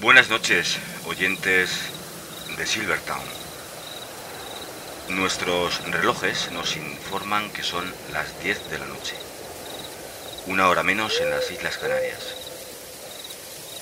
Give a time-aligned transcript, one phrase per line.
[0.00, 1.70] Buenas noches, oyentes
[2.56, 3.18] de Silvertown.
[5.08, 9.16] Nuestros relojes nos informan que son las 10 de la noche,
[10.46, 12.20] una hora menos en las Islas Canarias.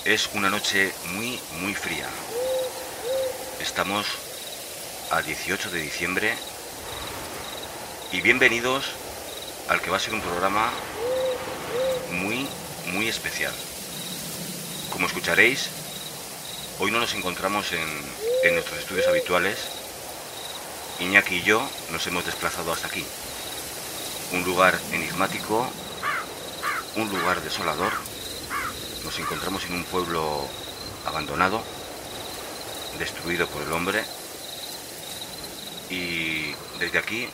[0.06, 2.08] Es una noche muy, muy fría.
[3.60, 4.06] Estamos
[5.10, 6.34] a 18 de diciembre
[8.10, 8.86] y bienvenidos
[9.68, 10.70] al que va a ser un programa
[12.12, 12.48] muy,
[12.94, 13.52] muy especial.
[14.88, 15.68] Como escucharéis,
[16.78, 19.56] Hoy no nos encontramos en, nuestros estudios habituales.
[21.00, 23.02] Iñaki y yo nos hemos desplazado hasta aquí.
[24.32, 25.66] Un lugar enigmático,
[26.96, 27.94] un lugar desolador.
[29.04, 30.46] Nos encontramos en un pueblo
[31.06, 31.62] abandonado,
[32.98, 34.04] destruido por el hombre.
[35.88, 37.26] Y desde aquí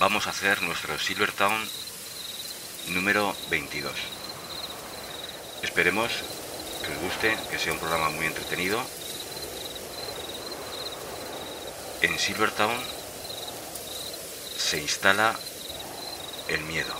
[0.00, 1.68] vamos a hacer nuestro Silvertown
[2.88, 3.92] número 22.
[5.62, 6.10] Esperemos
[6.82, 8.82] que os guste, que sea un programa muy entretenido.
[12.02, 12.76] En Silvertown
[14.58, 15.34] se instala
[16.48, 16.94] el miedo.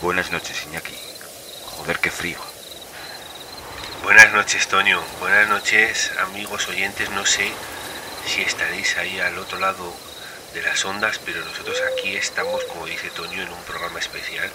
[0.00, 0.96] Buenas noches, Iñaki.
[1.76, 2.38] Joder, qué frío.
[4.02, 5.02] Buenas noches, Toño.
[5.20, 7.10] Buenas noches, amigos oyentes.
[7.10, 7.52] No sé
[8.26, 9.92] si estaréis ahí al otro lado
[10.54, 14.50] de las ondas, pero nosotros aquí estamos, como dice Toño, en un programa especial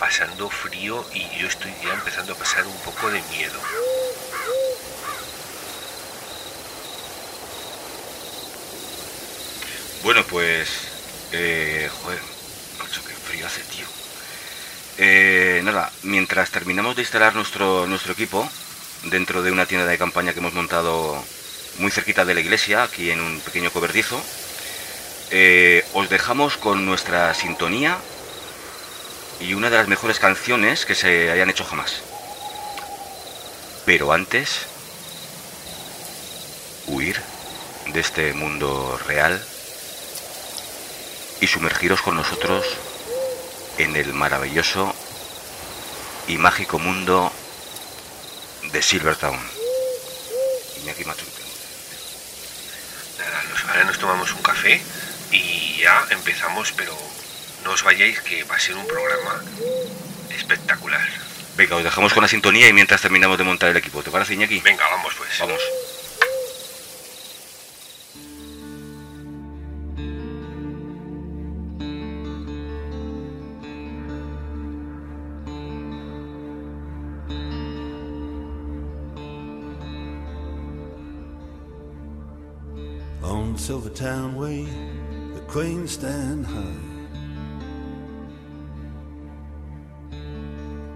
[0.00, 3.60] pasando frío y yo estoy ya empezando a pasar un poco de miedo.
[10.02, 10.68] Bueno, pues...
[11.32, 12.18] Eh, joder,
[12.78, 13.86] macho, qué frío hace, tío.
[14.96, 18.50] Eh, nada, mientras terminamos de instalar nuestro, nuestro equipo
[19.04, 21.22] dentro de una tienda de campaña que hemos montado
[21.78, 24.20] muy cerquita de la iglesia, aquí en un pequeño cobertizo,
[25.30, 27.98] eh, os dejamos con nuestra sintonía
[29.40, 32.02] y una de las mejores canciones que se hayan hecho jamás.
[33.86, 34.66] Pero antes,
[36.86, 37.20] huir
[37.86, 39.42] de este mundo real
[41.40, 42.66] y sumergiros con nosotros
[43.78, 44.94] en el maravilloso
[46.28, 47.32] y mágico mundo
[48.72, 49.40] de Silvertown.
[50.82, 51.04] Iñaki
[53.68, 54.82] ahora nos tomamos un café
[55.30, 56.96] y ya empezamos, pero
[57.64, 59.42] no os vayáis que va a ser un programa
[60.30, 61.08] espectacular.
[61.56, 64.02] Venga, os dejamos con la sintonía y mientras terminamos de montar el equipo.
[64.02, 64.60] ¿Te parece, Iñaki?
[64.60, 65.38] Venga, vamos pues.
[65.40, 65.60] Vamos.
[83.22, 84.66] On Silvertown Way,
[85.34, 86.89] the cranes stand high.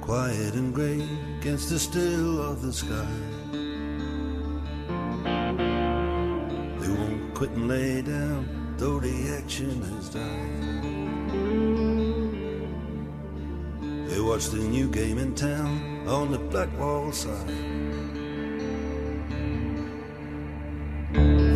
[0.05, 1.01] Quiet and gray
[1.39, 3.09] against the still of the sky.
[6.79, 10.85] They won't quit and lay down, though the action has died.
[14.11, 17.49] They watch the new game in town on the black wall side.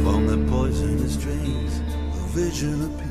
[0.03, 1.81] From the poisonous drains,
[2.17, 3.08] a vision appears.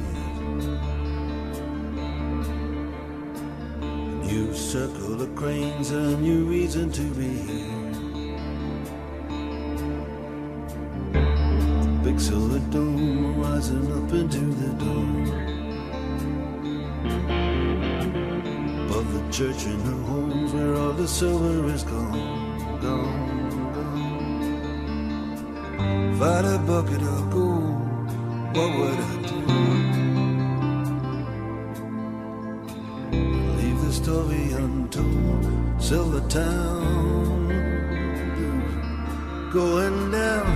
[4.27, 7.71] New circle of cranes, a new reason to be here.
[12.03, 15.27] Big silver dome rising up into the dome.
[18.85, 24.17] Above the church and the homes where all the silver is gone, gone, gone.
[26.19, 28.11] Had a bucket of gold,
[28.55, 30.06] what would I do?
[33.97, 35.81] Story untold.
[35.81, 37.47] Silver Town,
[39.52, 40.47] going down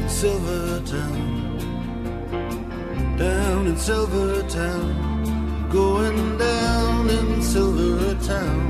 [0.00, 1.58] in Silver Town,
[3.16, 8.62] down in Silver Town, going down in Silver Town,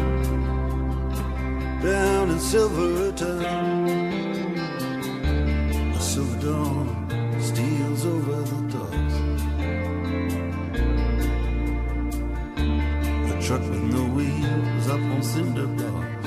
[1.82, 3.88] down in Silver Town.
[5.96, 6.86] A silver dawn
[7.40, 9.16] steals over the docks.
[13.30, 13.81] A truck with no wheels
[14.92, 16.26] up on cinder blocks.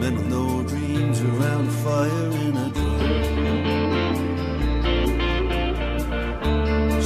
[0.00, 3.00] Men with no dreams around a fire in a drum.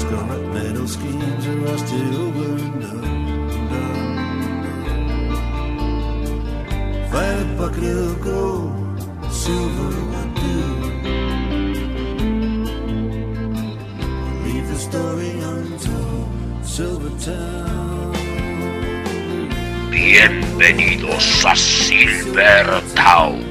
[0.02, 4.18] Scarlet metal schemes are rusted over and done, done,
[7.14, 9.00] I a bucket of gold,
[9.30, 10.05] silver
[19.90, 23.45] Bienvenidos a Silver Town.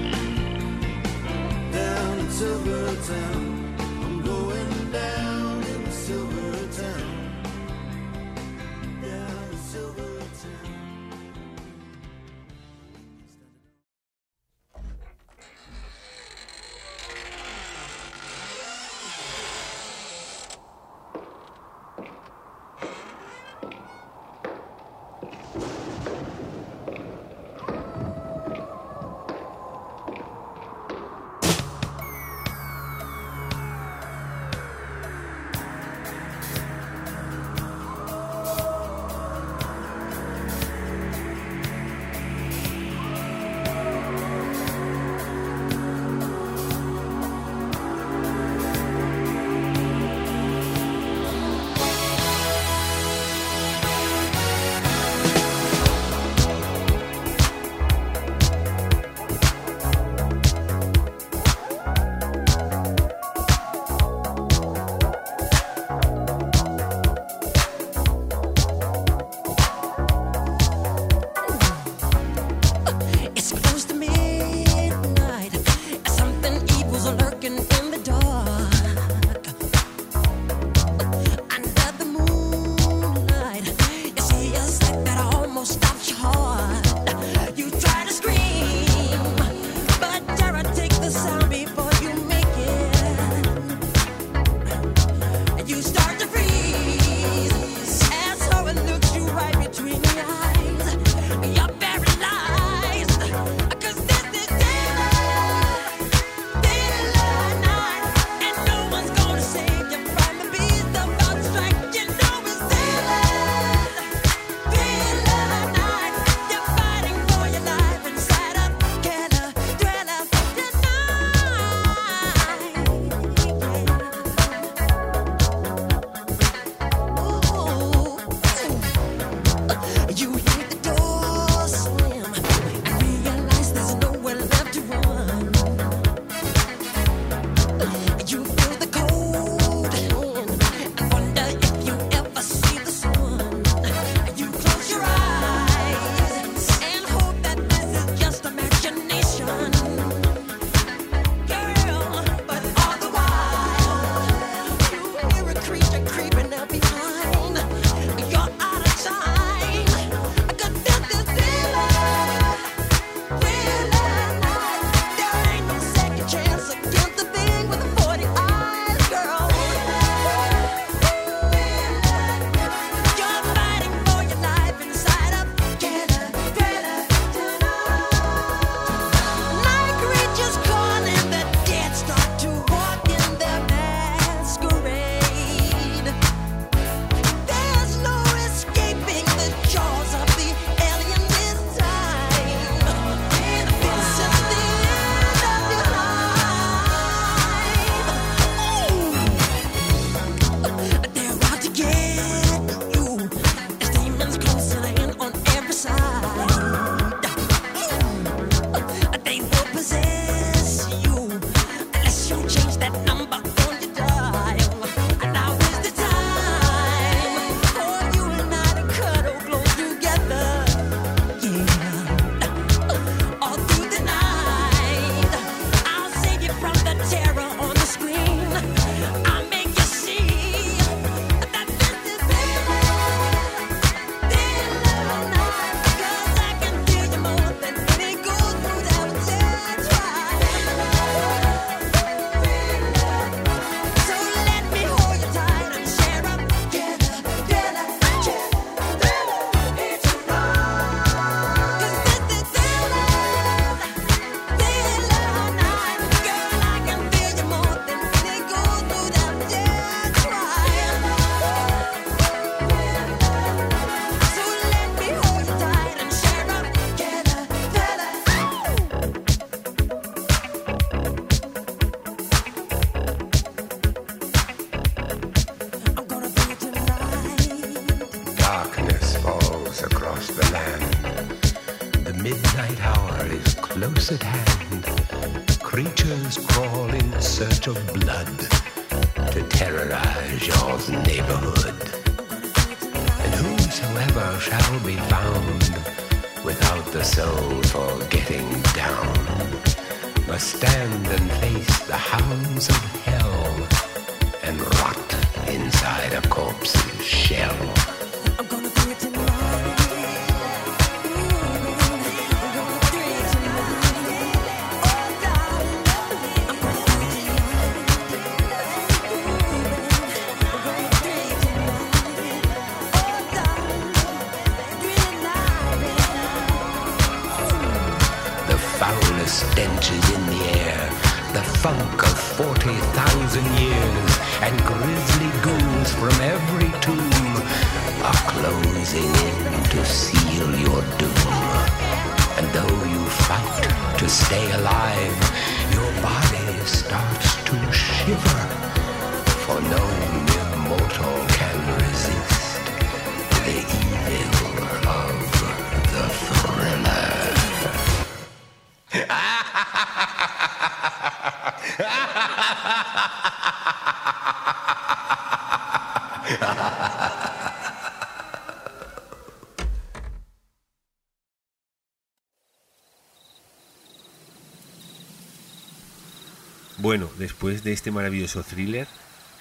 [377.35, 378.87] Después de este maravilloso thriller,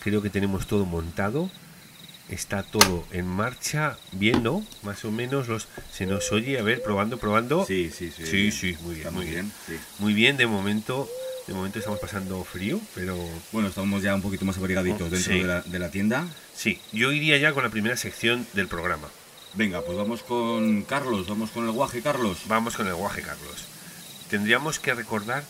[0.02, 1.48] creo que tenemos todo montado.
[2.28, 4.66] Está todo en marcha, bien, ¿no?
[4.82, 7.64] Más o menos los se nos oye, a ver, probando, probando.
[7.66, 8.26] Sí, sí, sí.
[8.26, 9.52] Sí, sí, muy bien, muy bien.
[9.68, 9.74] sí.
[10.00, 11.08] Muy bien, de momento,
[11.46, 13.16] de momento estamos pasando frío, pero
[13.52, 15.38] Bueno, estamos ya un poquito más abrigaditos Oh, dentro sí.
[15.40, 16.26] de, la, de la tienda.
[16.56, 19.06] sí, yo iría ya con la primera sección del programa.
[19.52, 22.38] Venga, pues vamos con Carlos, vamos con el guaje, Carlos.
[22.48, 23.66] Vamos con el guaje, Carlos.
[24.30, 25.44] Tendríamos que recordar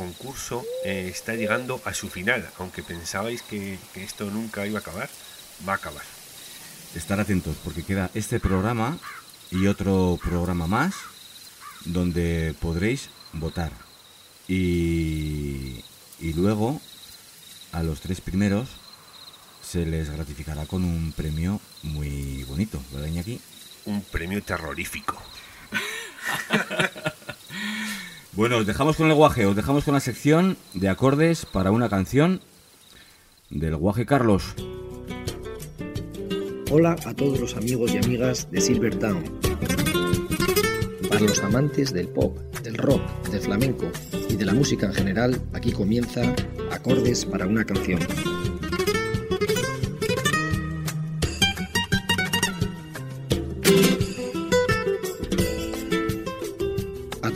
[0.00, 4.80] concurso eh, está llegando a su final, aunque pensabais que, que esto nunca iba a
[4.80, 5.10] acabar,
[5.68, 6.04] va a acabar.
[6.94, 8.98] Estar atentos porque queda este programa
[9.50, 10.94] y otro programa más
[11.84, 13.72] donde podréis votar.
[14.48, 15.84] Y,
[16.18, 16.80] y luego
[17.72, 18.70] a los tres primeros
[19.60, 23.38] se les gratificará con un premio muy bonito, ¿verdad, Iñaki?
[23.84, 25.22] Un premio terrorífico.
[28.32, 31.88] Bueno, os dejamos con el guaje, os dejamos con la sección de acordes para una
[31.88, 32.40] canción
[33.50, 34.54] del guaje Carlos.
[36.70, 39.24] Hola a todos los amigos y amigas de Silver Town.
[41.08, 43.90] Para los amantes del pop, del rock, del flamenco
[44.28, 46.22] y de la música en general, aquí comienza
[46.70, 47.98] Acordes para una canción.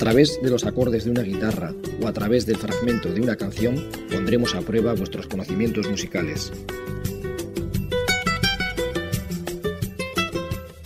[0.05, 3.89] Través de los acordes de una guitarra o a través del fragmento de una canción,
[4.13, 6.53] pondremos a prueba vuestros conocimientos musicales.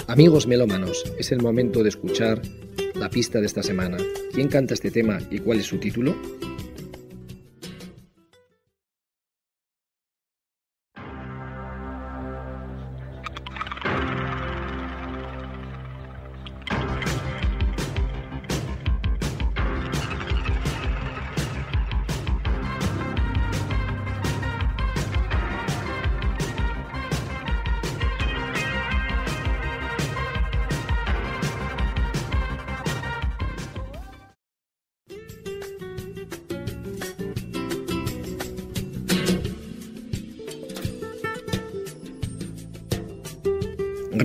[0.06, 2.40] Amigos melómanos, es el momento de escuchar
[2.94, 3.96] la pista de esta semana.
[4.32, 6.14] ¿Quién canta este tema y cuál es su título?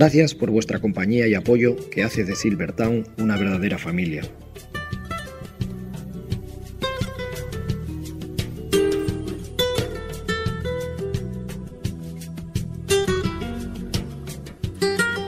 [0.04, 4.20] Gracias por vuestra compañía y apoyo que hace de Silvertown una verdadera familia.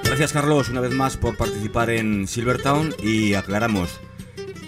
[0.04, 3.99] Gracias Carlos una vez más por participar en Silvertown y aclaramos,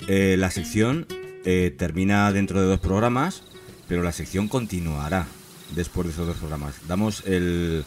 [0.09, 1.05] eh, la sección
[1.45, 3.43] eh, termina dentro de dos programas,
[3.89, 5.27] pero la sección continuará
[5.75, 6.77] después de esos dos programas.
[6.89, 7.85] Damos el,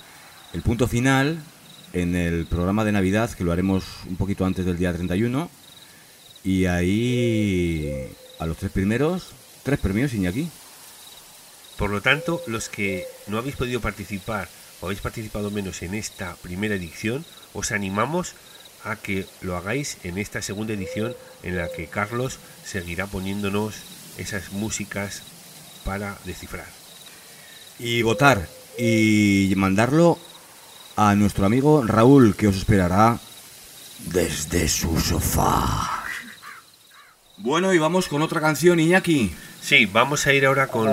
[0.54, 1.40] el punto final
[1.94, 5.50] en el programa de Navidad, que lo haremos un poquito antes del día 31,
[6.44, 8.08] y ahí
[8.40, 9.32] a los tres primeros,
[9.64, 10.50] tres premios Iñaki.
[11.78, 14.48] Por lo tanto, los que no habéis podido participar
[14.80, 18.36] o habéis participado menos en esta primera edición, os animamos
[18.84, 23.76] a que lo hagáis en esta segunda edición en la que Carlos seguirá poniéndonos
[24.18, 25.24] esas músicas
[25.84, 26.68] para descifrar.
[27.80, 30.18] Y votar y mandarlo
[30.96, 33.20] a nuestro amigo Raúl, que os esperará
[34.00, 36.04] desde su sofá.
[37.38, 39.34] Bueno, y vamos con otra canción, Iñaki.
[39.62, 40.90] Sí, vamos a ir ahora con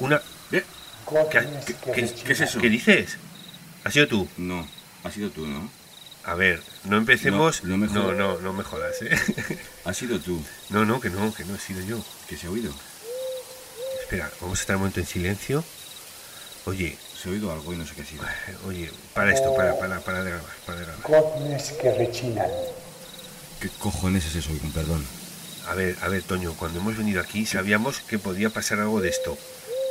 [0.00, 0.20] una...
[0.52, 0.64] ¿Eh?
[1.30, 2.60] ¿Qué, qué- qué- ¿Qué es eso?
[2.60, 3.16] ¿Qué dices?
[3.84, 4.28] ¿Has sido tú?
[4.36, 4.66] No,
[5.04, 5.70] ha sido tú, ¿no?
[6.24, 7.64] A ver, no empecemos.
[7.64, 8.18] No, no me no, jodas.
[8.18, 9.58] no, no me jodas, ¿eh?
[9.84, 12.04] Ha sido tú No, no, que no, que no he sido yo.
[12.28, 12.72] que se ha oído.
[14.02, 15.64] Espera, vamos a estar un momento en silencio.
[16.66, 18.22] Oye, Se ha oído algo y no sé qué ha sido.
[18.24, 21.06] eh, oye, para esto, para, para, para de grabar, para de grabar.
[21.80, 22.50] Que rechinan.
[23.60, 24.50] ¿Qué cojones es eso?
[24.58, 25.04] Con perdón.
[25.68, 29.10] A ver, a ver, Toño, cuando hemos venido aquí sabíamos que podía pasar algo de
[29.10, 29.36] esto.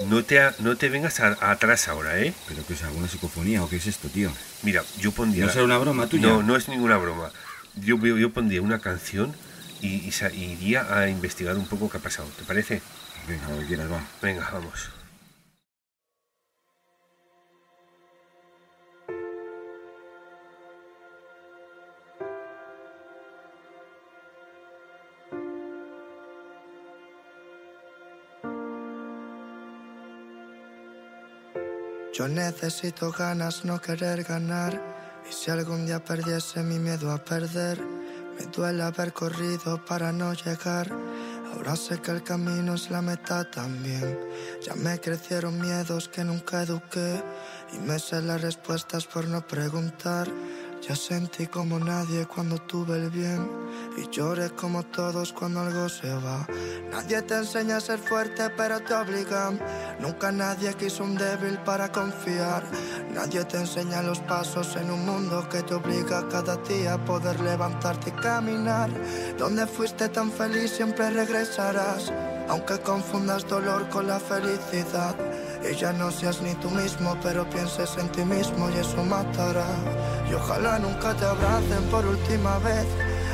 [0.08, 2.34] No te, a- no te vengas a- atrás ahora, ¿eh?
[2.48, 2.84] ¿Pero qué es?
[2.84, 4.32] ¿Alguna psicofonía o qué es esto, tío?
[4.64, 5.46] Mira, yo pondría...
[5.46, 6.28] ¿No será una broma tuya?
[6.30, 7.32] No, no es ninguna broma.
[7.76, 9.36] Yo, yo, yo pondría una canción
[9.82, 12.28] y, y y iría a investigar un poco qué ha pasado.
[12.38, 12.82] ¿Te parece?
[13.28, 14.02] Venga, lo que quieras, va.
[14.22, 14.90] Venga, vamos.
[32.20, 34.74] Yo necesito ganas, no querer ganar.
[35.30, 37.80] Y si algún día perdiese mi miedo a perder,
[38.38, 40.92] me duele haber corrido para no llegar.
[41.54, 44.20] Ahora sé que el camino es la meta también.
[44.62, 47.24] Ya me crecieron miedos que nunca eduqué.
[47.72, 50.28] Y me sé las respuestas por no preguntar.
[50.86, 53.59] Ya sentí como nadie cuando tuve el bien.
[54.00, 56.48] Y lloré como todos cuando algo se va.
[56.90, 59.60] Nadie te enseña a ser fuerte, pero te obligan.
[60.00, 62.64] Nunca nadie quiso un débil para confiar.
[63.14, 67.42] Nadie te enseña los pasos en un mundo que te obliga cada día a poder
[67.42, 68.90] levantarte y caminar.
[69.38, 72.14] Donde fuiste tan feliz siempre regresarás.
[72.48, 75.14] Aunque confundas dolor con la felicidad.
[75.70, 79.68] Y ya no seas ni tú mismo, pero pienses en ti mismo y eso matará.
[80.32, 82.88] Y ojalá nunca te abracen por última vez.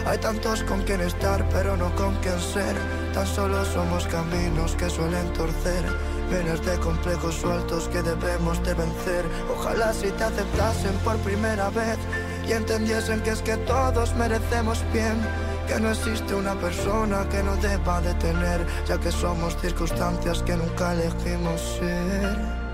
[0.06, 2.76] Hay tantos con quien estar, pero no con quien ser.
[3.14, 5.84] Tan solo somos caminos que suelen torcer.
[6.30, 9.26] Miles de complejos sueltos que debemos de vencer.
[9.52, 11.98] Ojalá si te aceptasen por primera vez
[12.48, 15.20] y entendiesen que es que todos merecemos bien.
[15.68, 20.56] Que no existe una persona que no deba de tener, ya que somos circunstancias que
[20.56, 22.65] nunca elegimos ser.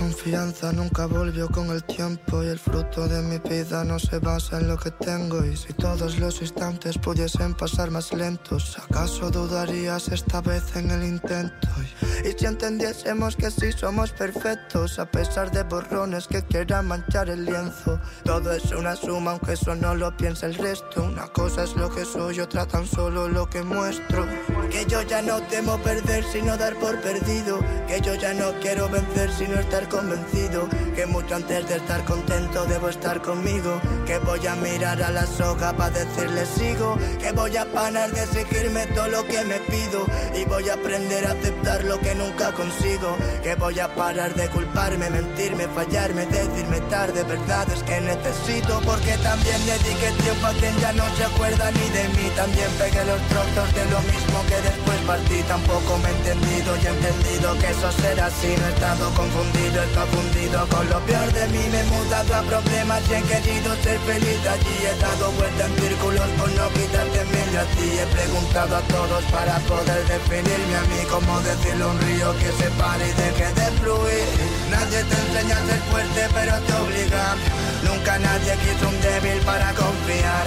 [0.00, 4.58] Confianza nunca volvió con el tiempo y el fruto de mi vida no se basa
[4.58, 5.44] en lo que tengo.
[5.44, 11.04] Y si todos los instantes pudiesen pasar más lentos, ¿acaso dudarías esta vez en el
[11.04, 11.68] intento?
[12.24, 17.44] Y si entendiésemos que sí somos perfectos, a pesar de borrones que quieran manchar el
[17.44, 21.04] lienzo, todo es una suma, aunque eso no lo piensa el resto.
[21.04, 24.26] Una cosa es lo que soy, otra tan solo lo que muestro.
[24.70, 27.58] Que yo ya no temo perder, sino dar por perdido.
[27.88, 30.68] Que yo ya no quiero vencer, sino estar convencido.
[30.94, 33.80] Que mucho antes de estar contento debo estar conmigo.
[34.06, 36.96] Que voy a mirar a la soga para decirle sigo.
[37.18, 40.06] Que voy a parar de exigirme todo lo que me pido.
[40.40, 43.16] Y voy a aprender a aceptar lo que nunca consigo.
[43.42, 47.22] Que voy a parar de culparme, mentirme, fallarme, decirme tarde.
[47.24, 52.04] Verdades que necesito porque también dediqué tiempo a quien ya no se acuerda ni de
[52.16, 52.26] mí.
[52.36, 55.42] También pegué los trozos de lo mismo que después partí.
[55.48, 58.54] Tampoco me he entendido y he entendido que eso será así.
[58.58, 61.64] No he estado confundido, he estado fundido con lo peor de mí.
[61.70, 64.76] Me he mudado a problemas y he querido ser feliz allí.
[64.86, 67.88] He dado vuelta en círculos por no quitarte medio a ti.
[68.00, 71.00] He preguntado a todos para poder definirme a mí.
[71.10, 74.28] A un río que se pare y deje de fluir.
[74.70, 77.26] Nadie te enseña a ser fuerte, pero te obliga.
[77.84, 80.46] Nunca nadie quiso un débil para confiar.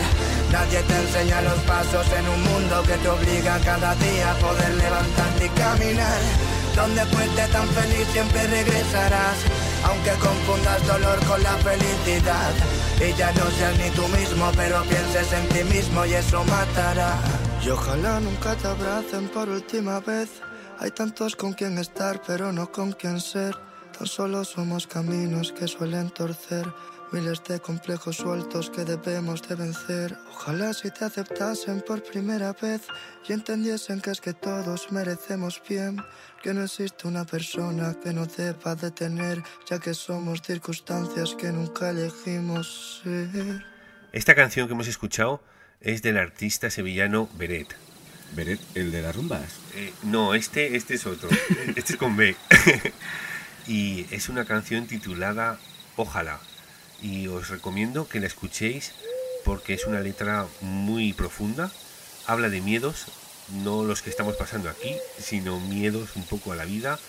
[0.51, 4.73] Nadie te enseña los pasos en un mundo que te obliga cada día a poder
[4.75, 6.21] levantarte y caminar.
[6.75, 9.37] Donde fuiste tan feliz siempre regresarás.
[9.85, 12.51] Aunque confundas dolor con la felicidad.
[12.99, 17.17] Y ya no seas ni tú mismo, pero pienses en ti mismo y eso matará.
[17.63, 20.29] Y ojalá nunca te abracen por última vez.
[20.83, 23.55] Hay tantos con quien estar, pero no con quien ser.
[23.97, 26.67] Tan solo somos caminos que suelen torcer.
[27.13, 30.17] Miles de complejos sueltos que debemos de vencer.
[30.29, 32.81] Ojalá si te aceptasen por primera vez
[33.25, 36.03] y entendiesen que es que todos merecemos bien.
[36.43, 41.49] Que no existe una persona que no deba de tener, ya que somos circunstancias que
[41.49, 43.63] nunca elegimos ser.
[44.11, 45.41] Esta canción que hemos escuchado
[45.79, 47.82] es del artista sevillano Beret.
[48.35, 49.43] Beret, el de las rumbas.
[49.75, 51.29] Eh, no, este, este es otro.
[51.75, 52.35] Este es con B.
[53.67, 55.59] y es una canción titulada
[55.95, 56.39] Ojalá.
[57.01, 58.93] Y os recomiendo que la escuchéis
[59.43, 61.71] porque es una letra muy profunda.
[62.25, 63.07] Habla de miedos,
[63.49, 66.99] no los que estamos pasando aquí, sino miedos un poco a la vida.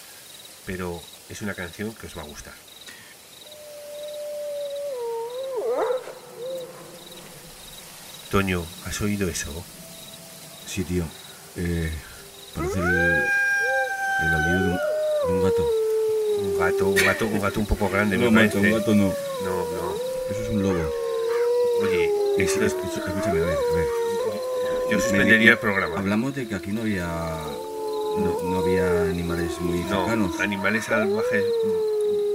[0.66, 2.54] Pero es una canción que os va a gustar.
[8.30, 9.64] Toño, ¿has oído eso?
[10.74, 11.04] Sí, tío.
[11.56, 11.90] Eh,
[12.54, 14.70] parece el, el de un,
[15.26, 15.70] de un gato.
[16.40, 18.72] Un gato, un gato, un gato un poco grande, No, me macho, parece.
[18.74, 19.04] un gato no.
[19.44, 19.94] No, no.
[20.30, 20.90] Eso es un lobo.
[21.82, 23.86] Oye, Es- esto- es- es- escúchame, a ver, a ver.
[24.90, 25.96] yo suspendería el programa.
[25.98, 30.40] Hablamos de que aquí no había no, no había animales muy No, cercanos.
[30.40, 31.44] animales salvajes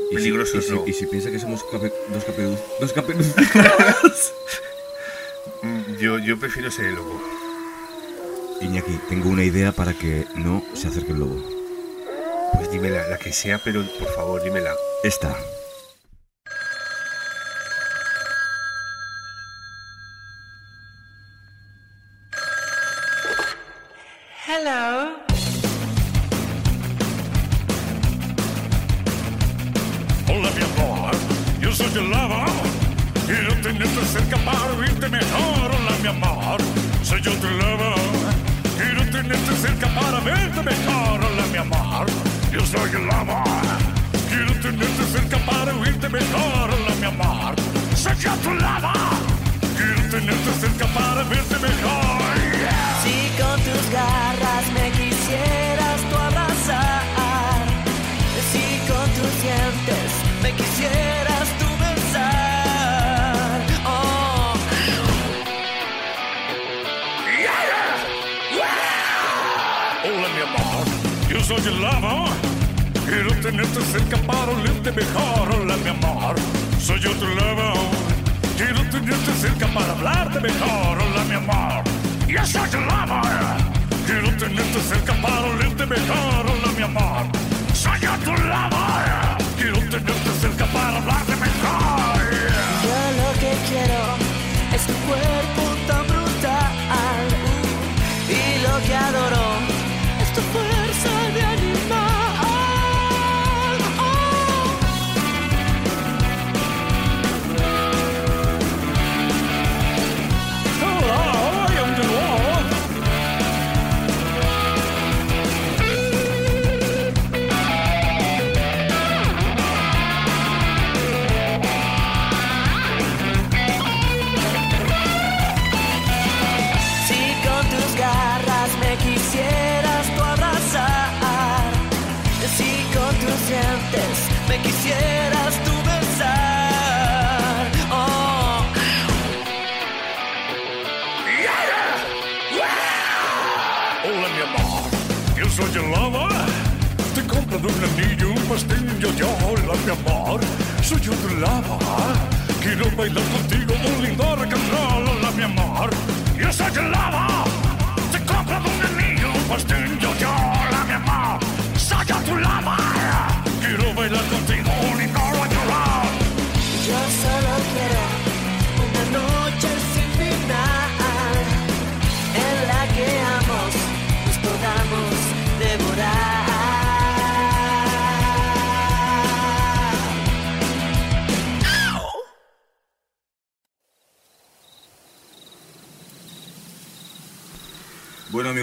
[0.09, 0.87] si- peligrosos y si, no.
[0.87, 2.59] y si piensa que somos cape- dos caperucos.
[2.79, 3.27] Dos caperucos.
[5.61, 7.19] Mm, Yo, yo prefiero ser el lobo.
[8.61, 11.37] Iñaki, tengo una idea para que no se acerque el lobo.
[12.53, 14.71] Pues dímela, la que sea, pero por favor, dímela.
[15.03, 15.35] Esta.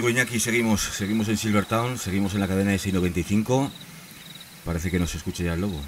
[0.09, 3.71] Iñaki, seguimos, seguimos en Silvertown, seguimos en la cadena de 695.
[4.65, 5.79] Parece que no se escucha ya el lobo.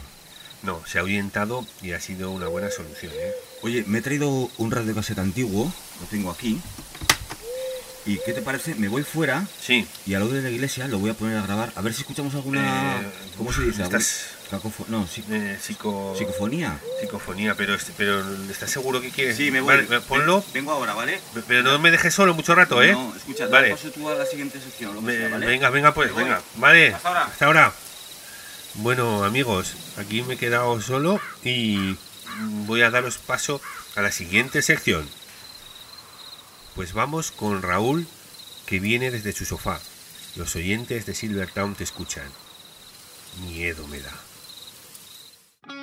[0.64, 3.32] No, se ha ahuyentado y ha sido una buena solución, ¿eh?
[3.62, 6.60] Oye, me he traído un radiocasete antiguo, lo tengo aquí.
[8.06, 8.76] ¿Y qué te parece?
[8.76, 9.86] Me voy fuera Sí.
[10.06, 11.72] y al lado de la iglesia lo voy a poner a grabar.
[11.76, 13.02] A ver si escuchamos alguna...
[13.02, 13.84] Eh, ¿Cómo se dice?
[13.84, 16.16] ¿Algún- estás- cacofo- No, Eh, psico...
[16.18, 16.80] psicofonía.
[17.02, 19.38] Psicofonía, pero, pero ¿estás seguro que quieres?
[19.38, 19.86] Sí, me voy.
[19.86, 21.20] Vale, ponlo, Vengo ahora, ¿vale?
[21.48, 22.94] pero no me dejes solo mucho rato, ¿eh?
[22.94, 23.72] No, escucha, te vale.
[23.72, 25.46] paso tú a la siguiente sección, lo que Me- sea, ¿vale?
[25.46, 26.42] Venga, venga, pues, venga.
[26.56, 26.94] Vale.
[26.94, 27.26] Hasta ahora.
[27.26, 27.74] Hasta ahora.
[28.76, 31.98] Bueno, amigos, aquí me he quedado solo y
[32.66, 33.62] voy a daros paso
[33.96, 35.10] a la siguiente sección.
[36.76, 38.08] Pues vamos con Raúl,
[38.66, 39.80] que viene desde su sofá.
[40.36, 42.30] Los oyentes de Silvertown te escuchan.
[43.48, 44.12] Miedo me da.
[45.70, 45.78] Hola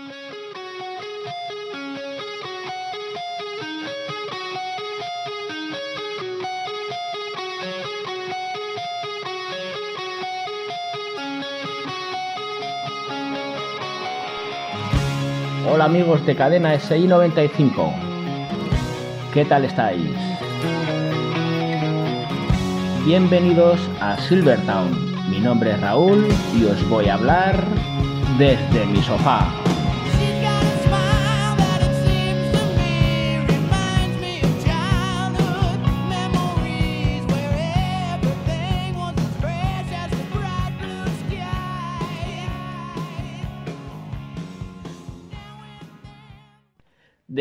[15.84, 17.94] amigos de cadena SI 95.
[19.32, 20.10] ¿Qué tal estáis?
[23.04, 25.30] Bienvenidos a Silvertown.
[25.30, 26.26] Mi nombre es Raúl
[26.58, 27.64] y os voy a hablar
[28.36, 29.65] desde mi sofá.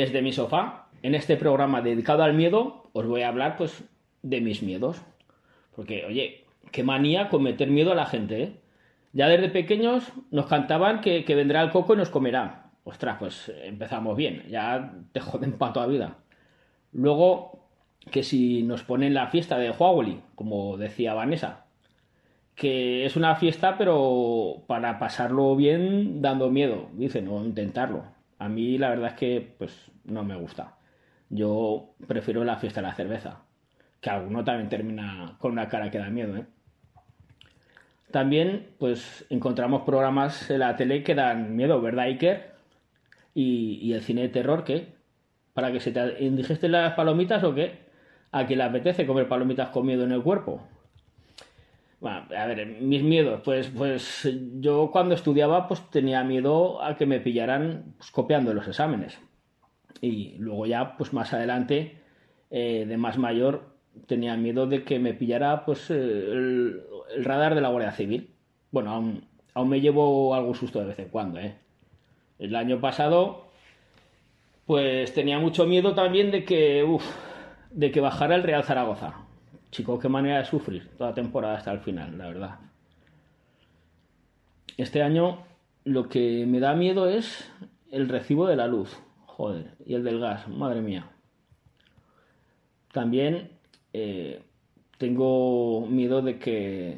[0.06, 3.84] Desde mi sofá en este programa dedicado al miedo os voy a hablar pues
[4.22, 5.02] de mis miedos.
[5.76, 8.56] Porque, oye, qué manía con meter miedo a la gente, ¿eh?
[9.14, 12.70] Ya desde pequeños nos cantaban que, vendrá el coco y nos comerá.
[12.84, 16.18] Ostras, pues empezamos bien, ya te joden para toda vida.
[16.92, 17.68] Luego,
[18.12, 21.66] que si nos ponen la fiesta de Huawei, como decía Vanessa,
[22.54, 28.04] que es una fiesta pero para pasarlo bien dando miedo, dicen, o intentarlo.
[28.38, 30.78] A mí la verdad es que pues no me gusta.
[31.30, 33.44] Yo prefiero la fiesta de la cerveza,
[34.02, 36.46] que alguno también termina con una cara que da miedo, ¿eh?
[38.12, 42.54] También, pues, encontramos programas en la tele que dan miedo, ¿verdad, Iker?
[43.34, 44.94] Y, el cine de terror, ¿qué?
[45.54, 47.80] ¿Para que se te indigesten las palomitas o qué?
[48.32, 50.66] ¿A quién le apetece comer palomitas con miedo en el cuerpo?
[52.00, 57.06] Bueno, a ver, mis miedos, pues, pues yo cuando estudiaba pues tenía miedo a que
[57.06, 59.20] me pillaran pues, copiando los exámenes.
[60.02, 61.98] Y luego ya, pues más adelante,
[62.52, 63.76] eh, de más mayor,
[64.08, 66.84] tenía miedo de que me pillara pues eh, el,
[67.20, 68.30] radar de la Guardia Civil.
[68.72, 71.56] Bueno, aún, aún me llevo algún susto de vez en cuando, ¿eh?
[72.38, 73.48] El año pasado,
[74.66, 76.86] pues tenía mucho miedo también de que,
[77.72, 79.16] de que bajara el Real Zaragoza.
[79.72, 82.60] Chico, qué manera de sufrir toda temporada hasta el final, la verdad.
[84.78, 85.46] Este año
[85.86, 87.50] lo que me da miedo es
[87.92, 88.98] el recibo de la luz,
[89.36, 91.10] joder, y el del gas, madre mía.
[92.94, 93.52] También
[93.92, 94.42] eh,
[94.98, 96.98] tengo miedo de que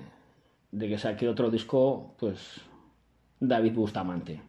[0.71, 2.61] de que saque otro disco, pues
[3.39, 4.41] David Bustamante.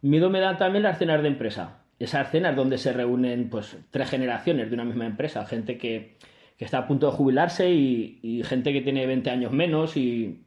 [0.00, 1.84] Miedo me dan también las cenas de empresa.
[2.00, 6.16] Esas cenas donde se reúnen pues tres generaciones de una misma empresa, gente que,
[6.56, 10.42] que está a punto de jubilarse y, y, gente que tiene 20 años menos y,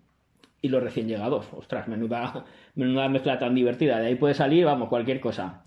[0.61, 1.47] y los recién llegados.
[1.53, 2.43] Ostras, menuda,
[2.75, 3.99] menuda mezcla tan divertida.
[3.99, 5.63] De ahí puede salir, vamos, cualquier cosa.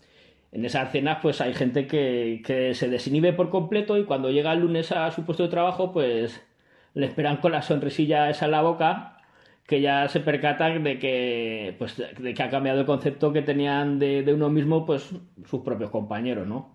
[0.52, 4.52] En esas cenas pues hay gente que, que se desinhibe por completo y cuando llega
[4.52, 6.42] el lunes a su puesto de trabajo pues
[6.94, 9.18] le esperan con la sonrisilla esa en la boca
[9.66, 13.98] que ya se percatan de que pues de que ha cambiado el concepto que tenían
[13.98, 15.10] de, de uno mismo pues
[15.44, 16.74] sus propios compañeros no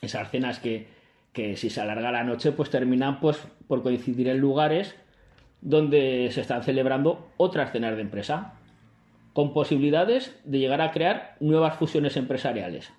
[0.00, 0.86] esas cenas que,
[1.32, 4.94] que si se alarga la noche pues terminan pues por coincidir en lugares
[5.60, 8.59] donde se están celebrando otras cenas de empresa
[9.40, 12.92] con posibilidades de llegar a crear nuevas fusiones empresariales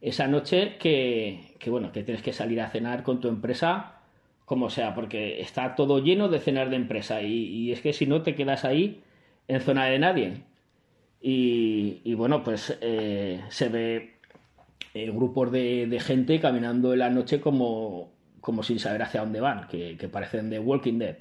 [0.00, 4.00] esa noche que, que bueno que tienes que salir a cenar con tu empresa
[4.46, 8.22] como sea, porque está todo lleno de cenas de empresa y, es que si no
[8.22, 9.02] te quedas ahí
[9.46, 10.42] en zona de nadie.
[11.20, 14.16] Y, bueno, pues eh, se ve
[14.94, 20.08] grupos de, gente caminando en la noche como, como sin saber hacia dónde van, que
[20.10, 21.16] parecen de Walking Dead.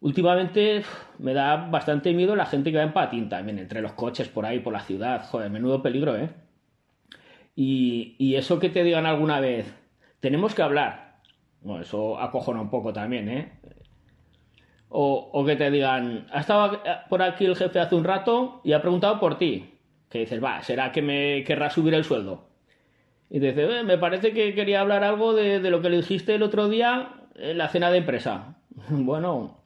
[0.00, 0.82] Últimamente
[1.18, 4.44] me da bastante miedo la gente que va en patín también, entre los coches por
[4.44, 5.24] ahí, por la ciudad.
[5.28, 6.30] Joder, menudo peligro, ¿eh?
[7.54, 9.72] Y, y eso que te digan alguna vez,
[10.20, 11.20] tenemos que hablar.
[11.62, 13.52] Bueno, eso acojona un poco también, ¿eh?
[14.88, 18.72] O, o, que te digan, ha estado por aquí el jefe hace un rato y
[18.72, 19.72] ha preguntado por ti.
[20.10, 22.48] Que dices, va, ¿será que me querrá subir el sueldo?
[23.30, 25.96] Y te dice, eh, me parece que quería hablar algo de, de, lo que le
[25.96, 28.56] dijiste el otro día en la cena de empresa.
[28.90, 29.65] Bueno.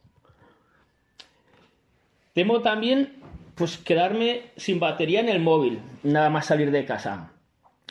[2.32, 3.20] Temo también,
[3.54, 7.32] pues, quedarme sin batería en el móvil, nada más salir de casa.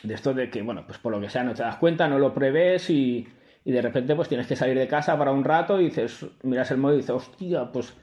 [0.03, 2.19] De esto de que, bueno, pues por lo que sea no te das cuenta, no
[2.19, 3.27] lo prevés y
[3.65, 6.71] y de repente pues tienes que salir de casa para un rato y dices, miras
[6.71, 7.95] el móvil y dices, hostia, pues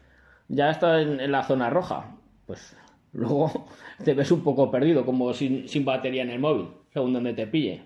[0.48, 2.16] ya está en, la zona roja.
[2.46, 2.76] Pues
[3.12, 3.66] luego
[4.04, 7.46] te ves un poco perdido, como sin, sin batería en el móvil, según donde te
[7.46, 7.82] pille.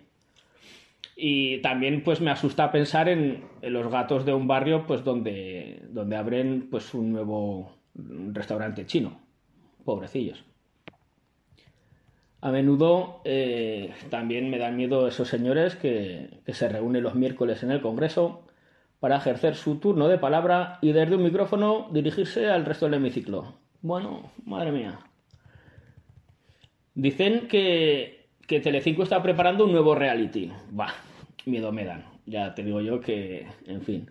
[1.17, 5.83] Y también pues me asusta pensar en, en, los gatos de un barrio pues donde,
[5.91, 9.21] donde abren pues un nuevo restaurante chino.
[9.85, 10.45] Pobrecillos.
[12.43, 17.63] A menudo eh, también me dan miedo esos señores que, que, se reúnen los miércoles
[17.63, 18.47] en el Congreso
[18.99, 23.59] para ejercer su turno de palabra y desde un micrófono dirigirse al resto del hemiciclo.
[23.83, 25.01] Bueno, madre mía.
[26.95, 30.53] Dicen que, que Telecinco está preparando un nuevo reality.
[30.71, 30.93] Bah,
[31.47, 32.05] miedo me dan.
[32.27, 34.11] Ya te digo yo que, en fin.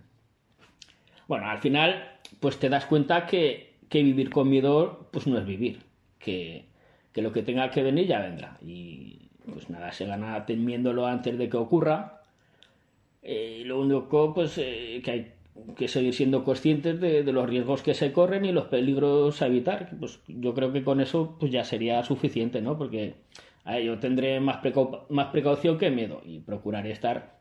[1.28, 5.46] Bueno, al final, pues te das cuenta que, que vivir con miedo, pues no es
[5.46, 5.84] vivir.
[6.20, 6.66] Que,
[7.14, 8.58] que lo que tenga que venir ya vendrá.
[8.62, 12.22] Y pues nada, se gana temiéndolo antes de que ocurra.
[13.22, 15.34] Eh, lo único pues eh, que hay
[15.76, 19.90] que seguir siendo conscientes de, los riesgos que se corren y los peligros a evitar.
[20.00, 22.78] Pues yo creo que con eso pues ya sería suficiente, ¿no?
[22.78, 23.16] Porque
[23.66, 27.40] ver, yo tendré más, precau más precaución que miedo y procuraré estar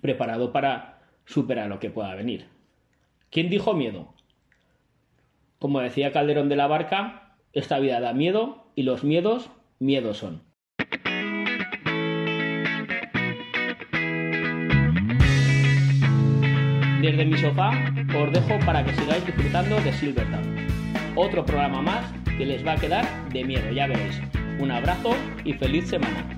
[0.00, 2.46] preparado para superar lo que pueda venir.
[3.30, 4.14] ¿Quién dijo miedo?
[5.58, 10.44] Como decía Calderón de la Barca, esta vida da miedo y los miedos, miedos son.
[17.02, 17.70] Desde mi sofá
[18.16, 20.68] os dejo para que sigáis disfrutando de Silvertown.
[21.16, 24.20] Otro programa más que les va a quedar de miedo, ya veréis.
[24.60, 25.10] Un abrazo
[25.44, 26.37] y feliz semana.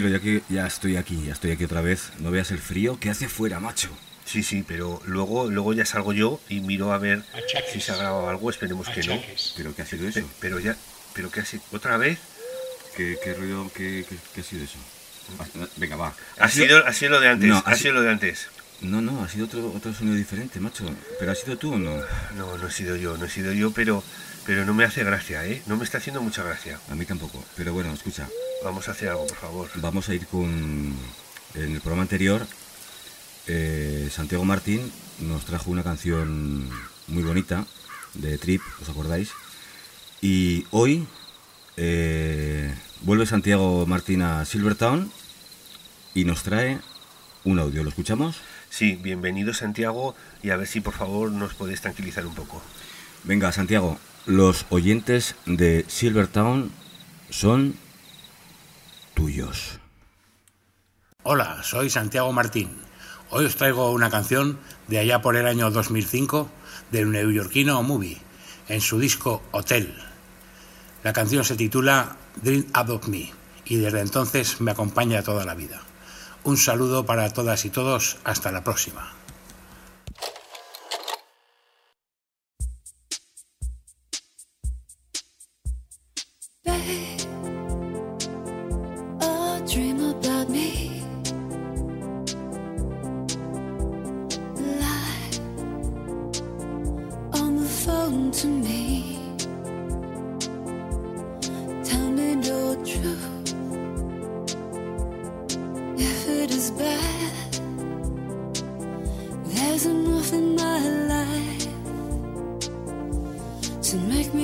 [0.00, 2.98] Compañero, ya que ya estoy aquí, ya estoy aquí otra vez, no veas el frío
[3.00, 3.88] que hace fuera, macho.
[4.24, 7.22] Sí, sí, pero luego, luego ya salgo yo y miro a ver
[7.72, 9.20] si se ha grabado algo, esperemos que no.
[9.56, 10.20] ¿Pero qué ha sido eso?
[10.20, 10.76] Pe- Pero ya,
[11.14, 12.18] pero qué ha sido, otra vez.
[12.96, 14.78] ¿Qué, qué ruido, qué, qué- qué ha sido eso?
[15.38, 15.44] Ah,
[15.76, 16.14] Venga, va.
[16.38, 18.48] Ha sido, ha sido lo de antes, No, ha sido lo de antes.
[18.80, 20.84] No, no, ha sido otro, otro sonido diferente, macho.
[21.18, 21.96] ¿Pero has sido tú o no?
[22.36, 24.02] No, no he sido yo, no he sido yo, pero,
[24.44, 25.62] pero no me hace gracia, ¿eh?
[25.66, 26.78] No me está haciendo mucha gracia.
[26.90, 27.42] A mí tampoco.
[27.56, 28.28] Pero bueno, escucha,
[28.66, 29.68] Vamos a hacer algo, por favor.
[29.76, 30.92] vamos a ir con...
[31.54, 32.44] En el programa anterior,
[33.46, 34.90] eh, Santiago Martín
[35.20, 36.68] nos trajo una canción
[37.06, 37.64] muy bonita
[38.14, 39.30] de Trip, ¿os acordáis?
[40.20, 41.06] Y hoy
[41.76, 45.12] eh, vuelve Santiago Martín a Silvertown
[46.12, 46.80] y nos trae
[47.44, 47.84] un audio.
[47.84, 48.38] ¿Lo escuchamos?
[48.68, 52.60] Sí, bienvenido Santiago y a ver si por favor nos podéis tranquilizar un poco.
[53.22, 53.96] Venga, Santiago,
[54.26, 56.72] los oyentes de Silvertown
[57.30, 57.85] son
[61.22, 62.68] Hola, soy Santiago Martín.
[63.30, 64.58] Hoy os traigo una canción
[64.88, 66.50] de allá por el año 2005
[66.92, 68.20] del neoyorquino Movie,
[68.68, 69.94] en su disco Hotel.
[71.02, 73.32] La canción se titula Dream Out of Me
[73.64, 75.80] y desde entonces me acompaña toda la vida.
[76.44, 79.15] Un saludo para todas y todos, hasta la próxima.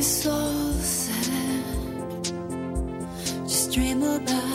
[0.02, 1.64] So sad.
[3.44, 4.51] Just dream about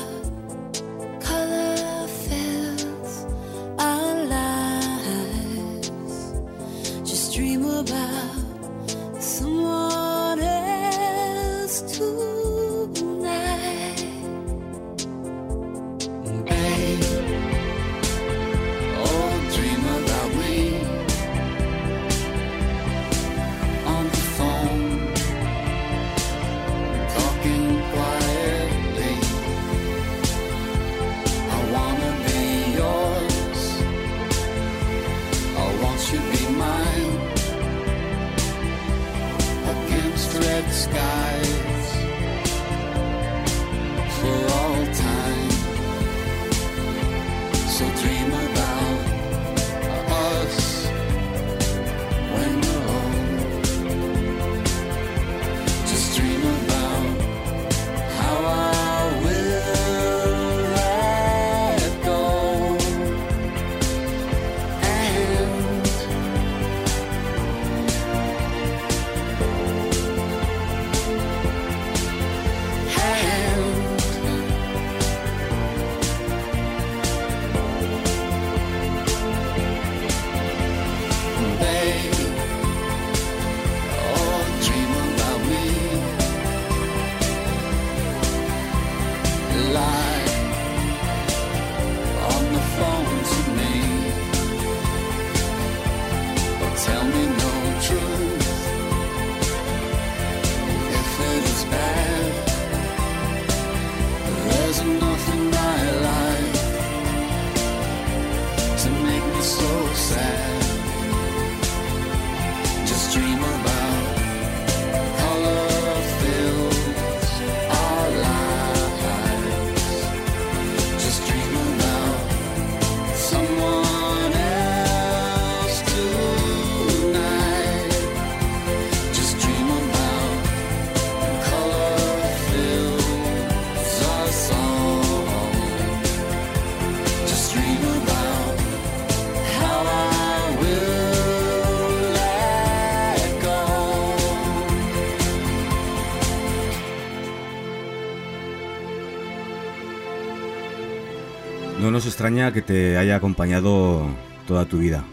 [152.18, 154.08] extraña que te haya acompañado
[154.48, 155.06] toda tu vida.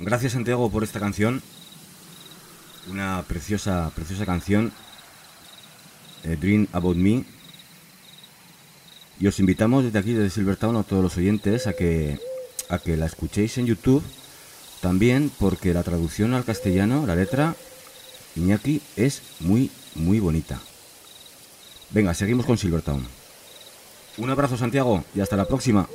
[0.00, 1.40] Gracias Santiago por esta canción.
[2.90, 4.72] Una preciosa, preciosa canción.
[6.24, 7.24] eh, Dream About Me.
[9.20, 12.18] Y os invitamos desde aquí, desde Silvertown, a todos los oyentes a que,
[12.68, 14.02] a que la escuchéis en YouTube.
[14.80, 17.54] También porque la traducción al castellano, la letra,
[18.34, 20.60] Iñaki, es muy, muy bonita.
[21.90, 23.06] Venga, seguimos con Silvertown.
[24.16, 25.88] Un abrazo, Santiago, y hasta la próxima.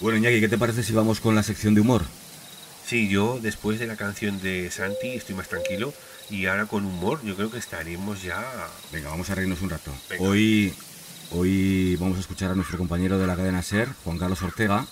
[0.00, 2.04] Bueno, Iñaki, ¿qué te parece si vamos con la sección de humor?
[2.86, 5.92] Sí, yo después de la canción de Santi estoy más tranquilo
[6.30, 8.42] y ahora con humor yo creo que estaremos ya...
[8.92, 9.92] Venga, vamos a reírnos un rato.
[10.08, 10.24] Venga.
[10.24, 10.72] Hoy,
[11.32, 14.86] hoy vamos a escuchar a nuestro compañero de la cadena SER, Juan Carlos Ortega,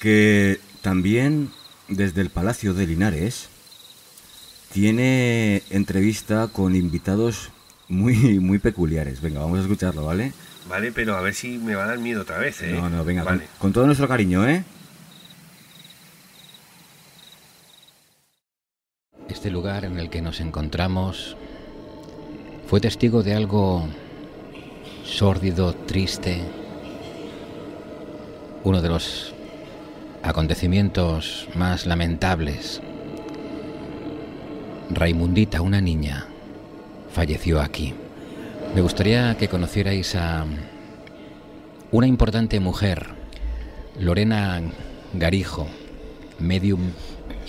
[0.00, 0.60] que
[0.90, 1.50] también
[1.88, 3.48] desde el Palacio de Linares
[4.72, 7.50] tiene entrevista con invitados
[7.88, 9.20] muy, muy peculiares.
[9.20, 10.32] Venga, vamos a escucharlo, ¿vale?
[10.68, 12.70] Vale, pero a ver si me va a dar miedo otra vez, ¿eh?
[12.72, 13.48] No, no, venga, con- Vale.
[13.58, 14.62] con todo nuestro cariño, ¿eh?
[19.28, 21.36] Este lugar en el que nos encontramos
[22.68, 23.88] fue testigo de algo
[25.04, 26.42] sórdido, triste,
[28.62, 29.32] uno de los
[30.26, 32.80] acontecimientos más lamentables.
[34.90, 36.26] Raimundita, una niña,
[37.12, 37.94] falleció aquí.
[38.74, 40.44] Me gustaría que conocierais a
[41.90, 43.06] una importante mujer,
[43.98, 44.60] Lorena
[45.14, 45.66] Garijo,
[46.38, 46.90] medium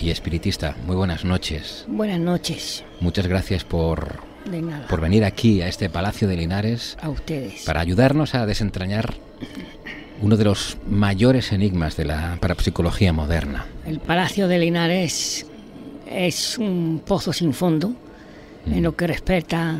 [0.00, 0.76] y espiritista.
[0.86, 1.84] Muy buenas noches.
[1.88, 2.84] Buenas noches.
[3.00, 4.20] Muchas gracias por,
[4.50, 4.86] De nada.
[4.86, 7.64] por venir aquí a este Palacio de Linares A ustedes.
[7.64, 9.14] para ayudarnos a desentrañar
[10.20, 13.66] uno de los mayores enigmas de la parapsicología moderna.
[13.86, 15.46] El Palacio de Linares
[16.10, 17.94] es un pozo sin fondo
[18.66, 19.76] en lo que respecta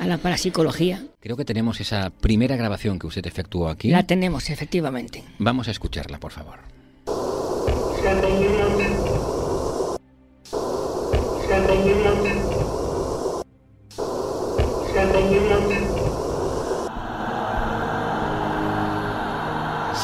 [0.00, 1.04] a la parapsicología.
[1.20, 3.90] Creo que tenemos esa primera grabación que usted efectuó aquí.
[3.90, 5.22] La tenemos, efectivamente.
[5.38, 6.58] Vamos a escucharla, por favor.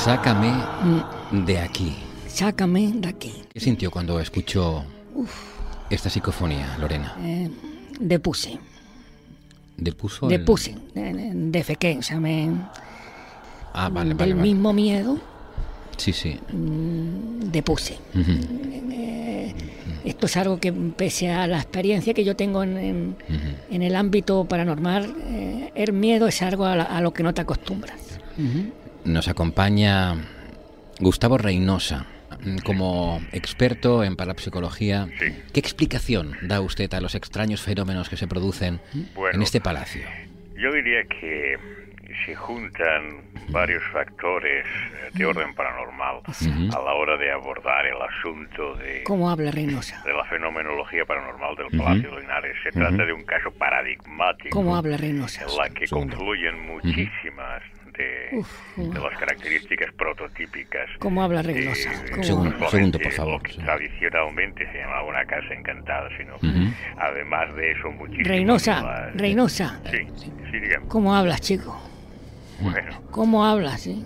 [0.08, 0.50] Sácame
[1.32, 1.94] de aquí.
[2.28, 3.42] Sácame de aquí.
[3.52, 4.82] ¿Qué sintió cuando escuchó
[5.90, 7.14] esta psicofonía, Lorena?
[7.20, 7.50] Eh,
[8.00, 8.58] depuse.
[9.76, 10.30] ¿Depuso?
[10.30, 10.74] el- Depuse.
[10.94, 11.98] eh, Defequé.
[11.98, 12.50] O sea, me,
[13.74, 14.42] Ah, vale, del vale, vale.
[14.48, 15.18] mismo miedo
[15.98, 16.40] Sí, sí.
[16.54, 17.98] mm, depuse.
[18.14, 19.54] Eh,
[20.06, 23.16] esto es algo que, pese a la experiencia que yo tengo en, en-
[23.70, 27.34] en el ámbito paranormal, eh, el miedo es algo a, la- a lo que no
[27.34, 27.98] te acostumbras.
[29.04, 30.14] Nos acompaña
[31.00, 32.06] Gustavo Reynosa.
[32.64, 35.08] Como experto en parapsicología,
[35.52, 38.80] ¿qué explicación da usted a los extraños fenómenos que se producen
[39.14, 39.34] Bueno.
[39.36, 40.02] en este palacio?
[40.54, 41.56] Yo diría que
[42.26, 48.74] se juntan varios factores eh, de orden paranormal a la hora de abordar el asunto
[48.76, 50.02] de, ¿Cómo habla Reynosa?
[50.04, 51.78] de la fenomenología paranormal del.
[51.78, 52.56] Palacio de Linares.
[52.62, 55.44] Se trata de un caso paradigmático ¿Cómo habla Reynosa?
[55.48, 57.62] en la que confluyen muchísimas
[57.98, 58.42] de,
[58.76, 61.90] de las características prototípicas ¿Cómo habla Reynosa?
[61.90, 63.42] de- ¿Cómo Segundo, segundo, por favor.
[63.42, 66.72] tradicionalmente se llamaba una casa encantada, sino Ujú.
[66.98, 69.98] además de eso muchísimas Reynosa, más- Reynosa, Sí,
[70.50, 70.86] sí, dígame.
[70.88, 71.78] ¿cómo hablas, chico?
[72.60, 73.86] Bueno, ¿Cómo hablas?
[73.86, 73.96] eh?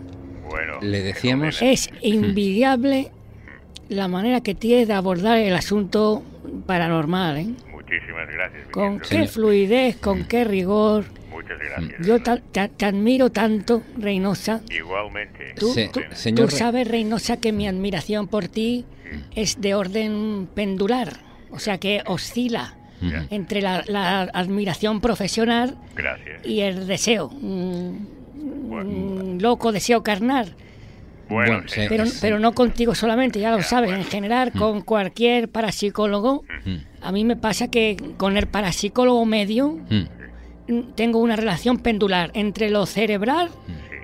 [0.49, 0.78] bueno.
[0.82, 1.61] Le decíamos...
[1.62, 3.11] Es invidiable
[3.88, 6.22] la manera que tienes de abordar el asunto
[6.66, 7.47] paranormal, ¿eh?
[7.70, 8.68] Muchísimas gracias.
[8.70, 11.05] Con qué fluidez, con qué rigor.
[11.43, 12.07] Muchas gracias.
[12.07, 14.61] Yo ta- ta- te admiro tanto, Reynosa.
[14.70, 15.55] Igualmente.
[15.59, 18.84] Tú, Se- tú- señor tú Re- sabes, Reynosa, que mi admiración por ti
[19.34, 21.12] es de orden pendular,
[21.51, 22.74] o sea que oscila
[23.30, 26.47] entre la, la admiración profesional Gracias.
[26.47, 28.09] y el deseo, un,
[28.70, 30.55] un loco deseo carnal.
[31.28, 36.45] Bueno, Pero, pero no contigo solamente, ya lo sabes, en general, con cualquier parapsicólogo.
[36.64, 36.76] Mm.
[37.01, 39.95] A mí me pasa que con el parapsicólogo medio Mm.
[39.95, 40.09] mm,
[40.95, 43.51] tengo una relación pendular entre lo cerebral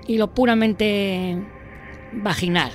[0.07, 1.37] y lo puramente
[2.11, 2.71] vaginal.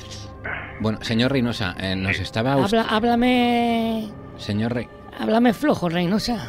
[0.81, 2.79] Bueno, señor Reynosa, eh, nos estaba usted...
[2.79, 4.89] Habla, háblame, Señor Rey...
[5.19, 6.49] háblame flojo, Reynosa.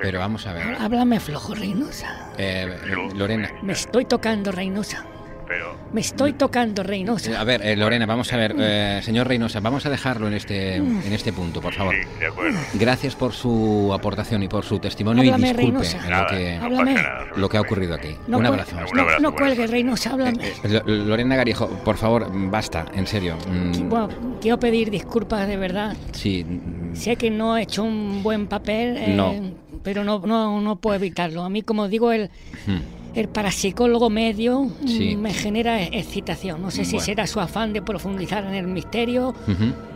[0.00, 0.76] Pero vamos a ver.
[0.80, 2.30] Háblame flojo, Reynosa.
[2.36, 2.76] eh,
[3.14, 3.50] Lorena...
[3.62, 5.04] Me estoy tocando, Reynosa.
[5.46, 7.30] Pero, Me estoy tocando, Reynosa.
[7.32, 8.54] eh, A ver, eh, Lorena, vamos a ver.
[8.58, 11.94] eh, señor Reynosa, vamos a dejarlo en este, en este punto, por favor.
[11.94, 12.58] sí, de acuerdo.
[12.74, 16.94] Gracias por su aportación y por su testimonio Háblame, y disculpe lo que, no Háblame.
[16.94, 17.26] pasa nada.
[17.36, 18.16] lo que ha ocurrido aquí.
[18.28, 18.76] No Un abrazo.
[18.76, 20.52] Un No, abrazo, no buenas cuelgues, Reynosa, háblame.
[20.64, 23.36] Lo- Lorena Garijo, por favor, basta, en serio.
[23.50, 24.08] Mm, Bueno,
[24.40, 25.96] quiero pedir disculpas de verdad.
[26.12, 29.34] Sí, mm, Sé que no he hecho un buen papel, eh, No.
[29.82, 31.42] pero no, no, no puedo evitarlo.
[31.42, 32.30] A mí, como digo, el,
[32.66, 35.16] mm, el parapsicólogo medio mm, Sí.
[35.16, 36.62] me genera excitación.
[36.62, 37.04] No sé si Bueno.
[37.04, 39.34] será su afán de profundizar en el misterio,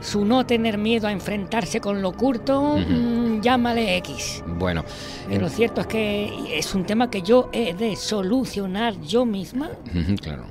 [0.00, 2.80] su no tener miedo a enfrentarse con lo oculto, Ujú.
[2.92, 4.44] mm, llámale X.
[4.46, 4.84] Bueno,
[5.28, 9.70] Pero lo cierto es que es un tema que yo he de solucionar yo misma.
[10.22, 10.44] claro.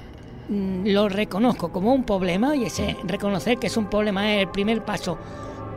[0.48, 4.50] Mm, Lo reconozco como un problema y ese reconocer que es un problema es el
[4.50, 5.18] primer paso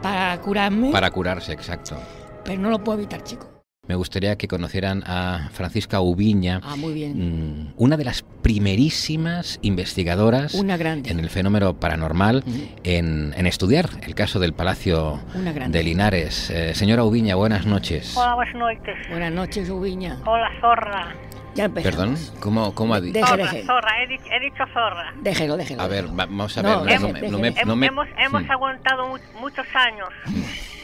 [0.02, 1.96] para curarme, Para curarse, exacto.
[2.44, 3.46] pero no lo puedo evitar, chico.
[3.88, 7.68] Me gustaría que conocieran a Francisca Ubiña, Ah, muy bien.
[7.68, 11.10] mm, una de las primerísimas investigadoras Una grande.
[11.10, 12.44] en el fenómeno paranormal,
[12.84, 15.20] en, en estudiar el caso del Palacio
[15.68, 16.50] de Linares.
[16.50, 18.14] Eh, señora Ubiña, buenas noches.
[18.16, 18.94] Hola, buenas noches.
[19.08, 20.18] Buenas noches, Ubiña.
[20.26, 21.14] Hola, zorra.
[21.58, 21.96] Ya empezamos.
[21.96, 23.24] Perdón, ¿cómo, cómo ha dicho?
[23.26, 25.12] Zorra, zorra, he, dicho, he dicho zorra.
[25.16, 25.82] Déjelo, déjelo.
[25.82, 27.00] A ver, va- vamos a No, ver.
[27.00, 28.50] no me- no me- me- hemos hemos Mm.
[28.50, 30.08] aguantado mu- muchos años.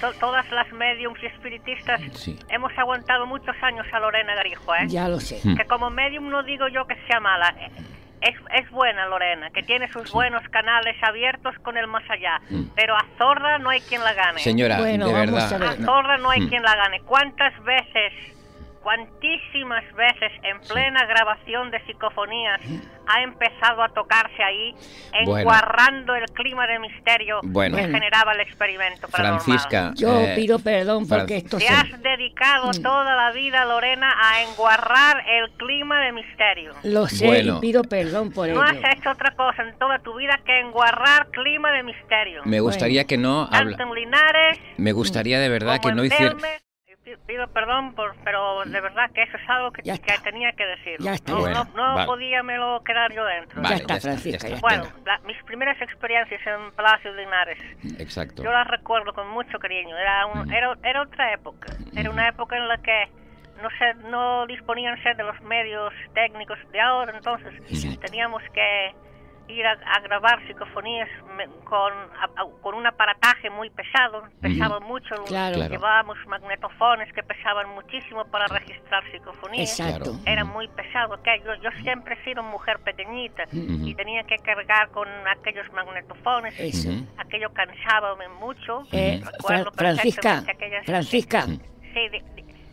[0.01, 2.39] To- todas las mediums y espiritistas Sí.
[2.49, 4.87] hemos aguantado muchos años a Lorena Garijo, ¿eh?
[4.89, 5.41] Ya lo sé.
[5.45, 5.57] Mm.
[5.57, 7.55] Que como medium no digo yo que sea mala.
[7.61, 7.71] eh,
[8.21, 12.41] Es, es buena Lorena, que tiene sus buenos canales abiertos con el más allá.
[12.75, 14.41] Pero a Zorra no hay quien la gane.
[14.41, 14.45] Mm.
[14.45, 15.53] Señora, Bueno, de vamos verdad.
[15.53, 15.69] a ver.
[15.83, 16.49] A Zorra no hay Mm.
[16.49, 17.01] quien la gane.
[17.03, 18.13] ¿Cuántas veces,
[18.85, 22.61] cuantísimas veces en plena grabación de psicofonías
[23.07, 24.75] ha empezado a tocarse ahí,
[25.25, 25.39] Bueno.
[25.41, 27.77] enguarrando el clima de misterio Bueno.
[27.77, 29.41] que generaba el experimento paranormal.
[29.43, 29.93] Francisca.
[29.97, 31.73] Yo eh, pido perdón porque esto Te se...
[31.75, 36.73] has dedicado toda la vida, Lorena, a enguarrar el clima de misterio.
[36.85, 37.59] Lo sé Bueno.
[37.59, 38.81] y pido perdón por No ello.
[38.87, 42.43] has hecho otra cosa en toda tu vida que enguarrar clima de misterio.
[42.45, 46.35] Me gustaría que no habla- Tanto en Linares Me gustaría de verdad que no hiciera.
[47.27, 50.97] Pido perdón, por, pero de verdad que eso es algo que, que tenía que decir.
[51.01, 51.33] Ya está.
[51.33, 52.07] No, Bueno, no, no vale.
[52.07, 53.63] podía me lo quedar yo dentro.
[53.63, 54.67] Vale, Ya está, ya está, Francisca, ya está.
[54.69, 57.59] Bueno, la- mis primeras experiencias en Palacio de Linares,
[57.99, 58.43] Exacto.
[58.43, 59.97] yo las recuerdo con mucho cariño.
[59.97, 61.69] Era, un- era, era otra época.
[61.97, 63.09] Era una época en la que
[63.63, 67.53] no se, no disponían de los medios técnicos de ahora, entonces
[68.01, 68.95] teníamos que
[69.49, 74.81] ir a, a grabar psicofonías me- con, a- a- con un aparataje muy pesado, pesaba
[74.81, 75.67] mucho, Claro.
[75.69, 80.19] Llevábamos magnetofones que pesaban muchísimo para registrar psicofonías, Exacto.
[80.25, 84.89] Era muy pesado, que yo, yo siempre he sido mujer pequeñita y tenía que cargar
[84.91, 86.91] con aquellos magnetofones, Eso.
[87.19, 92.09] Aquello cansaba mucho, Eh, Fra- Francisca, aquellas- Francisca, Sí,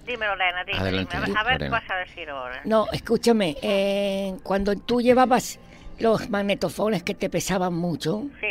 [0.06, 2.62] dime Lorena, dime, Adelante, a ver qué vas a decir ahora.
[2.66, 5.60] no, escúchame, eh, cuando tú llevabas
[6.02, 8.48] los magnetofones que te pesaban mucho, Sí,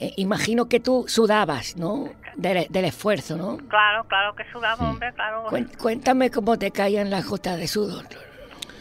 [0.00, 2.08] eh, imagino que tú sudabas, ¿no?
[2.36, 3.58] Del, del esfuerzo, ¿no?
[3.68, 5.46] claro, claro que sudaba, hombre, claro.
[5.78, 8.04] Cuéntame cómo te caían las gotas de sudor,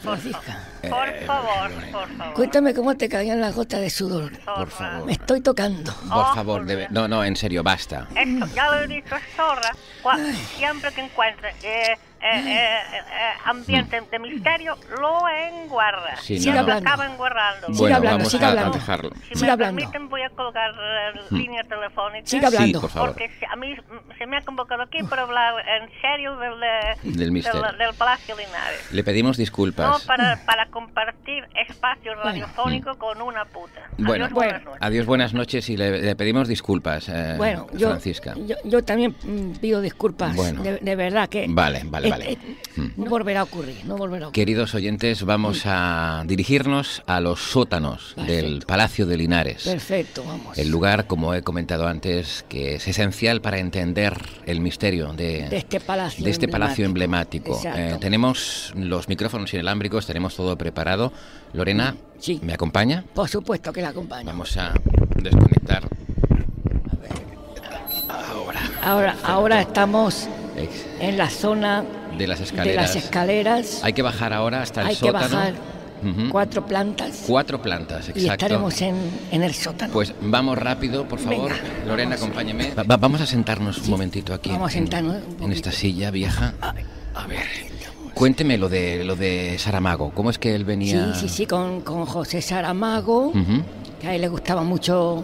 [0.01, 0.67] Francisca.
[0.81, 2.33] Por favor, por favor.
[2.33, 4.31] Cuéntame cómo te caían las gotas de sudor.
[4.43, 5.05] Por favor.
[5.05, 5.93] Me estoy tocando.
[5.93, 8.07] Por favor, debe- no, no, en serio, basta.
[8.15, 9.71] Esto, ya lo he dicho, es zorra.
[10.57, 11.97] Siempre que encuentre eh, eh, eh, eh,
[13.45, 16.15] ambiente de misterio, lo enguarda.
[16.17, 16.89] Sí, y Siga lo hablando.
[16.89, 17.67] acaba enguardando.
[17.69, 19.11] Bueno, vamos a, a dejarlo.
[19.29, 19.75] Si Siga me hablando.
[19.79, 21.35] permiten, voy a colgar eh, Mm.
[21.35, 22.25] línea telefónica.
[22.27, 22.79] Siga hablando.
[22.79, 23.09] Sí, por favor.
[23.09, 23.75] Porque a mí
[24.17, 27.61] se me ha convocado aquí para hablar en serio del, eh, Del misterio.
[27.61, 28.91] del Palacio Linares.
[28.91, 30.03] Le pedimos No disculpas.
[30.05, 33.81] para, para compartir espacio radiofónico con una puta.
[33.97, 34.81] Bueno, Adiós, buenas noches.
[34.81, 38.33] adiós, buenas noches y le, le pedimos disculpas, eh, Bueno, yo, Francisca.
[38.35, 40.35] yo, yo también mm, pido disculpas.
[40.35, 40.61] Bueno.
[40.63, 41.45] De, de verdad que.
[41.49, 42.31] Vale, vale, eh, vale.
[42.33, 42.37] eh,
[42.97, 44.45] no volverá a ocurrir, no volverá a ocurrir.
[44.45, 49.63] Queridos oyentes, vamos a dirigirnos a los sótanos del Palacio de Linares.
[49.63, 50.57] Perfecto, vamos.
[50.57, 55.57] El lugar, como he comentado antes, que es esencial para entender el misterio de, De
[55.57, 57.59] este palacio de este palacio emblemático.
[57.63, 61.11] Eh, tenemos los micrófonos inalámbricos, tenemos todo preparado.
[61.53, 61.95] Lorena,
[62.41, 63.03] ¿me acompaña?
[63.13, 64.25] Por supuesto que la acompaño.
[64.25, 64.73] Vamos a
[65.21, 65.87] desconectar.
[68.81, 70.27] Ahora, ahora estamos
[70.99, 71.85] en la zona
[72.17, 72.95] de las de escaleras.
[72.95, 73.79] las escaleras.
[73.83, 75.35] Hay que bajar ahora hasta el Hay que sótano.
[75.35, 75.53] bajar
[76.31, 78.45] cuatro plantas Cuatro plantas, y exacto.
[78.45, 78.95] estaremos en,
[79.31, 79.93] en el sótano.
[79.93, 81.49] Pues vamos rápido, por favor.
[81.51, 81.55] Venga,
[81.87, 82.71] Lorena, acompáñame.
[82.77, 84.49] Va- va- vamos a sentarnos un momentito aquí.
[84.49, 86.53] Vamos a en- sentarnos un En, esta silla vieja.
[86.61, 87.43] A ver.
[88.13, 90.11] Cuénteme lo de lo de Saramago.
[90.11, 91.13] ¿Cómo es que él venía?
[91.15, 93.63] Sí, sí, sí, con, con José Saramago, Ujú,
[94.03, 95.23] que a él le gustaba mucho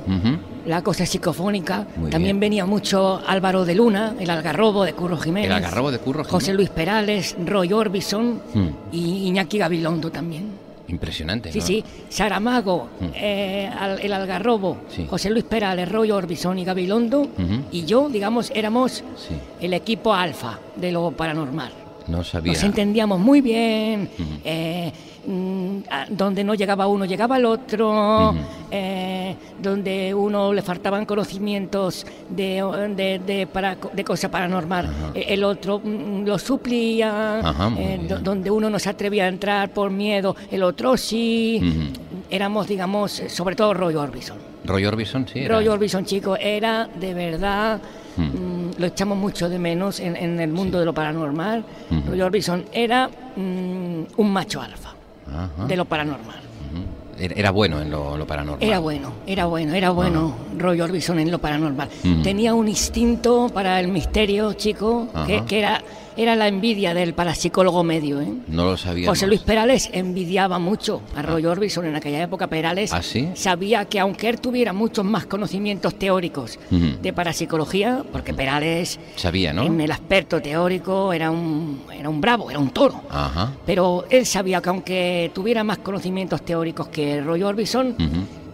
[0.65, 1.86] la cosa psicofónica.
[1.97, 5.47] Muy También venía mucho Álvaro de Luna, el algarrobo de Curro Jiménez.
[5.49, 6.55] El algarrobo de Curro José Jiménez.
[6.55, 10.45] Luis Perales, Roy Orbison Mm, y Iñaki Gabilondo también.
[10.88, 11.51] Impresionante.
[11.51, 11.65] Sí, ¿no?
[11.65, 13.05] sí, Saramago, Mm.
[13.15, 15.05] eh, al- el algarrobo, Sí.
[15.09, 17.27] José Luis Perales, Roy Orbison y Gabilondo.
[17.73, 19.36] Y yo, digamos, éramos Sí.
[19.59, 21.73] el equipo alfa de lo paranormal.
[22.07, 22.53] No sabía.
[22.53, 24.09] Nos entendíamos muy bien,
[24.45, 24.91] eh,
[25.34, 25.77] mm,
[26.09, 28.34] donde no llegaba uno llegaba el otro,
[28.71, 32.61] eh, donde uno le faltaban conocimientos de,
[32.95, 37.41] de, de, para, de cosa paranormal, eh, el otro mm, lo suplía,
[37.77, 41.61] eh, do- donde uno no se atrevía a entrar por miedo, el otro sí.
[42.30, 44.38] Éramos, digamos, eh, sobre todo Roy Orbison.
[44.65, 45.39] Roy Orbison, sí.
[45.39, 47.80] era- Roy Orbison, chico, era de verdad,
[48.17, 48.21] Mm.
[48.23, 51.63] mm, lo echamos mucho de menos en, en el mundo de lo paranormal.
[52.07, 54.93] Roy Orbison era mm, un macho alfa
[55.34, 55.65] Ajá.
[55.67, 56.36] de lo paranormal.
[56.38, 56.84] Ujú.
[57.21, 58.63] Era bueno en lo, lo paranormal.
[58.65, 61.89] Era bueno, era bueno, era bueno Roy Orbison en lo paranormal.
[62.23, 65.45] Tenía un instinto para el misterio, chico, que, Ajá.
[65.45, 65.82] que era,
[66.18, 68.22] era la envidia del parapsicólogo medio.
[68.22, 68.32] ¿eh?
[68.47, 69.07] No lo sabía.
[69.10, 72.47] José Luis Perales envidiaba mucho a Roy Orbison en aquella época.
[72.47, 73.30] Perales ¿Ah, sí?
[73.36, 79.64] sabía que aunque él tuviera muchos más conocimientos teóricos de parapsicología, porque Perales Sabía, ¿no?
[79.64, 83.01] en el aspecto teórico era un, era un bravo, era un toro.
[83.10, 83.53] Ajá.
[83.66, 87.95] Pero él sabía que aunque tuviera más conocimientos teóricos que Roy Orbison.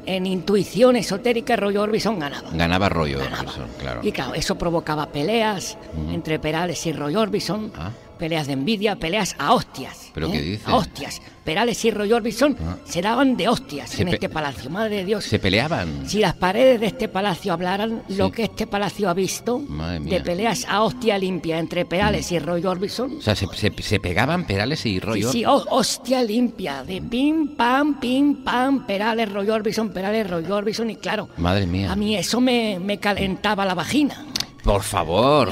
[0.05, 2.49] En intuición esotérica Roy Orbison ganaba.
[2.51, 4.01] Ganaba Roy Orbison, claro.
[4.03, 5.77] Y claro, eso provocaba peleas
[6.11, 7.91] entre Perales y Roy Orbison, Ah.
[8.17, 10.11] Peleas de envidia, peleas a hostias.
[10.13, 10.31] ¿Pero ¿eh?
[10.31, 10.63] qué dice?
[10.65, 11.21] A hostias.
[11.43, 12.77] Perales y Roy Orbison Ah.
[12.85, 14.69] se daban de hostias Se en este palacio.
[14.71, 15.25] Madre de Dios.
[15.25, 16.09] Se peleaban.
[16.09, 19.61] Si las paredes de este palacio hablaran lo que este palacio ha visto
[20.01, 23.17] de peleas a hostia limpia entre Perales y Roy Orbison.
[23.19, 26.83] O sea, se, se- se pegaban Perales y Roy Sí, Or- sí, ho- hostia limpia,
[26.83, 31.91] de pim, pam, pim, pam, Perales, Roy Orbison, Perales, Roy Orbison, y claro, Madre mía.
[31.91, 34.25] a mí eso me, me calentaba la vagina.
[34.65, 35.47] Por favor,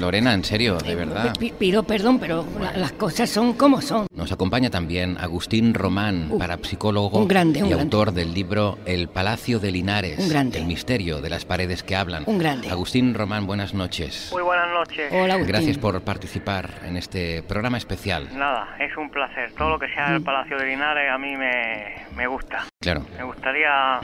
[0.00, 1.34] Lorena, en serio, de verdad.
[1.38, 4.06] Pi- Pido perdón, pero la- las cosas son como son.
[4.14, 7.82] Nos acompaña también Agustín Román, parapsicólogo un grande, un y grande.
[7.84, 10.58] autor del libro El Palacio de Linares, Un grande.
[10.58, 12.24] el misterio de las paredes que hablan.
[12.26, 12.70] Un grande.
[12.70, 14.30] Agustín Román, buenas noches.
[14.32, 15.12] Muy buenas noches.
[15.12, 15.48] Hola, Agustín.
[15.52, 18.26] Gracias por participar en este programa especial.
[18.38, 19.52] Nada, es un placer.
[19.52, 20.14] Todo lo que sea Mm.
[20.14, 22.64] el Palacio de Linares a mí me, me gusta.
[22.80, 23.02] Claro.
[23.18, 24.00] Me gustaría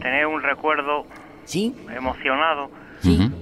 [0.00, 1.04] tener un recuerdo
[1.44, 1.74] ¿Sí?
[1.96, 2.70] emocionado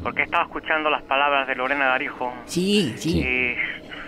[0.03, 3.21] porque he estado escuchando las palabras de Lorena Garijo Sí, sí.
[3.21, 3.55] y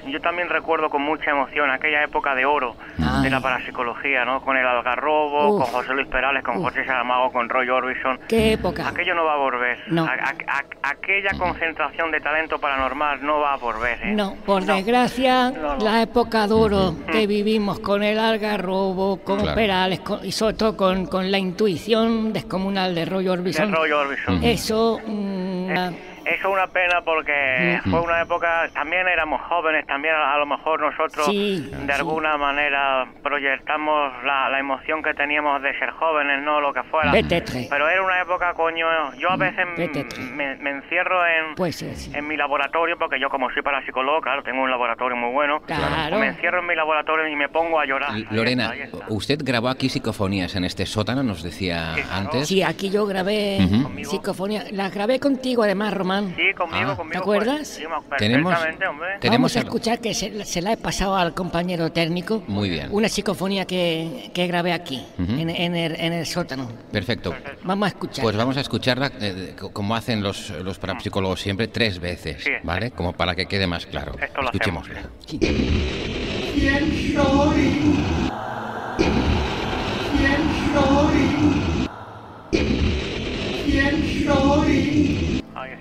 [0.07, 2.77] yo también recuerdo con mucha emoción aquella época de oro
[3.23, 4.43] de la parapsicología, ¿no?
[4.43, 5.63] Con el Algarrobo, Uf.
[5.65, 6.65] con José Luis Perales, con Uf.
[6.65, 8.19] José Saramago, con Roy Orbison.
[8.29, 8.89] ¿Qué época?
[8.89, 9.79] Aquello no va a volver.
[9.89, 10.05] No.
[10.05, 13.99] A- a- a- aquella concentración de talento paranormal no va a volver.
[14.03, 14.13] ¿eh?
[14.15, 19.55] No, por desgracia, la época duro que vivimos con el algarrobo, con Claro.
[19.55, 23.71] Perales con- y sobre todo con, con la intuición descomunal de Roy Orbison.
[23.71, 24.43] De Roy Orbison.
[24.43, 25.93] Eso, mm, la-
[26.25, 30.47] Eso es una pena porque fue una época, también éramos jóvenes, también a, a lo
[30.47, 36.43] mejor nosotros Sí, de alguna manera proyectamos la, la emoción que teníamos de ser jóvenes,
[36.43, 37.11] no lo que fuera.
[37.11, 37.66] Peut-être.
[37.68, 38.87] Pero era una época, coño,
[39.18, 42.12] yo a veces me, me encierro en, sí.
[42.14, 45.61] en mi laboratorio, porque yo como soy parapsicólogo, claro, tengo un laboratorio muy bueno.
[45.62, 46.18] Claro.
[46.18, 48.11] Me encierro en mi laboratorio y me pongo a llorar.
[48.31, 49.07] Lorena, está, ahí está.
[49.09, 52.49] usted grabó aquí psicofonías en este sótano, nos decía antes.
[52.49, 54.05] Sí, aquí yo grabé Ujú.
[54.05, 54.64] psicofonía.
[54.70, 56.12] Las grabé contigo además, Román.
[56.21, 56.97] Sí, conmigo, Ah.
[56.97, 57.21] conmigo.
[57.21, 57.69] ¿Te pues, acuerdas?
[57.69, 58.55] sí, me- Tenemos-
[58.89, 59.19] hombre.
[59.31, 62.43] Vamos a escuchar que se, se la he pasado al compañero técnico.
[62.47, 62.89] Muy bien.
[62.91, 66.69] Una psicofonía que, que grabé aquí, en, en el, en el sótano.
[66.93, 67.35] Perfecto.
[67.65, 68.23] Vamos a escuchar.
[68.23, 72.91] Pues vamos a escucharla eh, co- como hacen los, los parapsicólogos siempre, tres veces, ¿vale?
[72.91, 74.15] Como para que quede más claro.
[74.21, 74.47] Esto lo.
[74.49, 75.03] Escuchémosla.
[75.29, 77.95] ¿Quién soy?
[80.17, 80.41] ¿Quién
[80.75, 81.89] soy?
[83.67, 85.32] ¿Quién soy?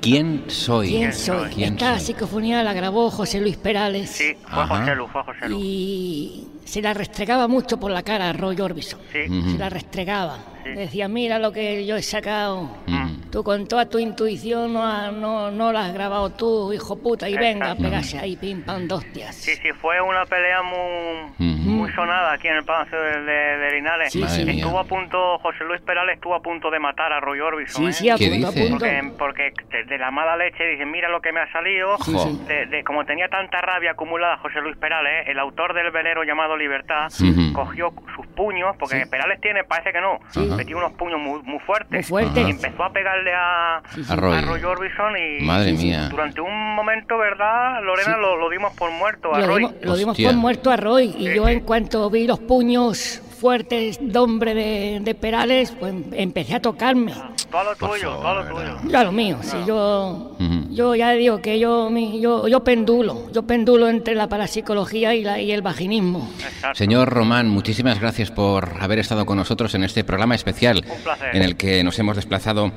[0.02, 0.90] ¿Quién soy?
[0.90, 1.50] ¿Quién soy?
[1.52, 2.06] ¿Quién Esta soy?
[2.08, 4.10] psicofonía la grabó José Luis Perales.
[4.10, 4.80] Sí, fue Ajá.
[4.80, 5.60] José Lu, fue José Lu.
[5.60, 9.00] Y se la restregaba mucho por la cara a Roy Orbison.
[9.12, 9.52] Sí.
[9.52, 10.40] Se la restregaba.
[10.64, 12.70] Decía, mira lo que yo he sacado.
[12.88, 13.12] Mm.
[13.32, 17.30] Tú con toda tu intuición no, ha- no, no la has grabado tú, hijo puta,
[17.30, 17.84] y venga, Exacto.
[17.84, 19.36] pegarse ahí, pim, pam, dos hostias.
[19.36, 23.72] Sí, sí, fue una pelea muy, muy sonada aquí en el Palacio de, de- de
[23.76, 24.12] Linares.
[24.12, 24.42] Sí, sí.
[24.50, 24.82] Estuvo mía.
[24.82, 27.84] a punto, José Luis Perales estuvo a punto de matar a Roy Orbison.
[27.84, 27.94] Sí, ¿eh?
[27.94, 28.70] sí, a ¿Qué punto, a punto.
[28.72, 31.98] Porque, porque de, de la mala leche dicen, mira lo que me ha salido.
[32.04, 32.42] Sí, sí.
[32.48, 36.58] De, de- como tenía tanta rabia acumulada José Luis Perales, el autor del velero llamado
[36.58, 37.08] Libertad,
[37.54, 40.20] cogió sus puños, porque Perales tiene, parece que no,
[40.56, 40.58] Sí.
[40.58, 41.92] metió unos puños muy, muy fuertes.
[41.92, 42.48] Muy fuertes.
[42.48, 44.38] Y empezó a pegarle a, A Roy.
[44.38, 46.08] a Roy Orbison y Madre mía.
[46.10, 48.18] durante un momento, ¿verdad, Lorena?
[48.18, 49.58] Lo, lo dimos por muerto a Lo Roy.
[49.60, 53.98] dimos, lo dimos por muerto a Roy y yo en cuanto vi los puños fuertes
[54.00, 57.12] de hombre de, de Perales, pues empecé a tocarme.
[57.52, 58.78] Todo lo tuyo, todo lo tuyo.
[58.88, 60.38] Ya lo mío, si yo,
[60.70, 65.24] yo ya digo que yo, mi- yo, yo pendulo, yo pendulo entre la parapsicología y,
[65.24, 66.30] la, y el vaginismo.
[66.76, 70.86] Señor Román, muchísimas gracias por haber estado con nosotros en este programa especial
[71.34, 72.72] en el que nos hemos desplazado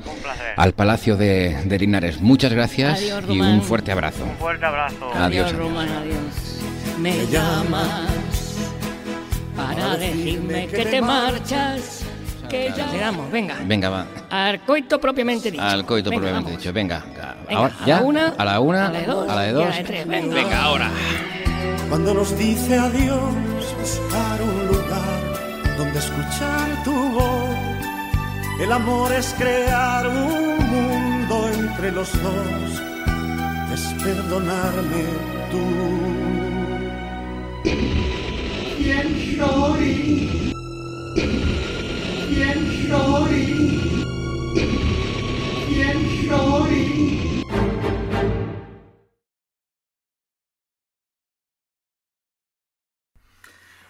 [0.57, 2.19] al Palacio de, de Linares.
[2.21, 4.23] Muchas gracias Adiós, y un fuerte abrazo.
[4.23, 5.05] Un fuerte abrazo.
[5.13, 5.53] Adiós, adiós.
[5.53, 6.61] Román, adiós.
[6.99, 8.44] Me llamas
[9.55, 12.01] para decirme que te marchas,
[12.49, 12.91] que ya...
[12.91, 13.55] Llegamos, venga.
[13.65, 14.05] Venga, va.
[14.29, 15.63] Al coito propiamente dicho.
[15.63, 16.61] Al coito Venga, propiamente vamos.
[16.61, 16.73] dicho.
[16.73, 17.03] Venga.
[17.47, 17.95] Venga, Ahora, a ¿ya?
[17.97, 19.65] la una, a la una, a la de dos, a la de y a dos.
[19.69, 20.07] la de tres.
[20.07, 20.61] Venga.
[20.63, 20.91] ahora.
[21.89, 23.21] Cuando nos dice adiós,
[23.79, 27.55] buscar un lugar donde escuchar tu voz.
[28.59, 32.81] El amor es crear un mundo entre los dos,
[33.73, 35.03] es perdonarme
[35.51, 36.14] tú.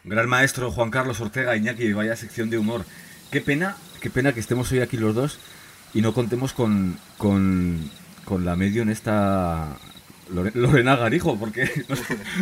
[0.06, 2.86] Gran maestro Juan Carlos Ortega Iñaki, vaya sección de humor.
[3.32, 5.40] Qué pena, qué pena que estemos hoy aquí los dos
[5.94, 7.90] y no contemos con, con,
[8.24, 9.78] con la medio en esta
[10.34, 12.00] Lore- Lorena Garijo, porque nos,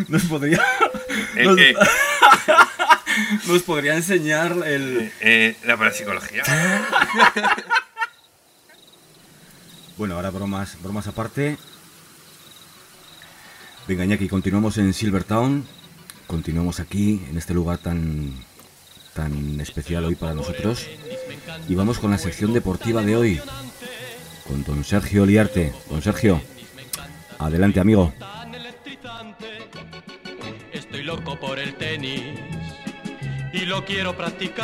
[0.10, 0.62] nos podría
[1.36, 1.58] ¿El nos,
[3.48, 6.44] nos podría enseñar el Eh, la parapsicología.
[9.98, 11.58] Bueno, ahora bromas, bromas aparte.
[13.88, 15.66] Venga, Iñaki, continuamos en Silvertown.
[16.26, 18.34] Continuamos aquí, en este lugar tan,
[19.14, 20.88] tan especial hoy para nosotros.
[21.68, 23.42] Y vamos con la sección deportiva de hoy.
[24.48, 25.74] Con don Sergio Liarte.
[25.90, 26.42] Don Sergio,
[27.46, 28.14] adelante, amigo.
[30.72, 32.40] Estoy loco por el tenis
[33.54, 34.64] y lo quiero practicar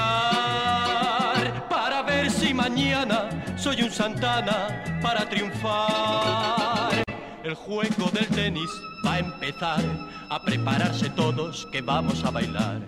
[1.70, 7.04] para ver si mañana soy un Santana para triunfar.
[7.44, 8.70] El juego del tenis
[9.06, 9.82] va a empezar
[10.30, 12.82] a prepararse todos que vamos a bailar.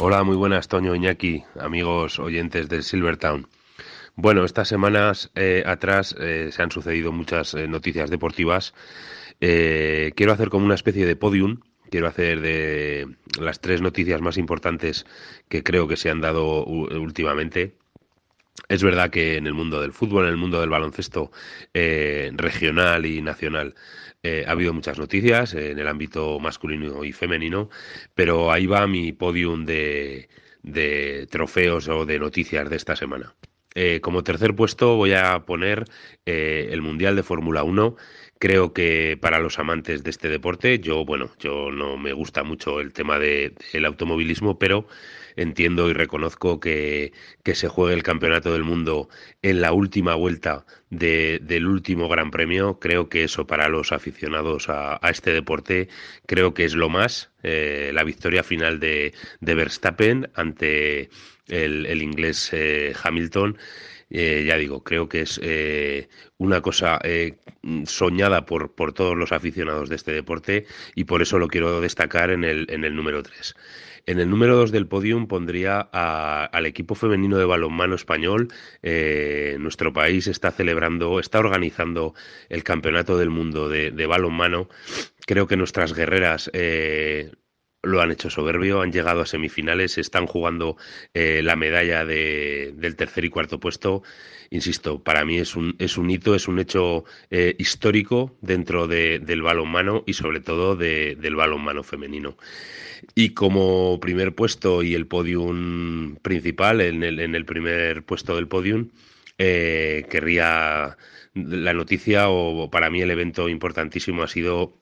[0.00, 3.46] Hola, muy buenas, Toño Iñaki, amigos oyentes del Silvertown.
[4.16, 8.72] Bueno, estas semanas eh, atrás eh, se han sucedido muchas eh, noticias deportivas.
[9.40, 11.60] Quiero hacer como una especie de podium.
[11.90, 13.08] Quiero hacer de
[13.40, 15.04] las tres noticias más importantes
[15.48, 17.76] que creo que se han dado últimamente.
[18.68, 21.30] Es verdad que en el mundo del fútbol, en el mundo del baloncesto
[21.74, 23.74] regional y nacional,
[24.24, 27.68] ha habido muchas noticias en el ámbito masculino y femenino,
[28.14, 30.28] pero ahí va mi podium de
[31.30, 33.34] trofeos o de noticias de esta semana.
[33.76, 35.84] Eh, como tercer puesto voy a poner
[36.26, 37.96] eh, el Mundial de Fórmula 1.
[38.38, 42.80] Creo que para los amantes de este deporte, yo, bueno, yo no me gusta mucho
[42.80, 44.86] el tema de- del automovilismo, pero
[45.36, 47.12] entiendo y reconozco que,
[47.42, 49.08] que se juegue el campeonato del mundo
[49.42, 52.78] en la última vuelta de- del último Gran Premio.
[52.78, 55.88] Creo que eso para los aficionados a, a este deporte,
[56.26, 57.30] creo que es lo más.
[57.42, 61.10] eh, la victoria final de, de Verstappen ante
[61.48, 63.58] el, el inglés eh, Hamilton.
[64.16, 66.08] Eh, ya digo, creo que es eh,
[66.38, 67.40] una cosa eh,
[67.84, 72.30] soñada por, por todos los aficionados de este deporte y por eso lo quiero destacar
[72.30, 73.56] en el, en el número 3.
[74.06, 78.48] En el número 2 del podium pondría al equipo femenino de balonmano español.
[78.82, 82.14] Nuestro país está celebrando, está organizando
[82.50, 84.68] el Campeonato del Mundo de, balonmano.
[85.26, 86.50] Creo que nuestras guerreras
[87.84, 90.76] lo han hecho soberbio, han llegado a semifinales, están jugando
[91.14, 94.02] eh, la medalla de- del tercer y cuarto puesto.
[94.50, 99.18] Insisto, para mí es un, es un hito, es un hecho eh, histórico dentro de-
[99.18, 102.36] del balonmano y sobre todo de- del balonmano femenino.
[103.14, 108.48] Y como primer puesto y el podium principal, en el, en el primer puesto del
[108.48, 108.88] podium,
[109.38, 110.96] eh, querría
[111.34, 114.78] la noticia o para mí el evento importantísimo ha sido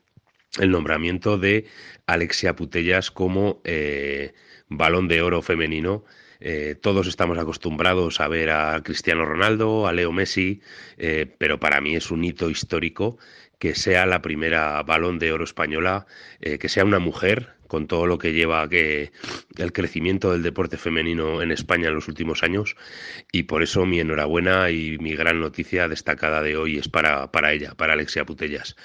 [0.61, 1.65] el nombramiento de
[2.07, 4.35] Alexia Putellas como eh,
[4.69, 6.05] balón de oro femenino.
[6.41, 10.61] Eh, todos estamos acostumbrados a ver a Cristiano Ronaldo, a Leo Messi,
[10.99, 13.19] eh, pero para mí es un hito histórico
[13.59, 16.07] que sea la primera balón de oro española,
[16.41, 19.13] que sea una mujer, con todo lo que lleva que
[19.57, 22.77] el crecimiento del deporte femenino en España en los últimos años.
[23.33, 27.55] Y por eso mi enhorabuena y mi gran noticia destacada de hoy es para, para
[27.55, 28.77] ella, para Alexia Putellas.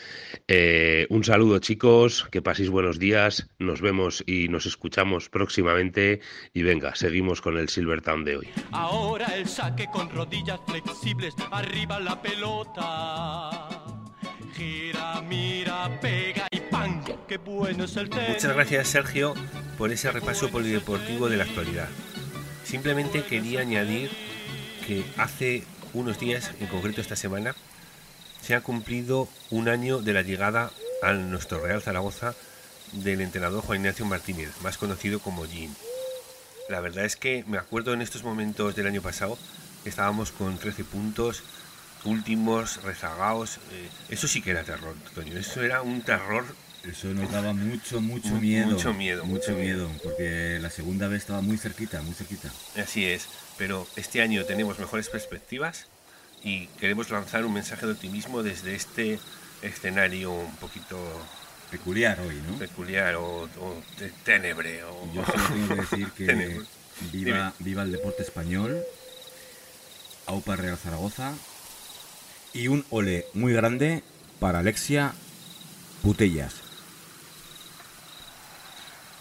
[0.47, 6.21] Eh, un saludo chicos, que paséis buenos días, nos vemos y nos escuchamos próximamente
[6.53, 8.47] y venga, seguimos con el Silvertown de hoy.
[8.71, 13.67] Ahora el saque con rodillas flexibles, arriba la pelota.
[14.55, 16.47] Gira, mira, pega.
[17.27, 18.29] ¡Qué bueno es el tenis!
[18.29, 19.33] Muchas gracias Sergio
[19.77, 21.87] por ese repaso polideportivo de la actualidad.
[22.65, 24.09] Simplemente quería añadir
[24.85, 27.55] que hace unos días, en concreto esta semana,
[28.41, 32.35] se ha cumplido un año de la llegada a nuestro Real Zaragoza
[32.91, 35.73] del entrenador Juan Ignacio Martínez, más conocido como Jim.
[36.69, 39.37] La verdad es que me acuerdo en estos momentos del año pasado
[39.85, 41.43] estábamos con 13 puntos,
[42.03, 43.59] últimos, rezagados.
[43.71, 45.37] eh, eso sí que era terror, Toño.
[45.37, 46.45] Eso era un terror.
[46.89, 48.67] Eso nos daba mucho, mucho Mu- miedo.
[48.67, 52.51] Mucho miedo, Mucho miedo, porque la segunda vez estaba muy cerquita, muy cerquita.
[52.81, 53.27] Así es,
[53.57, 55.87] pero este año tenemos mejores perspectivas
[56.43, 59.19] y queremos lanzar un mensaje de optimismo desde este
[59.61, 60.97] escenario un poquito
[61.71, 62.57] Peculiar hoy, ¿no?
[62.57, 63.83] peculiar o, o
[64.23, 64.83] tenebre.
[64.85, 65.11] O...
[65.13, 66.61] Yo solo tengo que decir que
[67.11, 68.81] viva, viva el deporte español,
[70.27, 71.33] AUPA Real Zaragoza
[72.53, 74.03] y un ole muy grande
[74.39, 75.13] para Alexia
[76.01, 76.53] Putellas.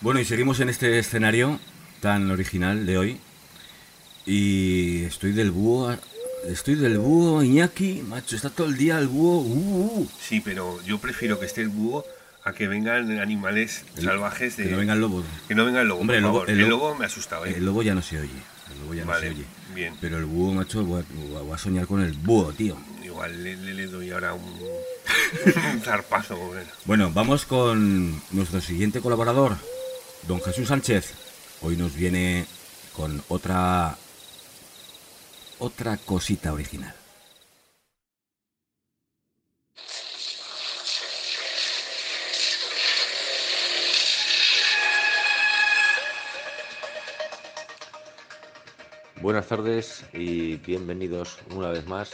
[0.00, 1.58] Bueno, y seguimos en este escenario
[2.00, 3.20] tan original de hoy.
[4.26, 5.96] Y estoy del búho,
[6.48, 9.40] estoy del búho, Iñaki, macho, está todo el día el búho.
[9.40, 10.08] uh, uh.
[10.20, 12.04] Sí, pero yo prefiero que esté el búho
[12.44, 14.64] a que vengan animales El- salvajes de...
[14.64, 15.24] que no vengan lobos.
[15.48, 16.50] Que no venga el lobo, Hombre, por el lobo- favor.
[16.50, 17.54] el El lobo- lobo me ha asustado, ¿eh?
[17.56, 18.30] El lobo ya no se oye.
[18.72, 19.48] El lobo ya Vale, no se oye.
[19.74, 19.94] bien.
[20.00, 22.76] Pero el búho, macho, voy a, voy a soñar con el búho, tío.
[23.04, 24.42] Igual le, le- le doy ahora un,
[25.72, 26.36] un zarpazo.
[26.36, 26.70] bueno.
[26.84, 29.56] Bueno, vamos con nuestro siguiente colaborador,
[30.26, 31.14] Don Jesús Sánchez
[31.62, 32.46] hoy nos viene
[32.96, 33.96] con otra
[35.60, 36.92] otra cosita original.
[49.22, 52.10] Buenas tardes y bienvenidos una vez más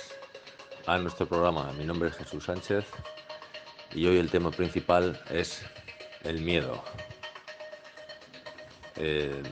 [0.86, 1.72] a nuestro programa.
[1.72, 2.84] Mi nombre es Jesús Sánchez
[3.94, 5.62] y hoy el tema principal es
[6.24, 6.84] el miedo.
[9.04, 9.42] Eh,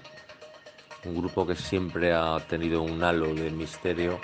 [1.06, 4.20] un grupo que siempre ha tenido un halo de misterio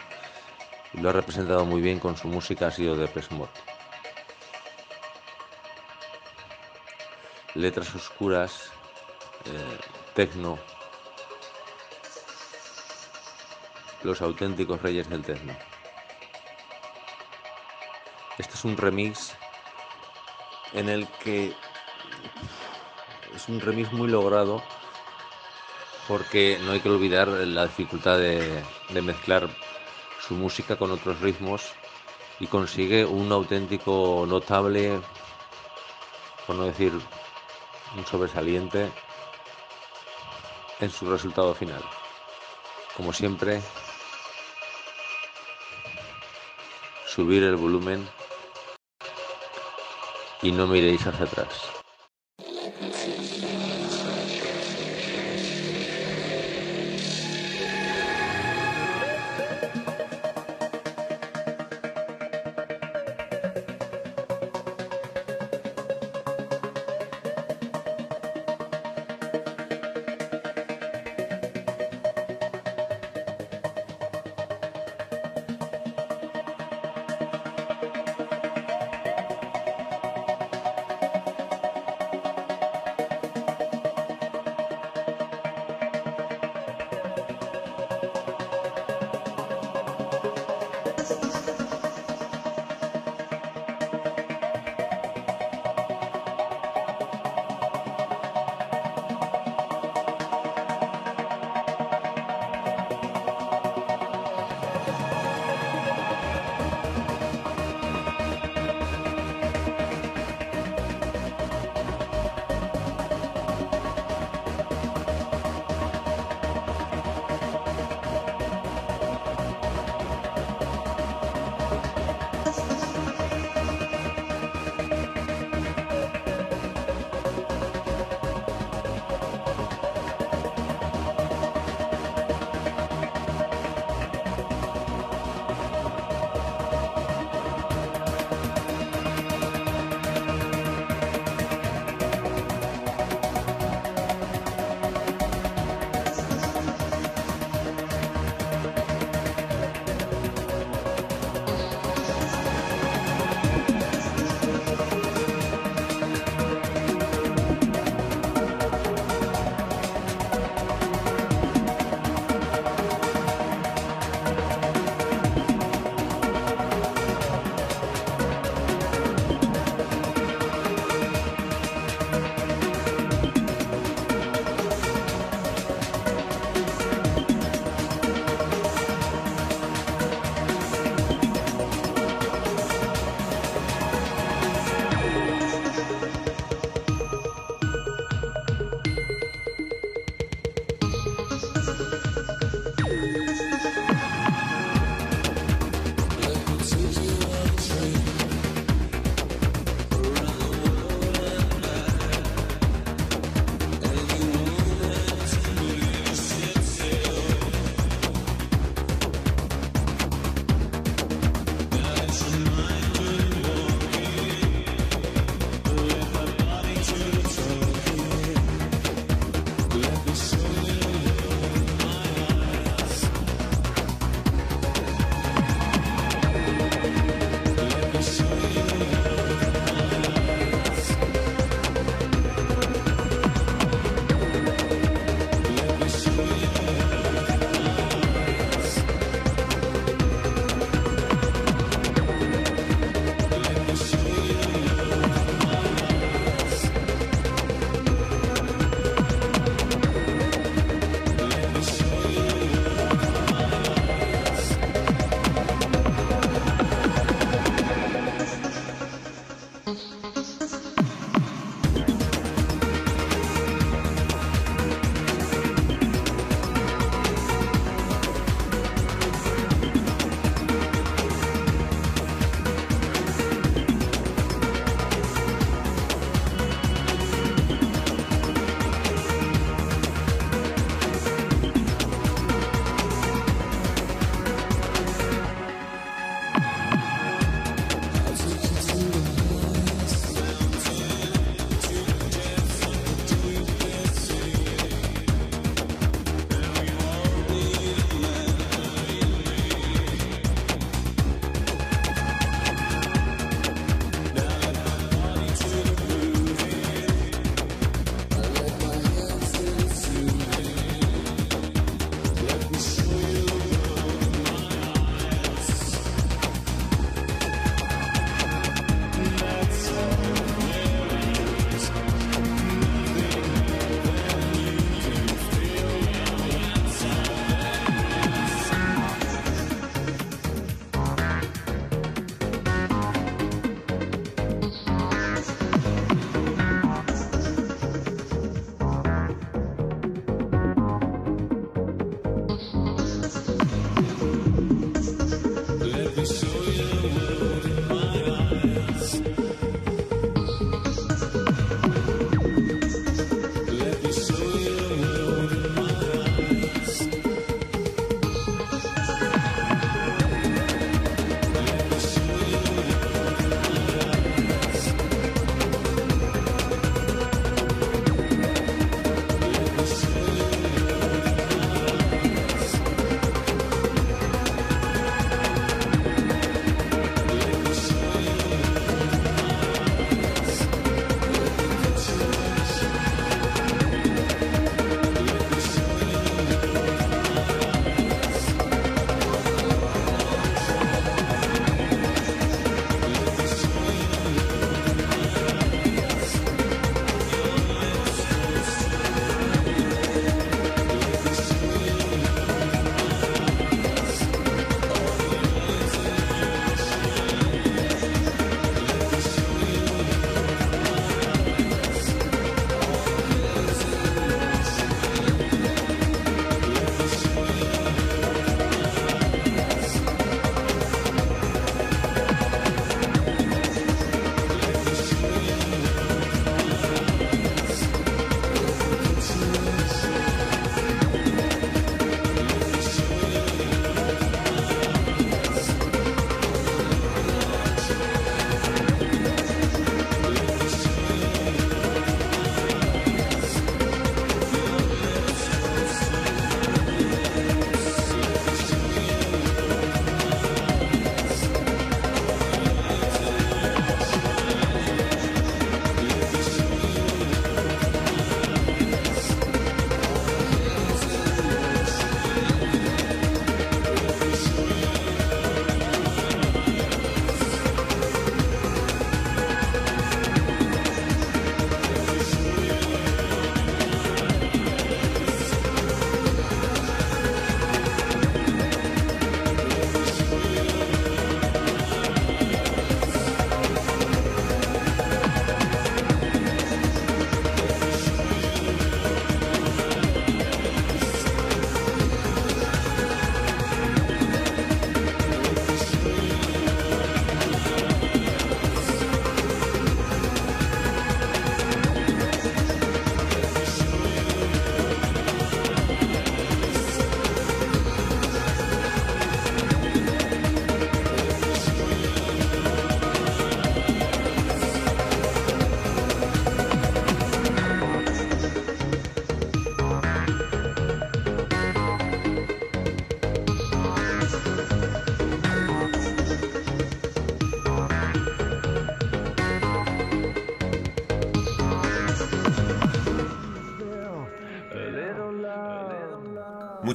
[0.93, 3.51] y lo ha representado muy bien con su música ha sido Depeche Mode.
[7.57, 8.70] Letras oscuras,
[9.47, 9.79] eh,
[10.14, 10.61] tecno,
[14.05, 15.57] los auténticos reyes del techno.
[18.39, 19.35] Este es un remix
[20.72, 21.53] en el que
[23.35, 24.62] es un remix muy logrado
[26.09, 28.63] porque no hay que olvidar la dificultad de,
[29.03, 29.49] mezclar
[30.27, 31.73] su música con otros ritmos
[32.41, 35.01] y consigue un auténtico notable,
[36.47, 36.93] por no decir
[37.97, 38.91] un sobresaliente,
[40.81, 41.83] en su resultado final.
[42.97, 43.61] Como siempre,
[47.07, 48.07] subir el volumen
[50.43, 51.76] y no miréis hacia atrás.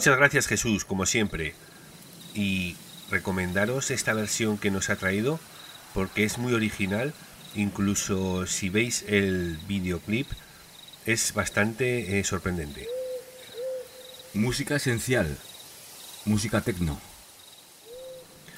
[0.01, 1.53] Muchas gracias Jesús, como siempre.
[2.33, 2.75] Y
[3.11, 5.39] recomendaros esta versión que nos ha traído
[5.93, 7.13] porque es muy original.
[7.53, 10.25] Incluso si veis el videoclip
[11.05, 12.87] es bastante eh, sorprendente.
[14.33, 15.37] Música esencial.
[16.25, 16.99] Música tecno.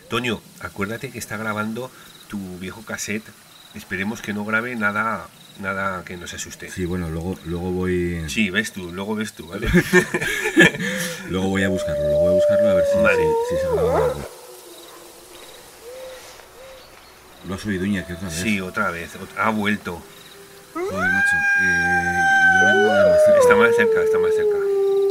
[0.09, 1.91] Toño, acuérdate que está grabando
[2.29, 3.27] tu viejo cassette.
[3.75, 5.27] Esperemos que no grabe nada
[5.59, 6.69] nada que nos asuste.
[6.71, 8.23] Sí, bueno, luego, luego voy.
[8.27, 9.67] Sí, ves tú, luego ves tú, ¿vale?
[11.29, 13.17] luego voy a buscarlo, luego voy a buscarlo a ver si, Vale.
[13.49, 14.21] si- si se algo.
[17.47, 18.37] ¿Lo has oído, Iñaki, otra vez?
[18.37, 19.11] Sí, otra vez.
[19.37, 20.01] Ha vuelto.
[20.73, 21.35] Joder, macho.
[21.61, 22.21] Eh,
[22.61, 23.39] yo vengo de más cerca.
[23.41, 24.57] Está más cerca, está más cerca.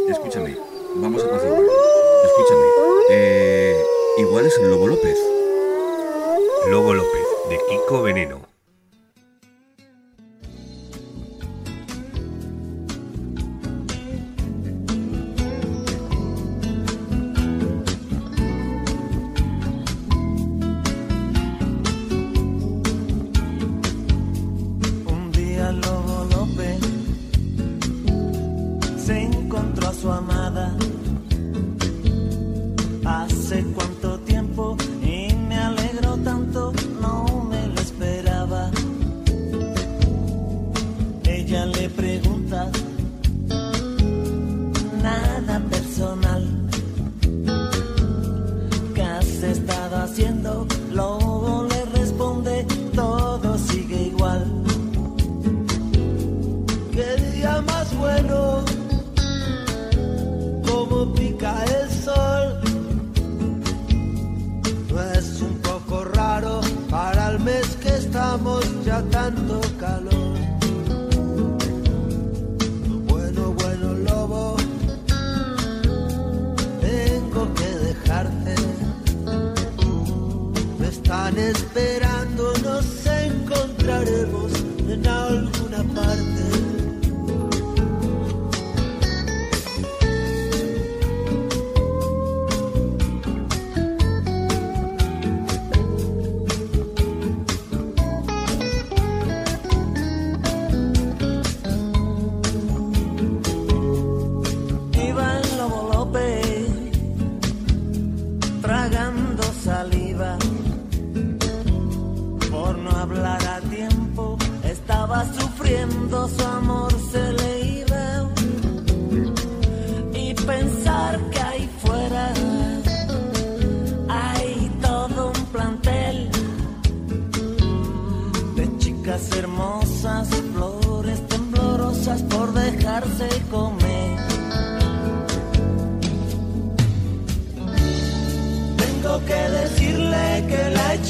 [0.09, 0.57] Escúchame,
[0.97, 1.61] vamos a apaciguar.
[2.25, 2.67] Escúchame.
[3.11, 3.85] Eh,
[4.19, 5.19] igual es el Lobo López.
[6.69, 8.52] Lobo López, de Kiko Veneno.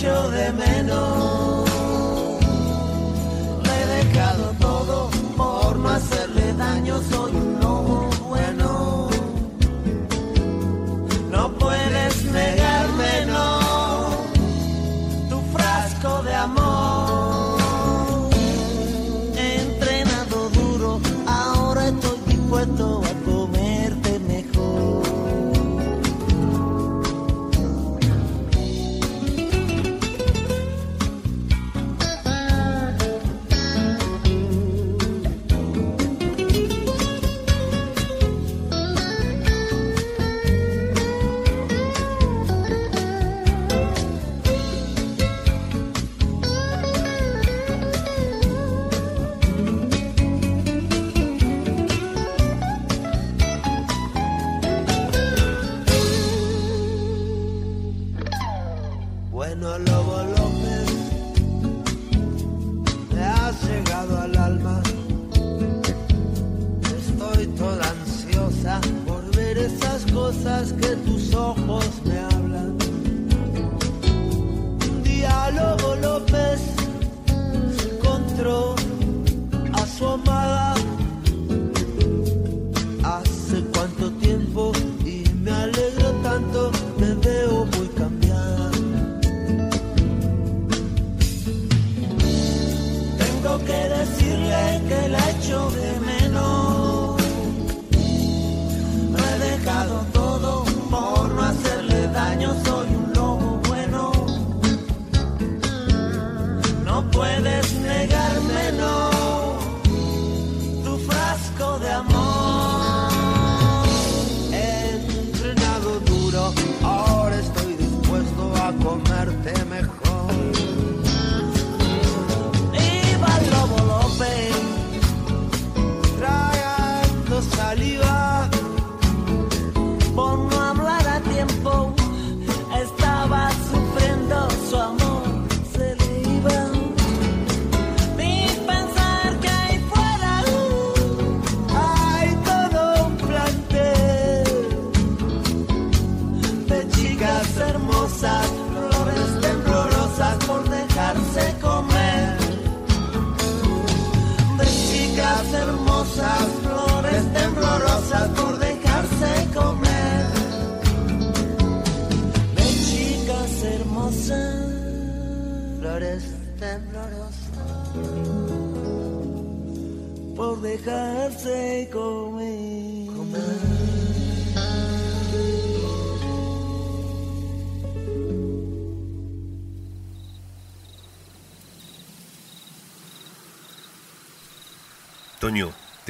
[0.02, 1.31] Echo de menos.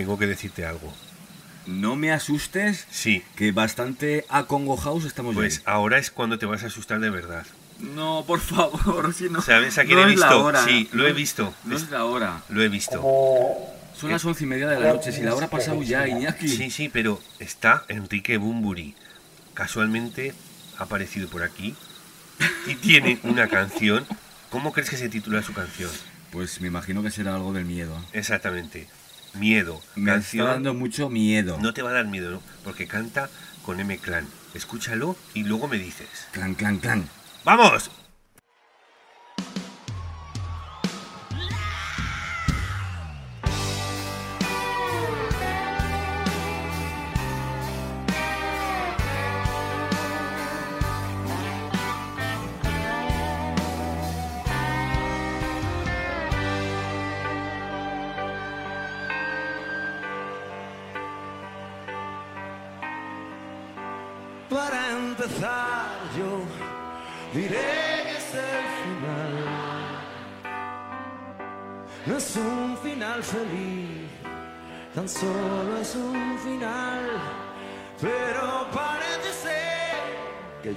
[0.03, 0.93] Tengo que decirte algo.
[1.65, 2.89] No me asustes.
[2.91, 3.23] Sí.
[3.37, 7.47] Que bastante acongojados estamos Pues ahora es cuando te vas a asustar de verdad.
[7.79, 9.41] No, por favor, si no.
[9.43, 10.45] ¿Sabes a quién no he es la visto?
[10.45, 10.65] hora.
[10.65, 11.55] Sí, lo he visto.
[11.65, 12.43] No es la hora.
[12.49, 13.01] Lo he visto.
[13.97, 15.12] Son las once y media de la noche.
[15.12, 16.49] Si la hora ha pasado ya, Iñaki.
[16.49, 18.97] Sí, sí, pero está Enrique Bumburi.
[19.55, 20.35] Casualmente
[20.79, 21.77] ha aparecido por aquí
[22.66, 24.05] y tiene una canción.
[24.51, 25.91] ¿Cómo crees que se titula su canción?
[26.33, 27.97] Pues me imagino que será algo del miedo.
[28.12, 28.89] Exactamente.
[29.35, 29.81] Miedo.
[29.97, 30.47] Me canción.
[30.47, 31.59] está dando mucho miedo.
[31.61, 32.43] No te va a dar miedo, ¿no?
[32.65, 33.31] Porque canta
[33.65, 34.27] con M Clan.
[34.55, 36.09] Escúchalo y luego me dices.
[36.33, 37.09] Clan, clan, clan.
[37.45, 37.91] ¡Vamos!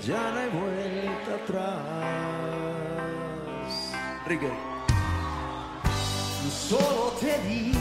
[0.05, 1.81] ya no hay vuelta atrás.
[4.27, 4.51] Rigue.
[6.51, 7.73] Solo te di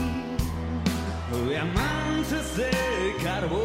[1.49, 2.71] diamantes de
[3.23, 3.65] carbón.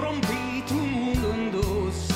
[0.00, 2.08] Rompí tu mundo en dos,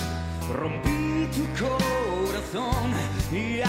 [0.54, 2.92] rompí tu corazón
[3.32, 3.60] y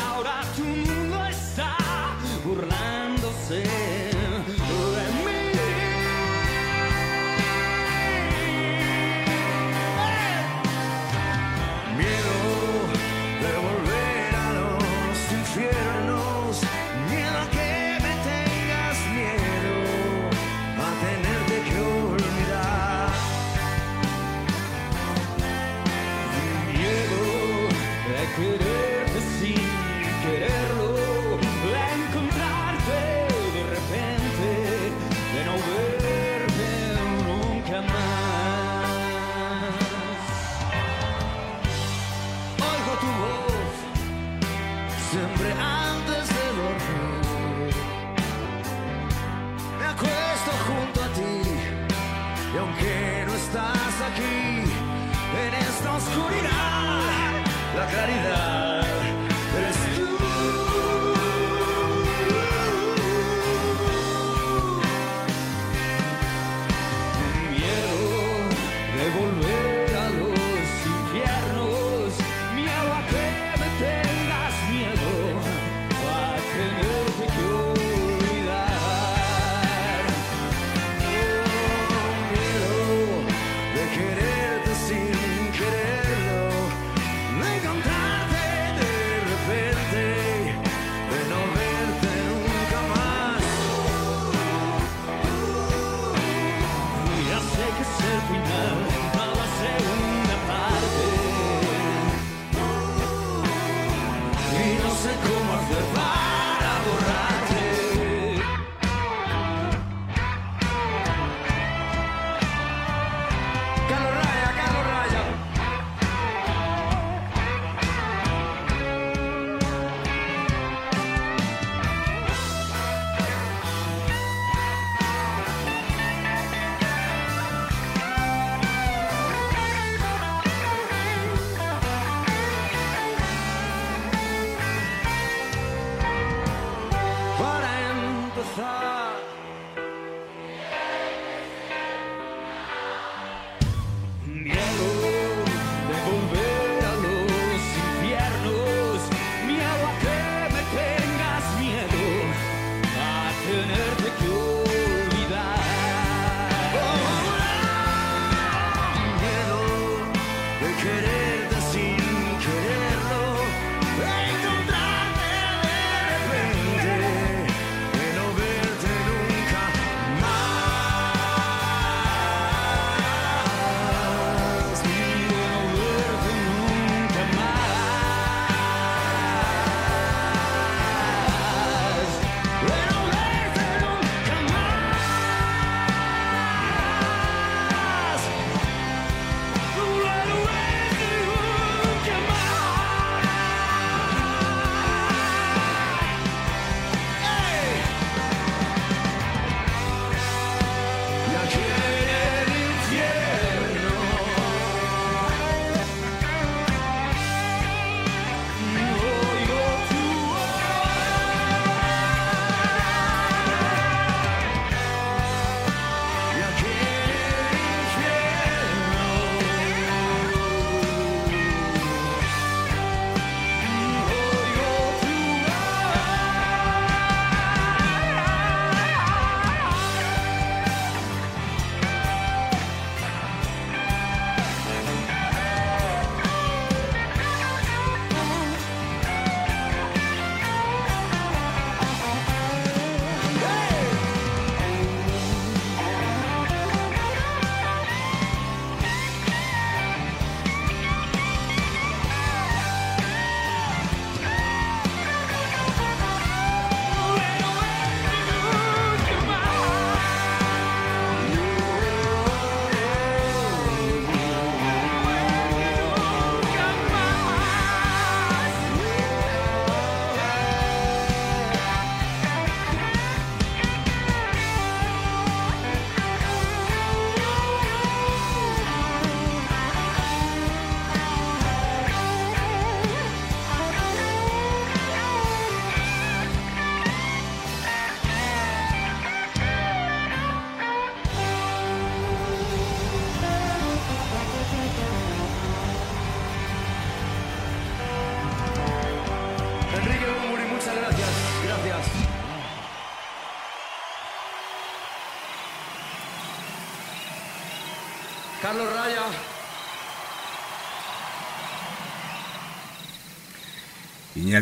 [57.84, 58.43] la claridad.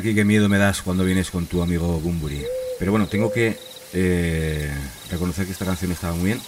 [0.02, 2.44] Iñaki, qué miedo me das cuando vienes con tu amigo Bumburi.
[2.80, 3.56] Pero bueno, tengo que
[3.94, 4.72] eh,
[5.11, 6.41] reconocer que esta canción estaba muy bien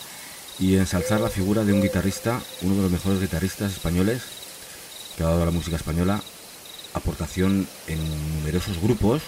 [0.57, 4.23] y ensalzar la figura de un guitarrista, uno de los mejores guitarristas españoles
[5.15, 6.19] que ha dado a la música española,
[6.95, 7.99] aportación en
[8.39, 9.21] numerosos grupos,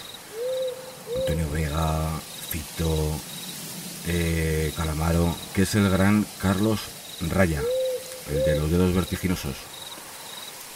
[1.20, 2.10] Antonio Vega,
[2.50, 3.12] Fito,
[4.08, 6.80] eh, Calamaro, que es el gran Carlos
[7.30, 7.62] Raya,
[8.28, 9.54] el de los dedos vertiginosos.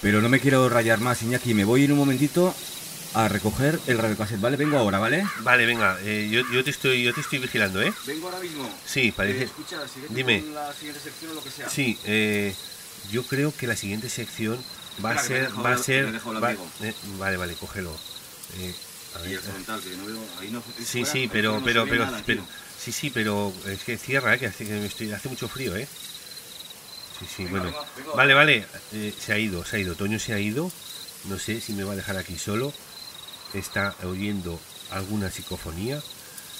[0.00, 2.54] Pero no me quiero rayar más, Iñaki, me voy en un momentito
[3.14, 4.56] a recoger el radiocassette, ¿vale?
[4.56, 5.24] Vengo ahora, ¿vale?
[5.40, 7.92] Vale, venga, eh, yo, yo te estoy, yo te estoy vigilando, ¿eh?
[8.06, 8.70] Vengo ahora mismo.
[8.86, 9.40] Sí, parece.
[9.40, 9.78] Eh, escucha,
[10.10, 10.42] Dime.
[10.42, 11.68] con la siguiente sección o lo que sea.
[11.68, 12.54] Sí, eh,
[13.10, 14.58] yo creo que la siguiente sección
[15.04, 17.90] va a Espera, ser, va a ser, va- eh, vale, vale, cógelo.
[18.58, 18.74] Eh,
[19.16, 21.58] a Y ver, el frontal, que no veo, ahí no, Sí, fuera, sí, ahí pero,
[21.58, 22.46] no pero, pero, nada, pero-
[22.78, 25.74] sí, sí, pero es que cierra, eh, que hace, que me estoy, hace mucho frío,
[25.74, 25.88] eh.
[27.18, 27.66] Sí, sí, Venga, bueno.
[27.66, 28.12] venga, venga.
[28.14, 29.94] Vale, vale, eh, se ha ido, se ha ido.
[29.96, 30.70] Toño se ha ido.
[31.24, 32.72] No sé si me va a dejar aquí solo.
[33.54, 34.60] Está oyendo
[34.90, 36.02] alguna psicofonía.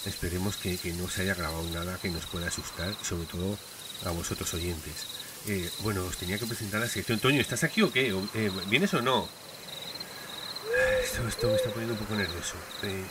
[0.06, 3.58] Esperemos que, que no se haya grabado nada que nos pueda asustar, sobre todo
[4.06, 5.06] a vosotros oyentes.
[5.46, 7.18] Eh, bueno, os tenía que presentar la sección.
[7.18, 8.08] Toño, ¿estás aquí o qué?
[8.34, 9.28] Eh, ¿Vienes o no?
[11.02, 12.54] Esto, esto me está poniendo un poco nervioso.
[12.82, 13.04] Eh,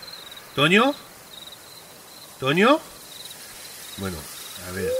[0.56, 0.94] ¿Toño?
[2.40, 2.80] ¿Toño?
[3.98, 4.18] Bueno,
[4.68, 4.92] a ver,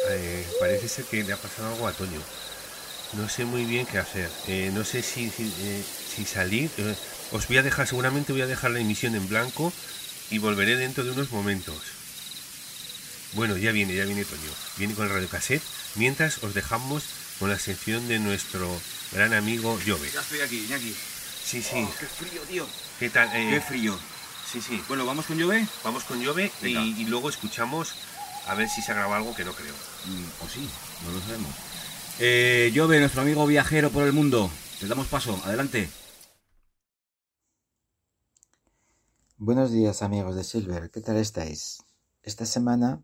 [0.60, 2.20] parece ser que le ha pasado algo a Toño.
[3.14, 4.30] No sé muy bien qué hacer.
[4.48, 5.84] Eh, no sé si, si, eh,
[6.16, 6.70] si salir.
[6.78, 6.96] eh,
[7.32, 9.74] os voy a dejar, seguramente voy a dejar la emisión en blanco
[10.30, 11.76] y volveré dentro de unos momentos.
[13.34, 14.52] Bueno, ya viene, ya viene Toño.
[14.78, 15.62] Viene con el radiocassette.
[15.96, 17.04] Mientras os dejamos
[17.40, 18.70] con la sección de nuestro
[19.12, 20.12] gran amigo Jove.
[20.12, 20.96] Ya estoy aquí, Iñaki.
[21.44, 21.76] Sí, sí.
[21.76, 22.68] Oh, qué frío, tío.
[23.00, 23.32] ¿Qué tal?
[23.32, 23.98] Qué frío.
[24.52, 24.84] Sí, sí.
[24.88, 25.66] Bueno, ¿vamos con Jove?
[25.84, 27.94] Vamos con Jove y, luego escuchamos
[28.48, 29.74] a ver si se ha grabado algo que no creo.
[30.06, 30.68] Mm, o sí,
[31.06, 31.69] no lo sabemos.
[32.22, 34.50] Eh, nuestro amigo viajero por el mundo.
[34.82, 35.90] Le damos paso, adelante.
[39.38, 41.82] Buenos días amigos de Silver, ¿qué tal estáis?
[42.22, 43.02] Esta semana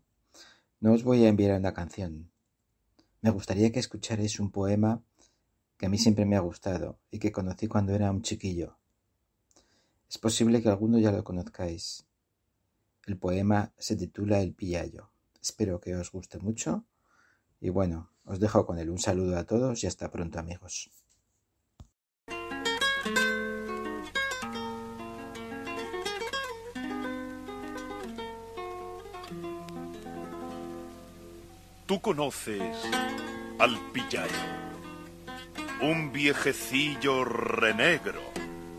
[0.80, 2.30] no os voy a enviar una canción.
[3.22, 5.02] Me gustaría que escucharais un poema
[5.78, 8.76] que a mí siempre me ha gustado y que conocí cuando era un chiquillo.
[10.10, 12.04] Es posible que alguno ya lo conozcáis.
[13.06, 15.10] El poema se titula El Pillayo.
[15.40, 16.84] Espero que os guste mucho
[17.62, 18.90] y bueno, os dejo con él.
[18.90, 20.90] Un saludo a todos y hasta pronto amigos.
[31.86, 32.76] Tú conoces
[33.60, 34.26] al pillayo,
[35.80, 38.20] un viejecillo renegro,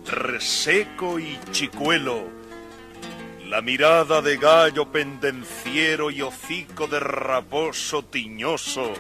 [0.05, 2.25] reseco y chicuelo,
[3.45, 8.91] la mirada de gallo pendenciero y hocico de raposo tiñoso,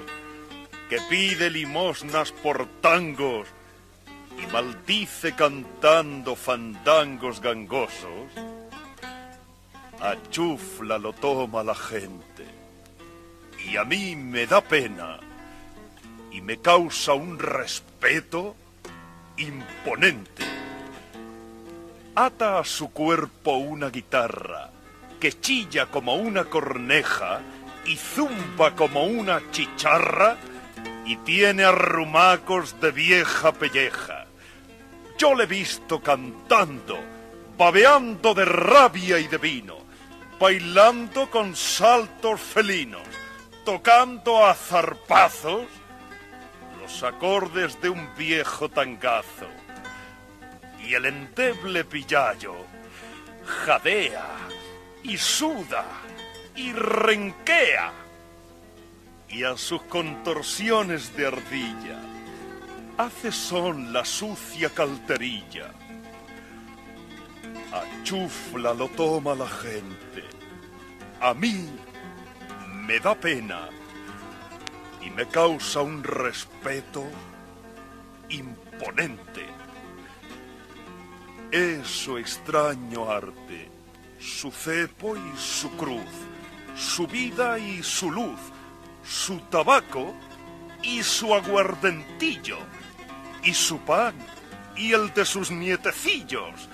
[0.89, 3.47] que pide limosnas por tangos
[4.41, 8.31] y maldice cantando fandangos gangosos.
[9.99, 10.15] A
[10.99, 12.45] lo toma la gente
[13.67, 15.19] y a mí me da pena
[16.31, 18.55] y me causa un respeto
[19.37, 20.43] imponente.
[22.15, 24.69] Ata a su cuerpo una guitarra
[25.19, 27.41] que chilla como una corneja
[27.85, 30.37] y zumba como una chicharra
[31.07, 34.25] y tiene arrumacos de vieja pelleja.
[35.17, 36.99] Yo le he visto cantando,
[37.57, 39.77] babeando de rabia y de vino,
[40.37, 43.07] bailando con saltos felinos,
[43.63, 45.67] tocando a zarpazos
[46.81, 49.47] los acordes de un viejo tangazo.
[50.85, 52.53] Y el endeble pillayo
[53.45, 54.27] jadea
[55.03, 55.85] y suda
[56.53, 58.06] y renquea.
[59.29, 61.99] Y a sus contorsiones de ardilla
[62.97, 65.71] hace son la sucia calterilla.
[67.71, 70.23] A lo toma la gente.
[71.21, 71.69] A mí
[72.85, 73.69] me da pena
[75.01, 77.03] y me causa un respeto
[78.29, 79.45] imponente.
[81.51, 83.69] Es su extraño arte,
[84.19, 86.01] su cepo y su cruz,
[86.75, 88.39] su vida y su luz,
[89.07, 90.13] su tabaco
[90.83, 92.57] y su aguardentillo,
[93.43, 94.13] y su pan
[94.75, 96.69] y el de sus nietecillos,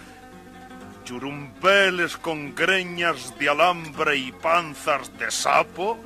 [1.06, 5.98] churumbeles con greñas de alambre y panzas de sapo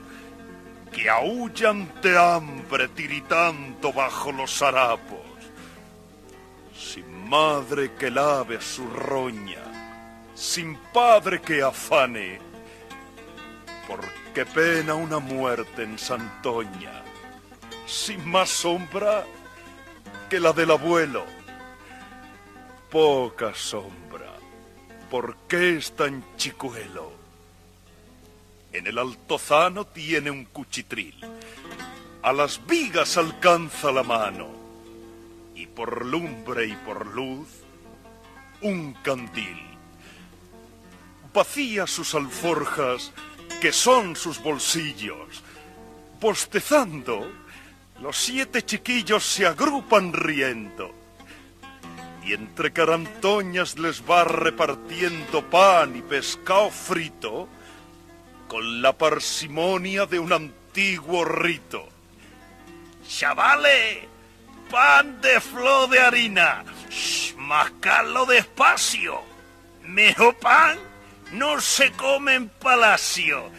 [0.92, 5.20] que aullan de hambre tiritando bajo los harapos.
[6.76, 9.64] Sin madre que lave su roña,
[10.34, 12.40] sin padre que afane,
[14.38, 17.02] porque pena una muerte en Santoña,
[17.88, 19.26] sin más sombra
[20.30, 21.26] que la del abuelo.
[22.92, 24.32] Poca sombra,
[25.10, 27.14] ¿por qué es tan chicuelo?
[28.74, 31.16] En el altozano tiene un cuchitril,
[32.22, 34.50] a las vigas alcanza la mano,
[35.56, 37.48] y por lumbre y por luz,
[38.62, 39.64] un candil.
[41.34, 43.12] Vacía sus alforjas,
[43.62, 45.44] que son sus bolsillos.
[46.20, 47.32] Bostezando,
[48.02, 50.94] los siete chiquillos se agrupan riendo.
[52.26, 57.48] Y entre carantoñas les va repartiendo pan y pescado frito
[58.48, 61.88] con la parsimonia de un antiguo rito.
[63.08, 64.00] Chavales,
[64.70, 66.64] pan de flor de harina,
[67.38, 69.22] mascarlo despacio.
[69.84, 70.78] Mejor pan
[71.32, 73.50] no se come en palacio.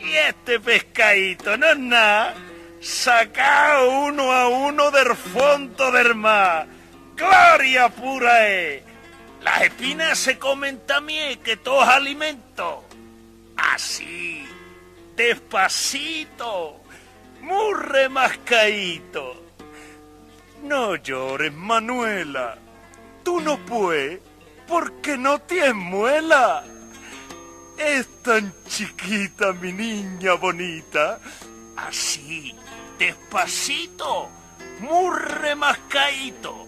[0.00, 2.34] Y este pescadito no es nada,
[2.80, 6.66] sacado uno a uno del fondo del mar.
[7.16, 8.82] ¡Gloria pura es!
[9.42, 12.84] Las espinas se comen también, que todo es alimento.
[13.56, 14.44] Así,
[15.16, 16.80] despacito,
[17.40, 19.42] muy remascadito.
[20.62, 22.58] No llores, Manuela.
[23.22, 24.20] Tú no puedes
[24.66, 26.64] porque no tienes muela.
[27.78, 31.20] Es tan chiquita mi niña bonita.
[31.76, 32.54] Así,
[32.98, 34.30] despacito,
[34.80, 36.66] muy remascadito.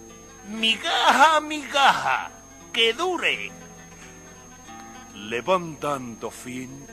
[0.49, 2.31] Migaja, migaja,
[2.73, 3.51] que dure.
[5.15, 6.87] Le van dando fin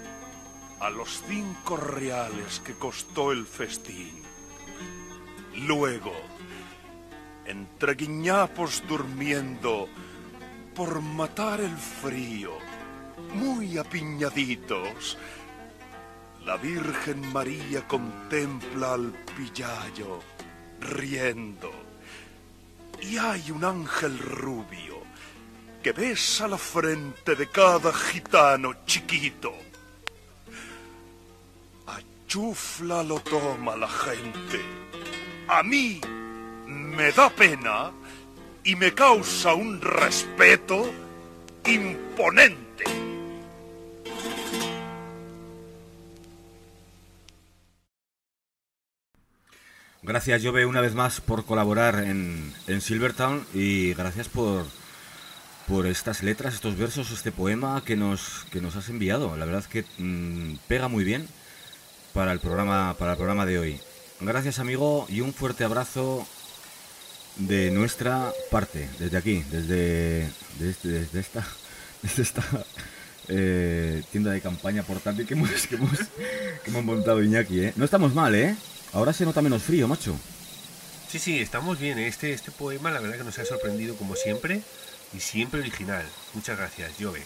[0.80, 4.22] a los cinco reales que costó el festín.
[5.56, 6.14] Luego,
[7.46, 9.88] entre guiñapos durmiendo,
[10.76, 12.52] por matar el frío,
[13.36, 15.18] muy apiñaditos,
[16.46, 20.22] la Virgen María contempla al pillayo
[20.80, 21.72] riendo.
[23.02, 25.04] Y hay un ángel rubio
[25.84, 29.54] que besa la frente de cada gitano chiquito.
[31.88, 34.60] A lo toma la gente.
[35.48, 36.02] A mí
[36.68, 37.92] me da pena
[38.64, 40.92] y me causa un respeto
[41.66, 42.65] imponente.
[50.08, 54.68] Gracias, Jove, una vez más por colaborar en, en Silvertown y gracias por,
[55.68, 59.36] por estas letras, estos versos, este poema que nos, que nos has enviado.
[59.36, 61.28] La verdad es que mm, pega muy bien
[62.14, 63.80] para el, programa, para el programa de hoy.
[64.22, 66.28] Gracias, amigo, y un fuerte abrazo
[67.38, 70.30] de nuestra parte, desde aquí, desde,
[70.60, 71.44] desde, esta,
[72.04, 72.44] desde esta
[73.28, 75.98] eh, tienda de campaña portátil que hemos, que hemos,
[76.64, 77.60] que hemos montado Iñaki.
[77.60, 77.74] ¿eh?
[77.76, 78.56] No estamos mal, ¿eh?
[78.96, 80.18] Ahora se nota menos frío, macho.
[81.10, 82.00] Sí, sí, estamos bien.
[82.00, 82.08] ¿eh?
[82.08, 84.62] Este, este poema, la verdad que nos ha sorprendido como siempre
[85.14, 86.06] y siempre original.
[86.34, 87.22] Muchas gracias, Jove.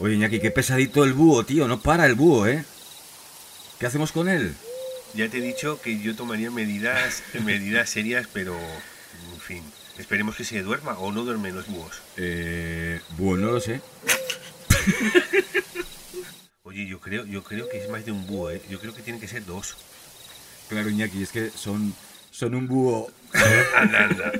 [0.00, 1.68] Oye, Iñaki, qué pesadito el búho, tío.
[1.68, 2.64] No para el búho, ¿eh?
[3.78, 4.54] ¿Qué hacemos con él?
[5.12, 8.56] Ya te he dicho que yo tomaría medidas, medidas serias, pero
[9.34, 9.62] en fin,
[9.98, 12.00] esperemos que se duerma o no duermen los búhos.
[12.16, 13.82] Eh, búho, no lo sé.
[16.68, 18.60] Oye, yo creo, yo creo que es más de un búho, ¿eh?
[18.68, 19.74] Yo creo que tienen que ser dos.
[20.68, 21.94] Claro, Iñaki, es que son,
[22.30, 23.10] son un búho.
[23.76, 24.32] anda, anda.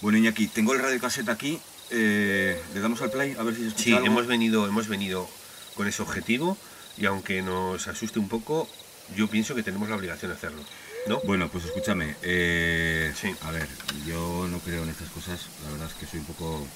[0.00, 1.58] Bueno, Iñaki, tengo el radio cassette aquí.
[1.90, 4.06] Eh, Le damos al play a ver si se escucha Sí, algo?
[4.06, 5.28] hemos venido, hemos venido
[5.74, 6.56] con ese objetivo
[6.96, 8.68] y aunque nos asuste un poco,
[9.16, 10.62] yo pienso que tenemos la obligación de hacerlo.
[11.08, 11.20] ¿No?
[11.24, 12.14] Bueno, pues escúchame.
[12.22, 13.12] eh,
[13.42, 13.66] A ver,
[14.06, 15.40] yo no creo en estas cosas.
[15.64, 16.66] La verdad es que soy un poco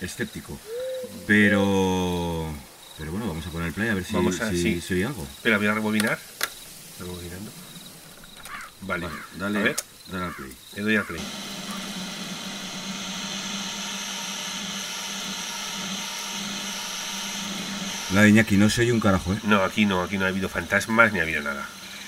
[0.00, 0.58] escéptico.
[1.28, 2.52] Pero.
[2.98, 4.80] Pero bueno, vamos a poner el play a ver si, Vamos a- si sí.
[4.80, 5.22] se oye algo.
[5.22, 6.18] Espera, voy a rebobinar.
[6.98, 7.50] Rebobinando.
[8.82, 9.08] Vale.
[9.36, 9.76] dale, a ver.
[10.10, 10.52] dale al play.
[10.76, 11.20] Le doy al play.
[18.14, 19.38] La de Iñaki, no se oye un carajo, ¿eh?
[19.44, 21.66] No, aquí no, aquí no ha habido fantasmas ni ha habido nada.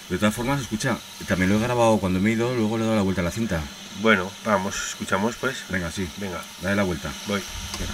[0.09, 0.97] De todas formas, escucha,
[1.29, 3.25] también lo he grabado cuando me he ido, luego le he dado la vuelta a
[3.25, 3.61] la cinta.
[4.01, 5.59] Bueno, vamos, escuchamos pues.
[5.69, 6.09] Venga, sí.
[6.17, 6.43] Venga.
[6.62, 7.12] Dale la vuelta.
[7.29, 7.43] Voy.
[7.73, 7.93] Espera.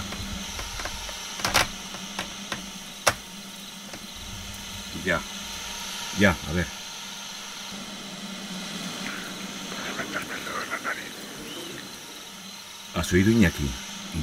[5.07, 5.21] Ya.
[6.19, 6.67] Ya, a ver.
[12.95, 13.69] ¿Has oído, Iñaki?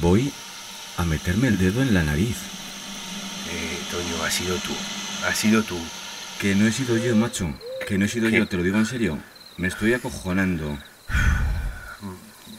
[0.01, 0.31] Voy
[0.97, 2.35] a meterme el dedo en la nariz.
[3.51, 4.73] Eh, Toño, has sido tú.
[5.25, 5.77] Has sido tú.
[6.39, 7.53] Que no he sido yo, macho.
[7.87, 8.37] Que no he sido ¿Qué?
[8.37, 9.17] yo, te lo digo en serio.
[9.57, 10.77] Me estoy acojonando.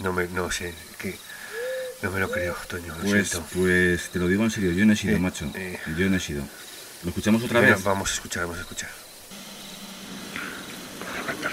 [0.02, 1.18] No me, no sé, que
[2.02, 3.46] no me lo creo, Toño, lo Pues, siento.
[3.54, 5.50] pues te lo digo en serio, yo no he sido, Eh, macho.
[5.54, 5.78] eh.
[5.98, 6.42] Yo no he sido.
[7.06, 7.84] ¿Lo escuchamos otra vez?
[7.84, 8.90] Vamos a escuchar, vamos a escuchar.
[11.30, 11.50] la.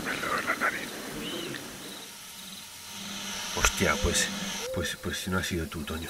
[3.56, 4.30] Hostia, pues,
[4.74, 6.10] pues, pues no ha sido tú, Toño.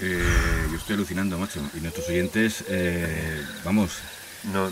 [0.00, 1.68] Eh, yo estoy alucinando, macho.
[1.74, 3.94] Y nuestros oyentes, eh, vamos.
[4.44, 4.70] No.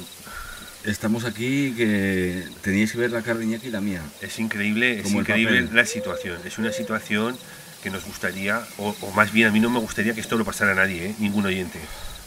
[0.85, 4.03] Estamos aquí que teníais que ver la cara de y la mía.
[4.21, 6.41] Es increíble, es increíble la situación.
[6.45, 7.37] Es una situación
[7.83, 10.71] que nos gustaría, o, más bien a mí no me gustaría que esto lo pasara
[10.71, 11.15] a nadie, ¿eh?
[11.19, 11.81] ningún oyente.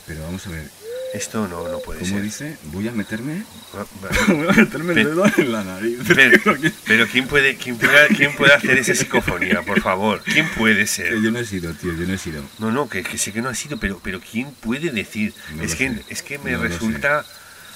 [0.06, 0.70] Pero vamos a ver,
[1.16, 2.22] esto no, no puede ¿Cómo ser.
[2.22, 2.58] dice?
[2.66, 3.44] Voy a meterme.
[4.28, 6.00] Voy a meterme el dedo en la nariz.
[6.08, 6.54] Pero,
[6.86, 10.22] pero ¿quién, puede, quién, puede, quién puede hacer esa psicofonía, por favor?
[10.24, 11.14] ¿Quién puede ser?
[11.14, 12.44] Que yo no he sido, tío, yo no he sido.
[12.60, 15.34] No, no, que, que sé que no ha sido, pero, pero ¿quién puede decir?
[15.56, 16.04] No es, que, sé.
[16.10, 17.26] es que me No resulta...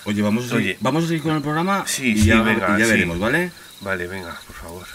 [0.04, 0.78] Oye, vamos a, seguir, Oye.
[0.82, 2.92] vamos a seguir con el programa Sí, y sí, ya, venga, y ya sí.
[2.92, 3.52] veremos, ¿vale?
[3.82, 4.88] Vale, venga, por favor.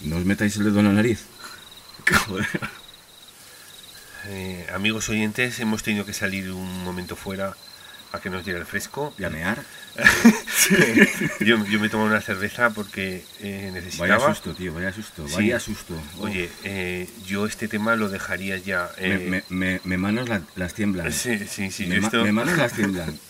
[0.00, 1.20] No os metáis el dedo en la nariz.
[2.28, 2.46] Joder.
[4.28, 7.54] Eh, amigos oyentes, hemos tenido que salir un momento fuera
[8.14, 9.12] a que nos diera el fresco.
[9.18, 9.62] ¿Y a mear?
[11.40, 14.16] yo, yo me tomo una cerveza porque eh, necesitaba.
[14.16, 15.34] Vaya susto, tío, vaya susto, Sí.
[15.34, 15.94] vaya susto.
[16.20, 18.90] Oye, eh, yo este tema lo dejaría ya.
[19.00, 21.12] Me, eh, me, me, me manos la- las tiemblan.
[21.12, 21.86] Sí, sí, sí.
[21.86, 23.18] Me, esto- me manos las tiemblan.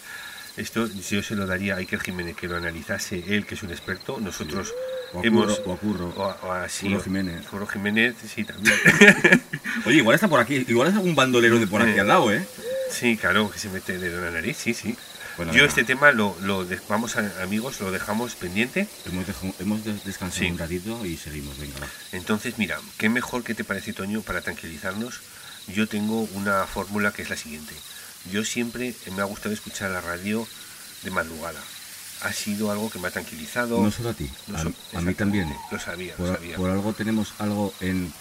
[0.57, 3.71] Esto yo se lo daría a Iker Jiménez que lo analizase él, que es un
[3.73, 4.21] experto.
[4.21, 4.73] Nosotros
[5.15, 5.59] O a hemos.
[5.61, 6.09] Curro, o a Curro.
[6.17, 7.47] o a- o a- sí, Curro o- Jiménez.
[7.47, 8.75] Curro Jiménez, sí, también.
[9.87, 12.47] Oye, igual está por aquí, igual es algún bandolero de por aquí al lado, ¿eh?
[12.91, 14.97] Sí, claro, que se mete en la nariz, sí, sí.
[15.37, 18.87] Bueno, Yo este tema lo, lo de- vamos a- amigos, lo dejamos pendiente.
[19.05, 20.51] Hemos, dejo- hemos des- descansado Sí.
[20.53, 21.89] un ratito y seguimos, venga, va.
[22.13, 25.21] Entonces, mira, qué mejor que te parece, Toño, para tranquilizarnos.
[25.67, 27.75] Yo tengo una fórmula que es la siguiente.
[28.31, 30.47] Yo siempre me ha gustado escuchar la radio
[31.03, 31.61] de madrugada.
[32.25, 33.81] Ha sido algo que me ha tranquilizado.
[33.81, 34.75] No solo a ti, No a, so- a mí
[35.13, 35.15] exactamente.
[35.19, 35.57] también.
[35.71, 36.57] Lo sabía, por, lo sabía.
[36.57, 38.13] por algo tenemos algo en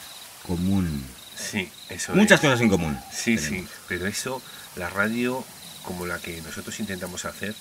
[0.46, 1.04] común.
[1.38, 2.42] Sí, eso Muchas es.
[2.42, 3.00] cosas en común.
[3.12, 3.70] Sí, tenemos.
[3.70, 4.42] sí, pero eso,
[4.76, 5.44] la radio
[5.84, 7.56] como la que nosotros intentamos hacer,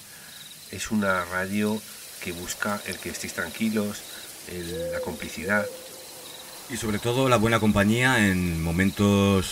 [0.70, 1.80] es una radio
[2.22, 3.98] que busca el que estéis tranquilos,
[4.48, 5.64] el- la complicidad.
[6.70, 9.46] Y sobre todo la buena compañía en momentos,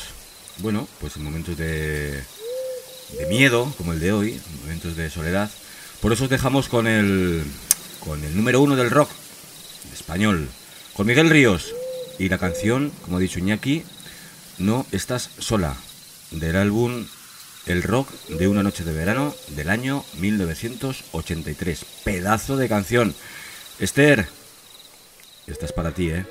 [0.59, 2.13] bueno, pues en momentos de,
[3.19, 5.51] de miedo, como el de hoy, en momentos de soledad.
[6.01, 7.45] Por eso os dejamos con el,
[8.01, 9.11] con el número uno del rock
[9.93, 10.49] español,
[10.95, 11.75] con Miguel Ríos.
[12.19, 13.85] Y la canción, como ha dicho Iñaki,
[14.59, 15.77] No estás sola,
[16.31, 17.07] del álbum
[17.67, 21.85] El rock de una noche de verano del año 1983.
[22.05, 23.15] Pedazo de canción.
[23.79, 24.27] Esther,
[25.47, 26.25] esta es para ti, ¿eh?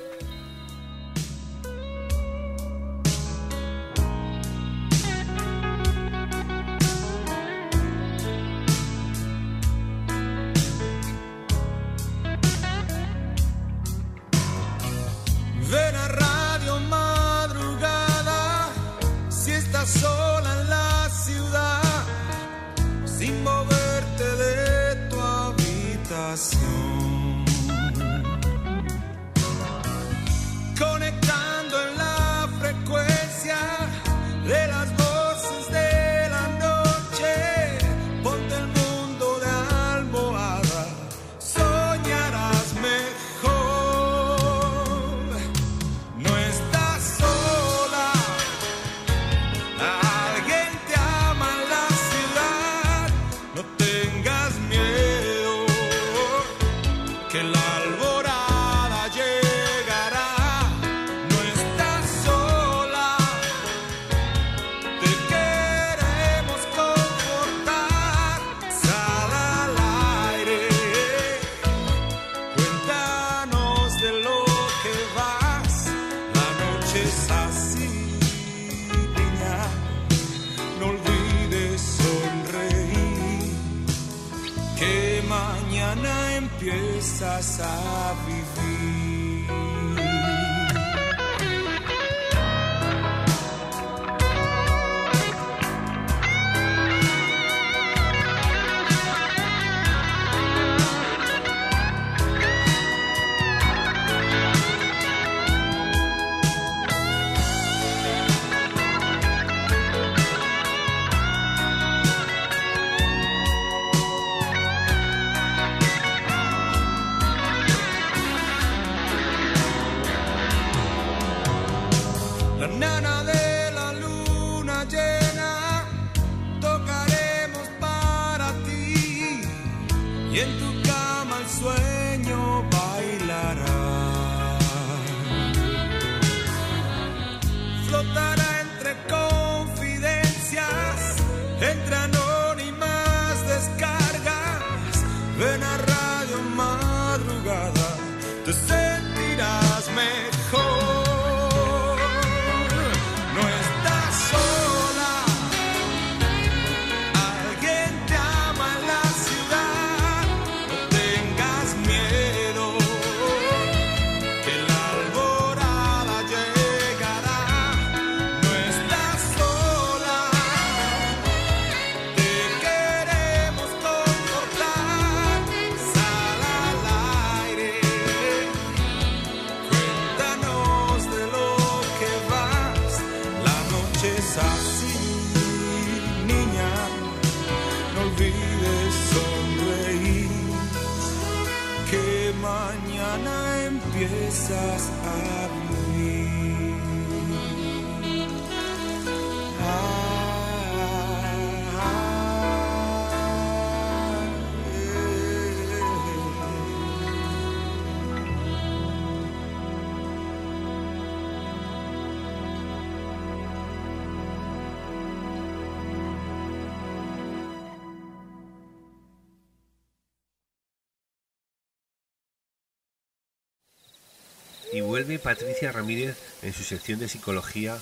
[225.00, 227.78] Vuelve Patricia Ramírez en su sección de psicología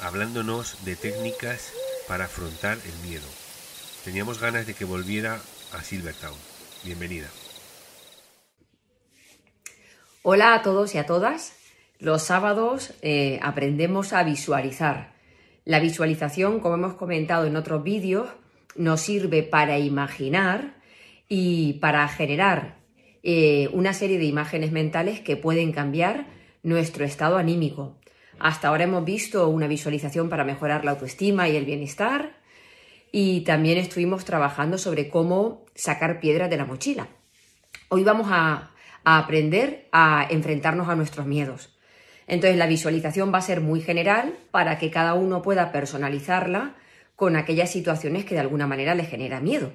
[0.00, 1.74] hablándonos de técnicas
[2.08, 3.26] para afrontar el miedo.
[4.02, 5.42] Teníamos ganas de que volviera
[5.74, 6.34] a Silvertown.
[6.84, 7.26] Bienvenida.
[10.22, 11.52] Hola a todos y a todas.
[11.98, 15.12] Los sábados eh, aprendemos a visualizar.
[15.66, 18.26] La visualización, como hemos comentado en otros vídeos,
[18.74, 20.76] nos sirve para imaginar
[21.28, 22.81] y para generar
[23.22, 26.26] eh, una serie de imágenes mentales que pueden cambiar
[26.62, 27.96] nuestro estado anímico.
[28.38, 32.42] Hasta ahora hemos visto una visualización para mejorar la autoestima y el bienestar
[33.12, 37.08] y también estuvimos trabajando sobre cómo sacar piedras de la mochila.
[37.88, 38.70] Hoy vamos a,
[39.04, 41.76] aprender a enfrentarnos a nuestros miedos.
[42.26, 46.76] Entonces la visualización va a ser muy general para que cada uno pueda personalizarla
[47.16, 49.72] con aquellas situaciones que de alguna manera le genera miedo.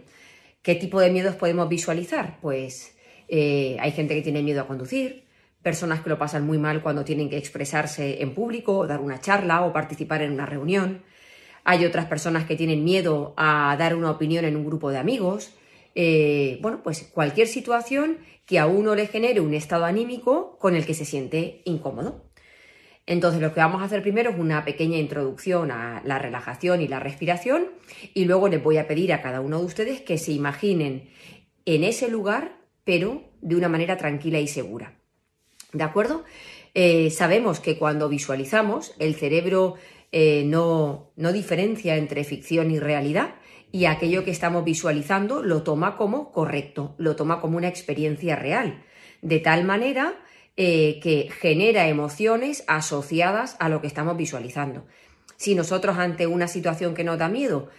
[0.64, 2.40] ¿Qué tipo de miedos podemos visualizar?
[2.42, 2.97] Pues
[3.28, 5.26] eh, hay gente que tiene miedo a conducir,
[5.62, 9.20] personas que lo pasan muy mal cuando tienen que expresarse en público, o dar una
[9.20, 11.04] charla o participar en una reunión.
[11.64, 15.54] Hay otras personas que tienen miedo a dar una opinión en un grupo de amigos.
[15.96, 20.86] Eh, bueno, pues cualquier situación que a uno le genere un estado anímico con el
[20.86, 22.24] que se siente incómodo.
[23.06, 26.88] Entonces lo que vamos a hacer primero es una pequeña introducción a la relajación y
[26.88, 27.68] la respiración
[28.14, 31.10] y luego les voy a pedir a cada uno de ustedes que se imaginen
[31.66, 34.94] en ese lugar pero de una manera tranquila y segura.
[35.74, 36.24] ¿De acuerdo?
[36.74, 39.76] Eh, sabemos que cuando visualizamos el cerebro
[40.14, 43.36] eh, no, no diferencia entre ficción y realidad
[43.74, 48.82] y aquello que estamos visualizando lo toma como correcto, lo toma como una experiencia real,
[49.22, 50.16] de tal manera
[50.56, 54.86] eh, que genera emociones asociadas a lo que estamos visualizando.
[55.36, 57.70] Si nosotros ante una situación que nos da miedo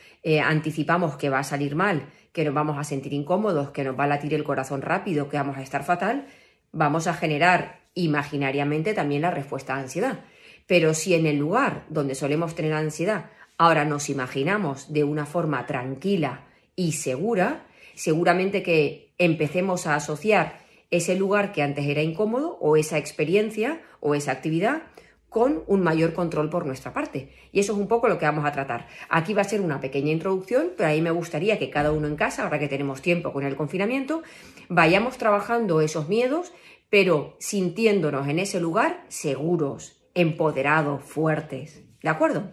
[0.45, 4.05] anticipamos que va a salir mal que nos vamos a sentir incómodos, que nos va
[4.05, 6.29] a latir el corazón rápido, que vamos a estar fatal,
[6.71, 10.21] vamos a generar imaginariamente también la respuesta a ansiedad.
[10.69, 13.25] Pero si en el lugar donde solemos tener ansiedad
[13.57, 16.45] ahora nos imaginamos de una forma tranquila
[16.77, 17.67] y segura,
[17.97, 20.61] seguramente que empecemos a asociar
[20.93, 24.83] ese lugar que antes era incómodo o esa experiencia o esa actividad
[25.29, 27.33] con un mayor control por nuestra parte.
[27.53, 28.89] Y eso es un poco lo que vamos a tratar.
[29.09, 32.17] Aquí va a ser una pequeña introducción, pero ahí me gustaría que cada uno en
[32.17, 34.23] casa, ahora que tenemos tiempo con el confinamiento,
[34.69, 36.53] vayamos trabajando esos miedos,
[36.89, 41.83] pero sintiéndonos en ese lugar seguros, empoderados, fuertes.
[42.03, 42.53] ¿De acuerdo?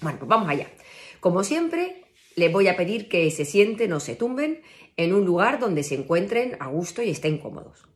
[0.00, 0.68] Bueno, pues vamos allá.
[1.20, 2.04] Como siempre,
[2.36, 4.62] les voy a pedir que se sienten o se tumben
[4.96, 7.88] en un lugar donde se encuentren a gusto y estén cómodos.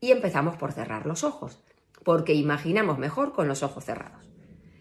[0.00, 1.62] Y empezamos por cerrar los ojos
[2.04, 4.30] porque imaginamos mejor con los ojos cerrados.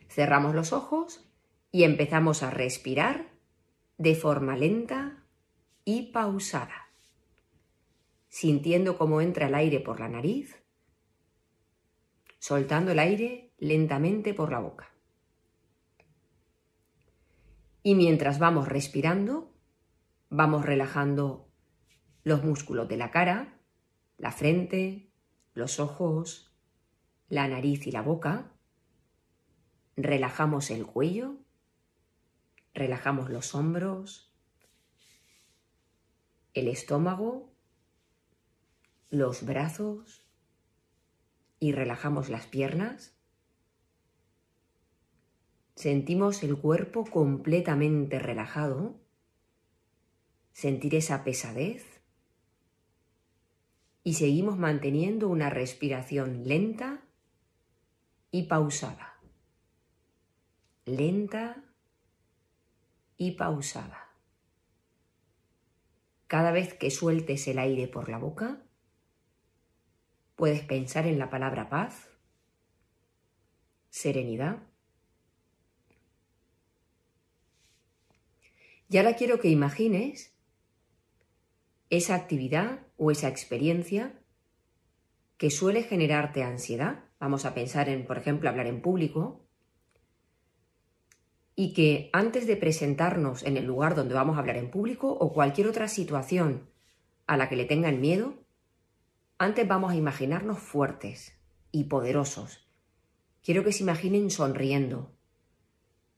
[0.10, 1.30] Cerramos los ojos
[1.72, 3.34] y empezamos a respirar
[3.98, 5.26] de forma lenta
[5.84, 6.90] y pausada,
[8.28, 10.64] sintiendo cómo entra el aire por la nariz,
[12.40, 14.94] soltando el aire lentamente por la boca.
[17.84, 19.54] Y mientras vamos respirando,
[20.30, 21.50] vamos relajando
[22.24, 23.60] los músculos de la cara,
[24.18, 25.12] la frente,
[25.54, 26.49] los ojos,
[27.30, 28.52] la nariz y la boca,
[29.96, 31.38] relajamos el cuello,
[32.74, 34.32] relajamos los hombros,
[36.54, 37.52] el estómago,
[39.10, 40.26] los brazos
[41.60, 43.16] y relajamos las piernas.
[45.76, 49.00] Sentimos el cuerpo completamente relajado,
[50.52, 52.02] sentir esa pesadez
[54.04, 57.04] y seguimos manteniendo una respiración lenta
[58.32, 59.20] y pausada.
[60.86, 61.64] Lenta
[63.18, 64.10] y pausada.
[66.28, 68.62] Cada vez que sueltes el aire por la boca,
[70.36, 72.10] puedes pensar en la palabra paz,
[73.90, 74.60] serenidad.
[78.90, 80.36] Y ahora quiero que imagines
[81.90, 84.14] esa actividad o esa experiencia
[85.38, 89.46] que suele generarte ansiedad vamos a pensar en, por ejemplo, hablar en público,
[91.56, 95.34] y que antes de presentarnos en el lugar donde vamos a hablar en público o
[95.34, 96.70] cualquier otra situación
[97.28, 98.36] a la que le tengan miedo,
[99.42, 101.32] Antes vamos a imaginarnos fuertes
[101.72, 102.68] y poderosos.
[103.42, 105.16] Quiero que se imaginen sonriendo,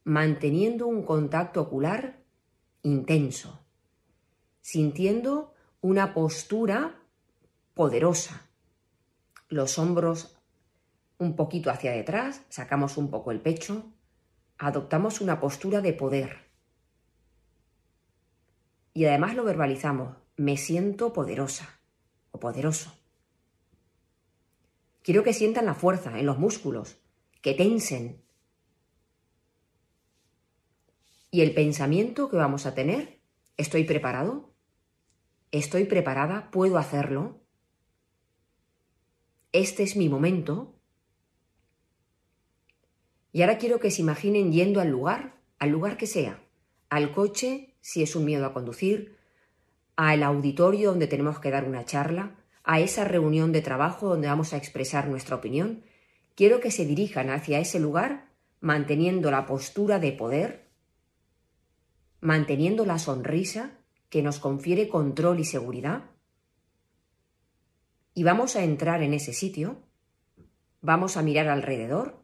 [0.04, 2.24] manteniendo un contacto ocular
[2.82, 3.64] intenso,
[4.60, 7.00] sintiendo una postura
[7.76, 8.50] poderosa,
[9.50, 10.41] los hombros
[11.22, 13.94] un poquito hacia detrás, sacamos un poco el pecho,
[14.58, 16.50] adoptamos una postura de poder.
[18.96, 21.80] Y además lo verbalizamos, me siento poderosa
[22.32, 22.92] o poderoso.
[25.04, 26.98] Quiero que sientan la fuerza en los músculos,
[27.44, 28.24] que tensen.
[31.30, 33.22] Y el pensamiento que vamos a tener,
[33.58, 34.56] ¿estoy preparado?
[35.52, 36.50] ¿Estoy preparada?
[36.50, 37.44] ¿Puedo hacerlo?
[39.52, 40.81] Este es mi momento.
[43.32, 46.44] Y ahora quiero que se imaginen yendo al lugar, al lugar que sea,
[46.90, 49.16] al coche, si es un miedo a conducir,
[49.96, 54.54] al auditorio donde tenemos que dar una charla, a esa reunión de trabajo donde vamos
[54.54, 55.84] a expresar nuestra opinión.
[56.36, 58.30] Quiero que se dirijan hacia ese lugar
[58.60, 60.70] manteniendo la postura de poder,
[62.20, 63.80] manteniendo la sonrisa
[64.10, 66.12] que nos confiere control y seguridad.
[68.14, 69.82] Y vamos a entrar en ese sitio,
[70.82, 72.21] vamos a mirar alrededor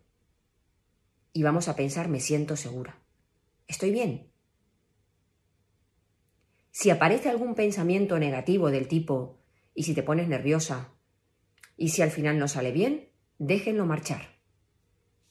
[1.34, 3.00] y vamos a pensar me siento segura.
[3.68, 4.32] ¿Estoy bien?
[6.72, 9.40] Si aparece algún pensamiento negativo del tipo
[9.74, 10.94] y si te pones nerviosa
[11.76, 13.10] y si al final no sale bien,
[13.40, 14.38] déjenlo marchar.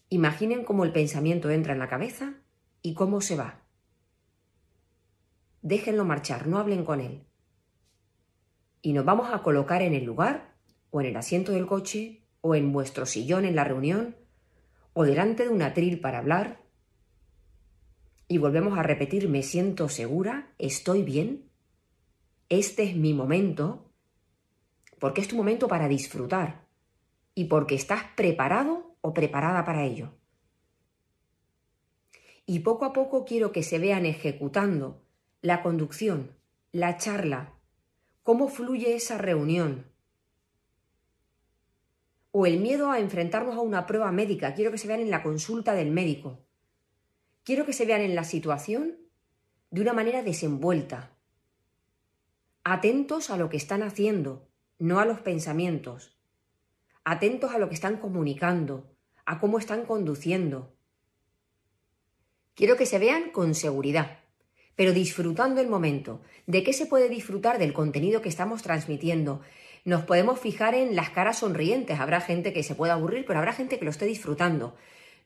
[0.08, 2.34] Imaginen cómo el pensamiento entra en la cabeza
[2.82, 3.66] y cómo se va.
[5.62, 7.26] Déjenlo marchar, no hablen con él.
[8.82, 10.56] Y nos vamos a colocar en el lugar,
[10.90, 14.16] o en el asiento del coche, o en vuestro sillón en la reunión,
[14.98, 16.64] o delante de un atril para hablar,
[18.28, 21.50] y volvemos a repetir me siento segura, estoy bien,
[22.48, 23.92] este es mi momento,
[24.98, 26.64] porque es tu momento para disfrutar
[27.34, 30.14] y porque estás preparado o preparada para ello.
[32.46, 35.02] Y poco a poco quiero que se vean ejecutando
[35.42, 36.32] la conducción,
[36.72, 37.52] la charla,
[38.22, 39.92] cómo fluye esa reunión.
[42.38, 45.22] O el miedo a enfrentarnos a una prueba médica, quiero que se vean en la
[45.22, 46.44] consulta del médico.
[47.44, 48.98] Quiero que se vean en la situación
[49.70, 51.16] de una manera desenvuelta,
[52.62, 56.18] atentos a lo que están haciendo, no a los pensamientos,
[57.04, 58.94] atentos a lo que están comunicando,
[59.24, 60.76] a cómo están conduciendo.
[62.54, 64.18] Quiero que se vean con seguridad,
[64.74, 66.20] pero disfrutando el momento.
[66.46, 69.40] ¿De qué se puede disfrutar del contenido que estamos transmitiendo?
[69.86, 72.00] Nos podemos fijar en las caras sonrientes.
[72.00, 74.74] Habrá gente que se pueda aburrir, pero habrá gente que lo esté disfrutando.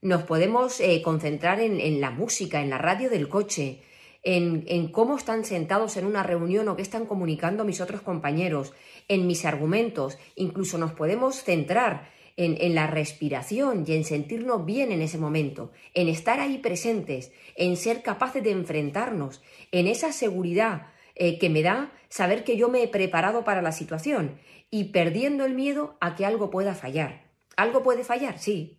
[0.03, 3.81] Nos podemos eh, concentrar en, en la música, en la radio del coche,
[4.23, 8.75] en, en, cómo están sentados en una reunión o qué están comunicando mis otros compañeros,
[9.09, 14.93] en mis argumentos, incluso nos podemos centrar en, en, la respiración y en sentirnos bien
[14.93, 19.41] en ese momento, en estar ahí presentes, en ser capaces de enfrentarnos,
[19.73, 20.89] en esa seguridad
[21.21, 24.39] eh, que me da saber que yo me he preparado para la situación
[24.71, 27.27] y perdiendo el miedo a que algo pueda fallar.
[27.57, 28.39] ¿Algo puede fallar?
[28.39, 28.79] Sí.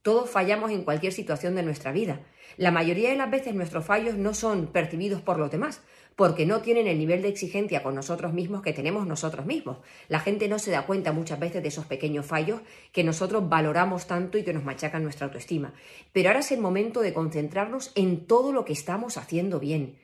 [0.00, 2.22] Todos fallamos en cualquier situación de nuestra vida.
[2.56, 5.82] La mayoría de las veces nuestros fallos no son percibidos por los demás,
[6.16, 9.76] porque no tienen el nivel de exigencia con nosotros mismos que tenemos nosotros mismos.
[10.08, 12.62] La gente no se da cuenta muchas veces de esos pequeños fallos
[12.92, 15.74] que nosotros valoramos tanto y que nos machacan nuestra autoestima.
[16.14, 19.98] Pero ahora es el momento de concentrarnos en todo lo que estamos haciendo bien.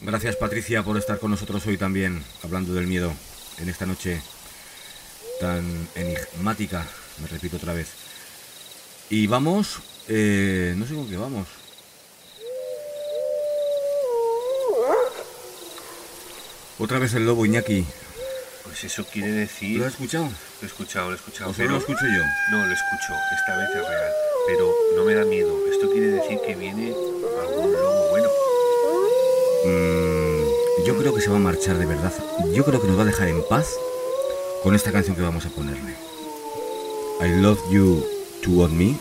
[0.00, 3.12] Gracias Patricia por estar con nosotros hoy también, hablando del miedo,
[3.58, 4.22] en esta noche
[5.40, 6.86] tan enigmática,
[7.20, 7.88] me repito otra vez.
[9.10, 11.48] Y vamos, eh, no sé con qué vamos.
[16.78, 17.84] Otra vez el lobo Iñaki.
[18.62, 19.80] Pues eso quiere decir...
[19.80, 20.24] ¿Lo has escuchado?
[20.26, 21.50] Lo he escuchado, lo he escuchado.
[21.50, 22.22] ¿O solo lo escucho yo?
[22.52, 23.14] No, lo escucho.
[23.34, 24.12] Esta vez es real.
[24.46, 25.58] Pero no me da miedo.
[25.72, 26.94] Esto quiere decir que viene.
[29.64, 32.12] Mm, yo creo que se va a marchar de verdad.
[32.52, 33.74] Yo creo que nos va a dejar en paz
[34.62, 35.94] con esta canción que vamos a ponerle.
[37.20, 38.04] I Love You
[38.42, 38.96] to Want Me.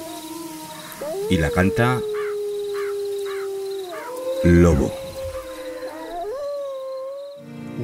[1.30, 2.02] Y la canta
[4.44, 4.92] Lobo.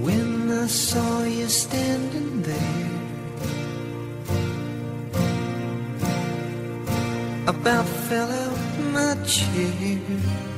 [0.02, 2.90] When I saw you standing there,
[7.48, 8.58] about fell out
[8.91, 10.52] my chair.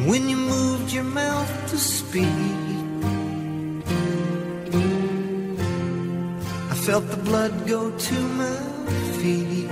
[0.00, 2.24] And when you moved your mouth to speak,
[6.70, 8.56] I felt the blood go to my
[9.20, 9.68] feet.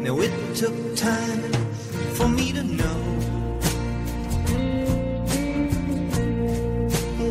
[0.00, 1.52] Now it took time
[2.16, 3.00] for me to know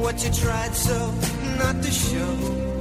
[0.03, 1.11] what you tried so
[1.57, 2.72] not to show.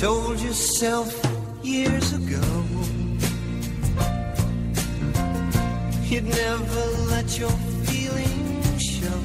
[0.00, 1.12] Told yourself
[1.62, 2.40] years ago
[6.04, 7.50] you'd never let your
[7.84, 9.20] feelings show.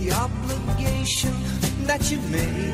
[0.00, 1.34] The obligation
[1.86, 2.71] that you made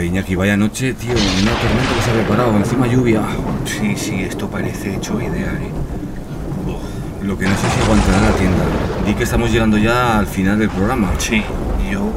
[0.00, 1.12] Joder, Iñaki, vaya noche, tío.
[1.12, 3.20] Una tormenta que se ha preparado, encima lluvia.
[3.66, 5.70] Sí, sí, esto parece hecho ideal, ¿eh?
[7.22, 8.64] Lo que no sé si aguantará la tienda.
[9.04, 11.10] Di que estamos llegando ya al final del programa.
[11.18, 11.42] Sí,
[11.92, 12.12] yo,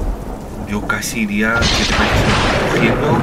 [0.70, 2.24] yo casi iría, ¿qué te parece?
[2.72, 3.18] Cogiendo.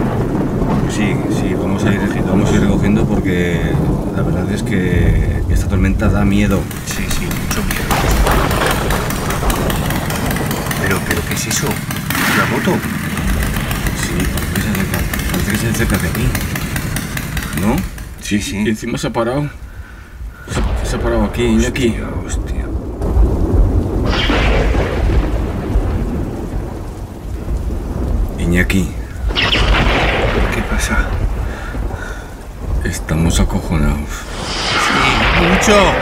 [0.90, 3.62] Sí, sí, vamos a ir, vamos a ir recogiendo porque
[4.14, 6.60] la verdad es que esta tormenta da miedo.
[6.84, 7.84] Sí, sí, mucho miedo.
[10.82, 11.66] Pero, pero, ¿qué es eso?
[11.66, 12.78] ¿Una moto?
[14.10, 14.98] Sí, parece que se acerca,
[15.30, 16.28] parece que se acerca de aquí.
[17.60, 17.76] ¿No?
[18.22, 18.56] Sí, sí.
[18.64, 19.50] Y encima se ha parado.
[20.48, 21.96] Se, se ha parado aquí, Iñaki.
[22.24, 22.64] Hostia.
[28.38, 28.88] Iñaki,
[30.54, 31.06] ¿Qué pasa?
[32.84, 33.98] estamos acojonados.
[35.40, 35.92] ¡Mucho!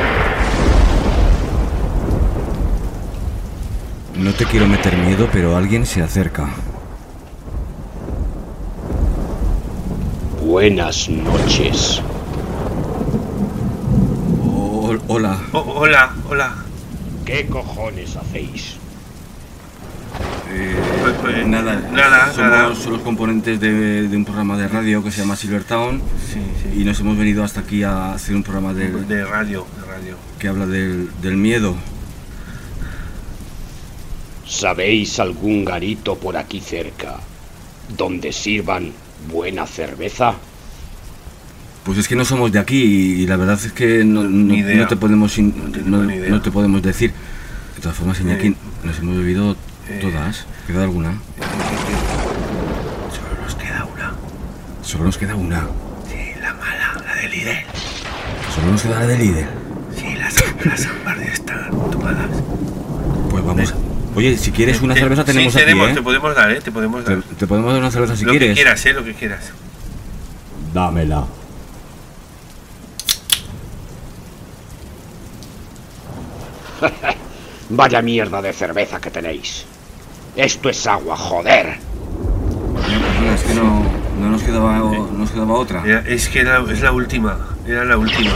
[4.16, 6.49] No te quiero meter miedo, pero alguien se acerca.
[10.59, 12.02] Buenas noches.
[14.44, 15.39] Oh, hola.
[15.52, 16.56] hola, hola.
[17.24, 18.74] ¿Qué cojones hacéis?
[20.51, 22.68] Eh, nada, nada, somos nada.
[22.90, 26.02] los componentes de, de un programa de radio que se llama Silver Town
[26.76, 30.16] y nos hemos venido hasta aquí a hacer un programa de, De radio, de radio.
[30.40, 31.76] que habla del, del miedo.
[34.44, 37.20] ¿Sabéis algún garito por aquí cerca
[37.97, 38.93] donde sirvan
[39.30, 40.35] buena cerveza?
[41.89, 42.82] Pues es que no somos de aquí
[43.23, 44.77] y, la verdad es que no, no- idea.
[44.77, 45.55] no te podemos in-
[45.86, 47.12] no, te podemos decir.
[47.77, 48.55] De todas formas, Iñaki, Eh.
[48.85, 49.56] nos hemos bebido
[50.02, 50.44] Todas.
[50.66, 51.15] ¿Queda alguna?
[53.10, 54.12] Solo nos queda una.
[54.82, 55.60] Solo nos queda una.
[56.10, 57.65] Sí, la mala, la de líder.
[58.55, 59.48] Solo nos queda la de líder.
[59.97, 60.35] Sí, las,
[60.66, 62.28] las ya están tomadas.
[63.31, 63.74] Pues vamos.
[64.15, 66.02] Oye, si quieres una Te- cerveza tenemos sí, tenemos, aquí, te ¿eh?
[66.02, 66.60] podemos dar, ¿eh?
[66.60, 67.23] Te podemos dar.
[67.23, 68.48] te podemos dar una cerveza si lo quieres.
[68.51, 68.93] que quieras, ¿eh?
[68.93, 69.52] Lo que quieras.
[70.74, 71.24] Dámela.
[77.70, 79.66] Vaya mierda de cerveza que tenéis.
[80.36, 81.76] Esto es agua, joder.
[82.74, 83.82] Perdona, es que no,
[84.20, 85.82] no nos quedaba, no nos quedaba otra.
[85.84, 87.38] Era- es que era, es la última.
[87.66, 88.30] Era la última.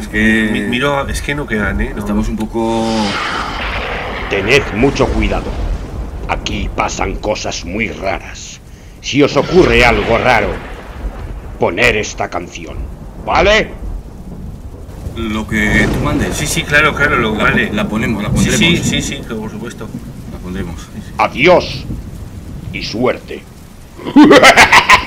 [0.00, 0.48] Es que.
[0.52, 1.90] Mi- miro, es que no quedan, ¿eh?
[1.94, 1.98] No.
[2.00, 2.86] Estamos un poco.
[4.30, 5.50] Tened mucho cuidado.
[6.28, 8.60] Aquí pasan cosas muy raras.
[9.00, 10.48] Si os ocurre algo raro,
[11.60, 12.76] poner esta canción.
[13.24, 13.70] ¿Vale?
[15.16, 16.36] Lo que tú mandes.
[16.36, 17.70] Sí, sí, claro, claro, lo La, vale.
[17.72, 18.58] la ponemos, la Sí, pondremos.
[18.58, 19.88] sí, sí, sí, que por supuesto.
[20.32, 20.76] La pondremos.
[21.18, 21.84] Adiós
[22.72, 23.42] y suerte.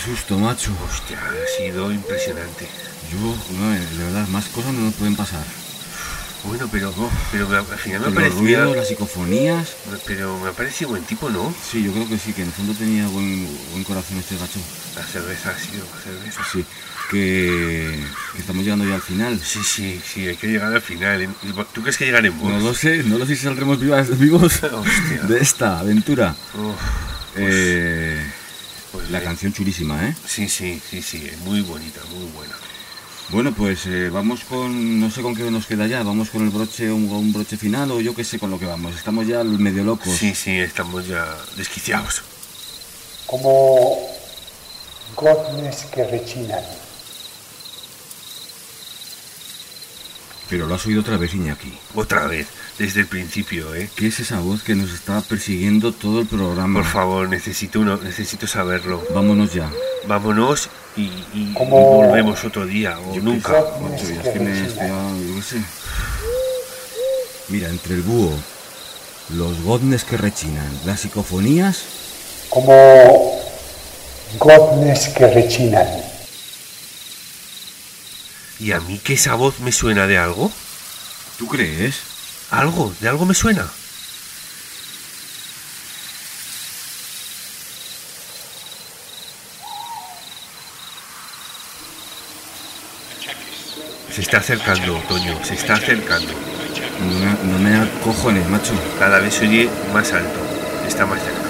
[0.00, 0.70] susto, macho.
[0.84, 2.66] Hostia, ha sido impresionante.
[3.12, 3.18] Yo,
[3.58, 5.44] no, eh, de verdad, más cosas no nos pueden pasar.
[6.44, 6.92] Bueno, pero,
[7.30, 8.38] pero me- al final me Los parecía...
[8.40, 9.68] ruidos, las psicofonías.
[10.06, 11.52] Pero me parece buen tipo, ¿no?
[11.70, 14.58] Sí, yo creo que sí, que en el fondo tenía buen, buen corazón este gacho.
[14.96, 16.40] La cerveza ha sido la cerveza.
[16.50, 16.64] Sí,
[17.10, 18.02] que,
[18.32, 19.38] que estamos llegando ya al final.
[19.44, 21.28] Sí, sí, sí, hay que llegar al final.
[21.74, 22.42] ¿Tú crees que llegaremos?
[22.50, 25.22] No lo sé, no lo sé si saldremos vivas, vivos Hostia.
[25.28, 26.34] de esta aventura.
[26.54, 26.74] Uf,
[27.36, 28.24] Eh,
[28.92, 29.30] pues la bien.
[29.30, 30.16] canción chulísima, ¿eh?
[30.26, 32.54] Sí, sí, sí, sí, es muy bonita, muy buena.
[33.30, 36.50] Bueno, pues eh, vamos con, no sé con qué nos queda ya, vamos con el
[36.50, 38.96] broche, un, un broche final o yo qué sé con lo que vamos.
[38.96, 40.12] Estamos ya medio locos.
[40.16, 41.24] Sí, sí, estamos ya
[41.56, 42.22] desquiciados.
[43.26, 43.98] como
[45.16, 46.64] goznes que rechinan.
[50.50, 51.72] Pero lo has oído otra vez, Iñaki.
[51.94, 53.88] Otra vez, desde el principio, ¿eh?
[53.94, 56.80] ¿Qué es esa voz que nos está persiguiendo todo el programa?
[56.80, 59.00] Por favor, necesito uno, necesito saberlo.
[59.14, 59.70] Vámonos ya.
[60.08, 63.52] Vámonos y, y- y Como- volvemos otro día o nunca.
[63.80, 65.56] Macho, ya es que me estoy, yo qué sé.
[67.48, 68.32] Mira, entre el búho,
[69.30, 71.78] los godnes que rechinan, las psicofonías,
[72.48, 73.40] como
[74.38, 75.86] goznes que rechinan.
[78.60, 80.52] ¿Y a mí que esa voz me suena de algo?
[81.40, 81.96] ¿tú crees?
[82.50, 82.94] ¿Algo?
[83.00, 83.66] ¿De algo me suena?
[94.12, 96.30] Se está acercando, Toño, se está acercando.
[97.00, 98.74] No me, no me da cojones, macho.
[98.98, 100.40] Cada vez se oye más alto,
[100.86, 101.49] está más cerca.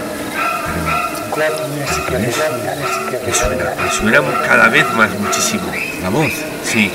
[1.40, 5.72] Me suena, me suena cada vez más muchísimo.
[6.02, 6.30] ¿La voz?
[6.64, 6.90] Sí,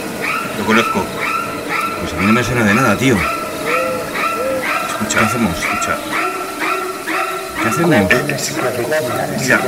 [0.59, 1.03] lo conozco.
[2.01, 3.17] Pues a mí no me suena de nada, tío.
[4.87, 5.57] Escucha, ¿Qué hacemos?
[5.57, 5.97] Escucha.
[7.63, 8.05] ¿Qué hacemos?
[9.41, 9.61] Mira,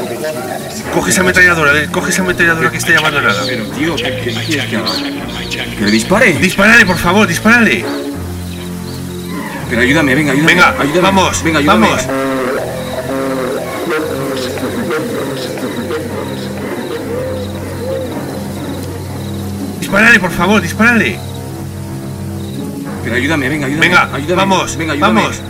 [0.93, 3.41] coge esa ametralladora, coge esa ametralladora que está ya abandonada.
[3.47, 4.91] Pero, tío, ¿qué, qué quieres que haga?
[5.75, 6.33] ¿Que le dispare?
[6.33, 7.83] Dispárale, por favor, dispárale.
[9.71, 10.53] Pero ayúdame, venga, ayúdame.
[10.53, 11.01] Venga, ayúdame.
[11.01, 11.87] vamos, venga, ayúdame.
[11.87, 12.26] vamos.
[19.88, 21.18] Dispárale, por favor, dispárale.
[23.05, 23.88] Pero ayúdame, venga, ayúdame.
[23.88, 24.35] Venga, ayúdame.
[24.35, 25.22] vamos, venga, ayúdame.
[25.22, 25.41] vamos.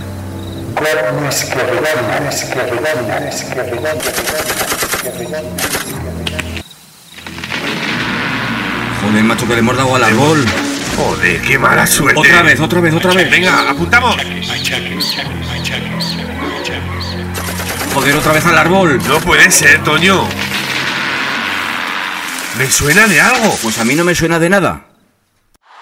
[9.01, 10.45] Joder, macho, que le hemos dado al árbol.
[10.95, 12.19] Joder, qué mala suerte.
[12.19, 13.31] Otra vez, otra vez, otra vez.
[13.31, 14.17] Venga, apuntamos.
[17.91, 19.01] Joder, otra vez al árbol.
[19.07, 20.27] No puede ser, Toño.
[22.57, 23.55] Me suena de algo.
[23.61, 24.87] Pues a mí no me suena de nada.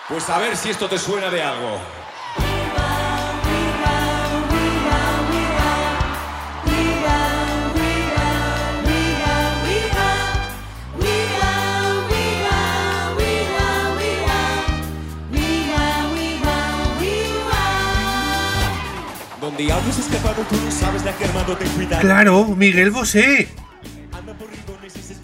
[0.09, 1.79] Pues a ver si esto te suena de algo.
[19.39, 22.01] Donde algo se escapado, tú no sabes de qué armado ten cuidado.
[22.01, 23.47] Claro, Miguel Bosé.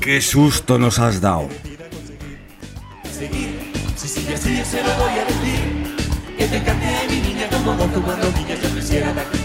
[0.02, 1.42] Qué susto nos has dado.
[1.42, 1.50] Un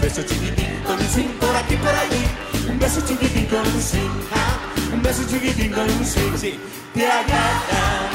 [0.01, 0.97] beso chiquitín con
[1.39, 2.25] por aquí por.
[2.71, 3.81] Un beso chiquitín con un
[4.33, 4.57] ah,
[4.93, 6.59] un beso chiquitín con sí.
[6.95, 8.09] Te agarra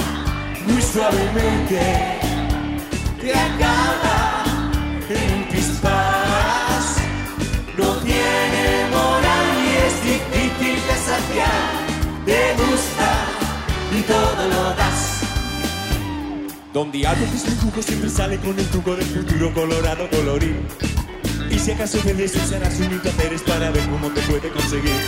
[0.66, 2.18] muy suavemente,
[3.20, 3.32] te
[5.10, 5.41] en
[12.32, 13.10] Te gusta
[13.94, 15.20] y todo lo das.
[16.72, 20.66] Donde algo es un truco siempre sale con el truco del futuro colorado colorín.
[21.50, 24.98] Y si acaso debes usarás un placeres para ver cómo te puede conseguir.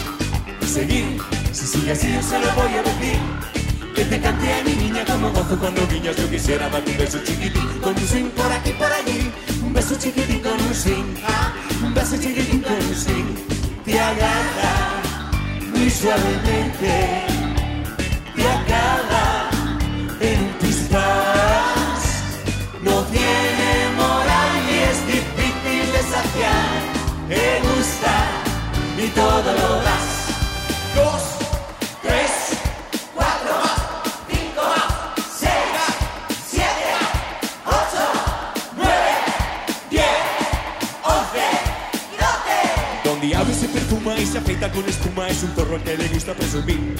[0.66, 1.18] Seguir,
[1.50, 3.18] si sigue así yo se lo voy a decir.
[3.94, 6.16] te cante a mi niña como gozo cuando guiñas.
[6.16, 9.32] Yo quisiera darte un beso chiquitín con un swing por aquí por allí.
[9.64, 13.34] Un beso chiquitín con un swing, ah, un beso chiquitín con un swing.
[13.86, 14.73] Te agarra
[16.00, 17.24] suavemente,
[18.34, 19.50] te acaba
[20.20, 22.02] en un pispás.
[22.82, 26.80] No tiene moral y es difícil de saciar.
[27.28, 28.14] Me gusta
[28.98, 29.83] y todo lo
[44.26, 46.96] se afeita con espuma es un zorro que le gusta presumir.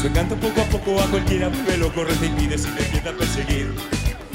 [0.00, 3.10] Su encanto poco a poco a cualquiera vuelve loco, reza y pide si le empieza
[3.10, 3.74] a perseguir.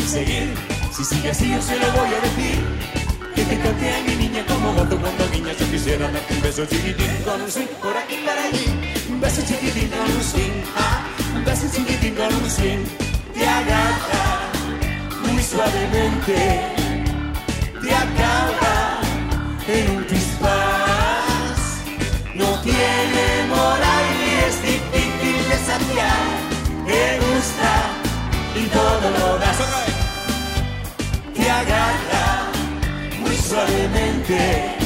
[0.05, 0.53] Seguir,
[0.95, 3.03] si sigue así yo se lo voy a decir.
[3.35, 6.65] Que te cante a mi niña como gato cuando guiñas Yo quisiera darte un beso
[6.67, 8.65] chiquitín con un swing por aquí para allí
[9.09, 12.85] Un beso chiquitín con un swing ah, Un beso chiquitín con un swing
[13.33, 14.51] Te agarra
[15.23, 16.61] muy suavemente
[17.81, 19.01] Te acaba
[19.67, 20.22] en un pispás
[26.85, 27.71] Te gusta
[28.55, 29.57] y todo lo das
[31.35, 32.51] Te agarra
[33.19, 34.83] muy suavemente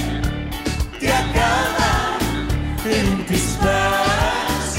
[0.99, 2.17] te acaba
[2.85, 4.77] en pispás.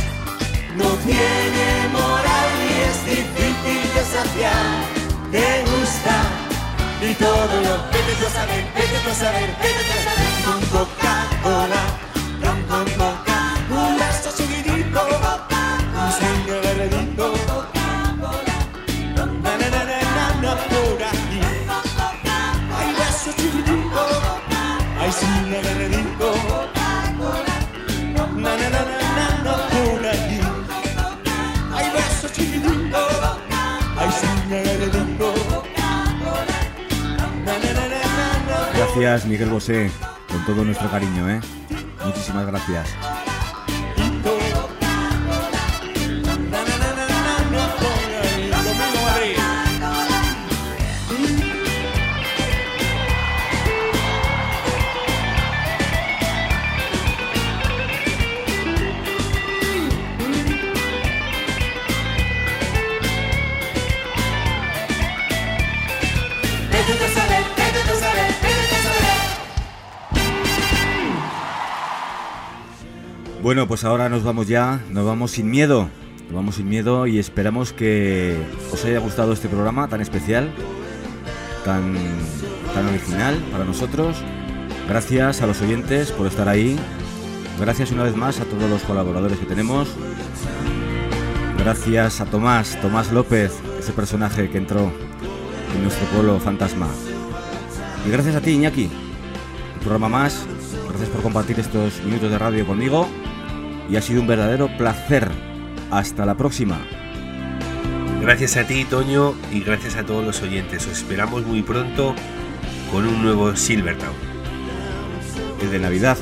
[0.77, 4.67] No tiene moral y es difícil de saciar.
[5.33, 6.17] Te gusta
[7.01, 10.31] y todo lo vete tú a saber, vete tú a saber, vete tú a saber.
[10.45, 11.83] Con Coca-Cola,
[12.43, 13.18] ron con coca,
[39.01, 39.93] Gracias, Miguel Bosé,
[40.29, 41.41] con todo nuestro cariño, ¿eh?
[42.05, 42.89] Muchísimas gracias.
[73.49, 75.89] Bueno, pues ahora nos vamos ya, nos vamos sin miedo,
[76.31, 78.37] vamos sin miedo y esperamos que
[78.71, 80.51] os haya gustado este programa tan especial,
[81.65, 81.95] tan,
[82.75, 84.19] tan original para nosotros.
[84.87, 86.79] Gracias a los oyentes por estar ahí.
[87.59, 89.89] Gracias una vez más a todos los colaboradores que tenemos.
[91.57, 94.93] Gracias a Tomás, Tomás López, ese personaje que entró
[95.75, 96.89] en nuestro pueblo fantasma.
[98.07, 98.91] Y gracias a ti, Iñaki,
[99.77, 100.45] un programa más.
[100.91, 103.09] Gracias por compartir estos minutos de radio conmigo.
[103.89, 105.29] Y ha sido un verdadero placer.
[105.91, 106.79] Hasta la próxima.
[108.21, 110.87] Gracias a ti, Toño, y gracias a todos los oyentes.
[110.87, 112.15] Os esperamos muy pronto
[112.93, 114.15] con un nuevo Silvertown.
[115.63, 116.19] El de Navidad.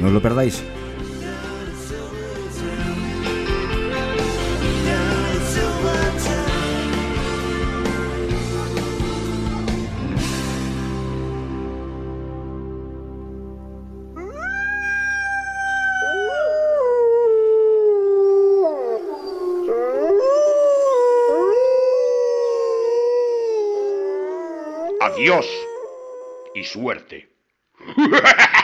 [0.00, 0.62] No os lo perdáis.
[25.34, 25.50] Adiós
[26.54, 27.28] y suerte.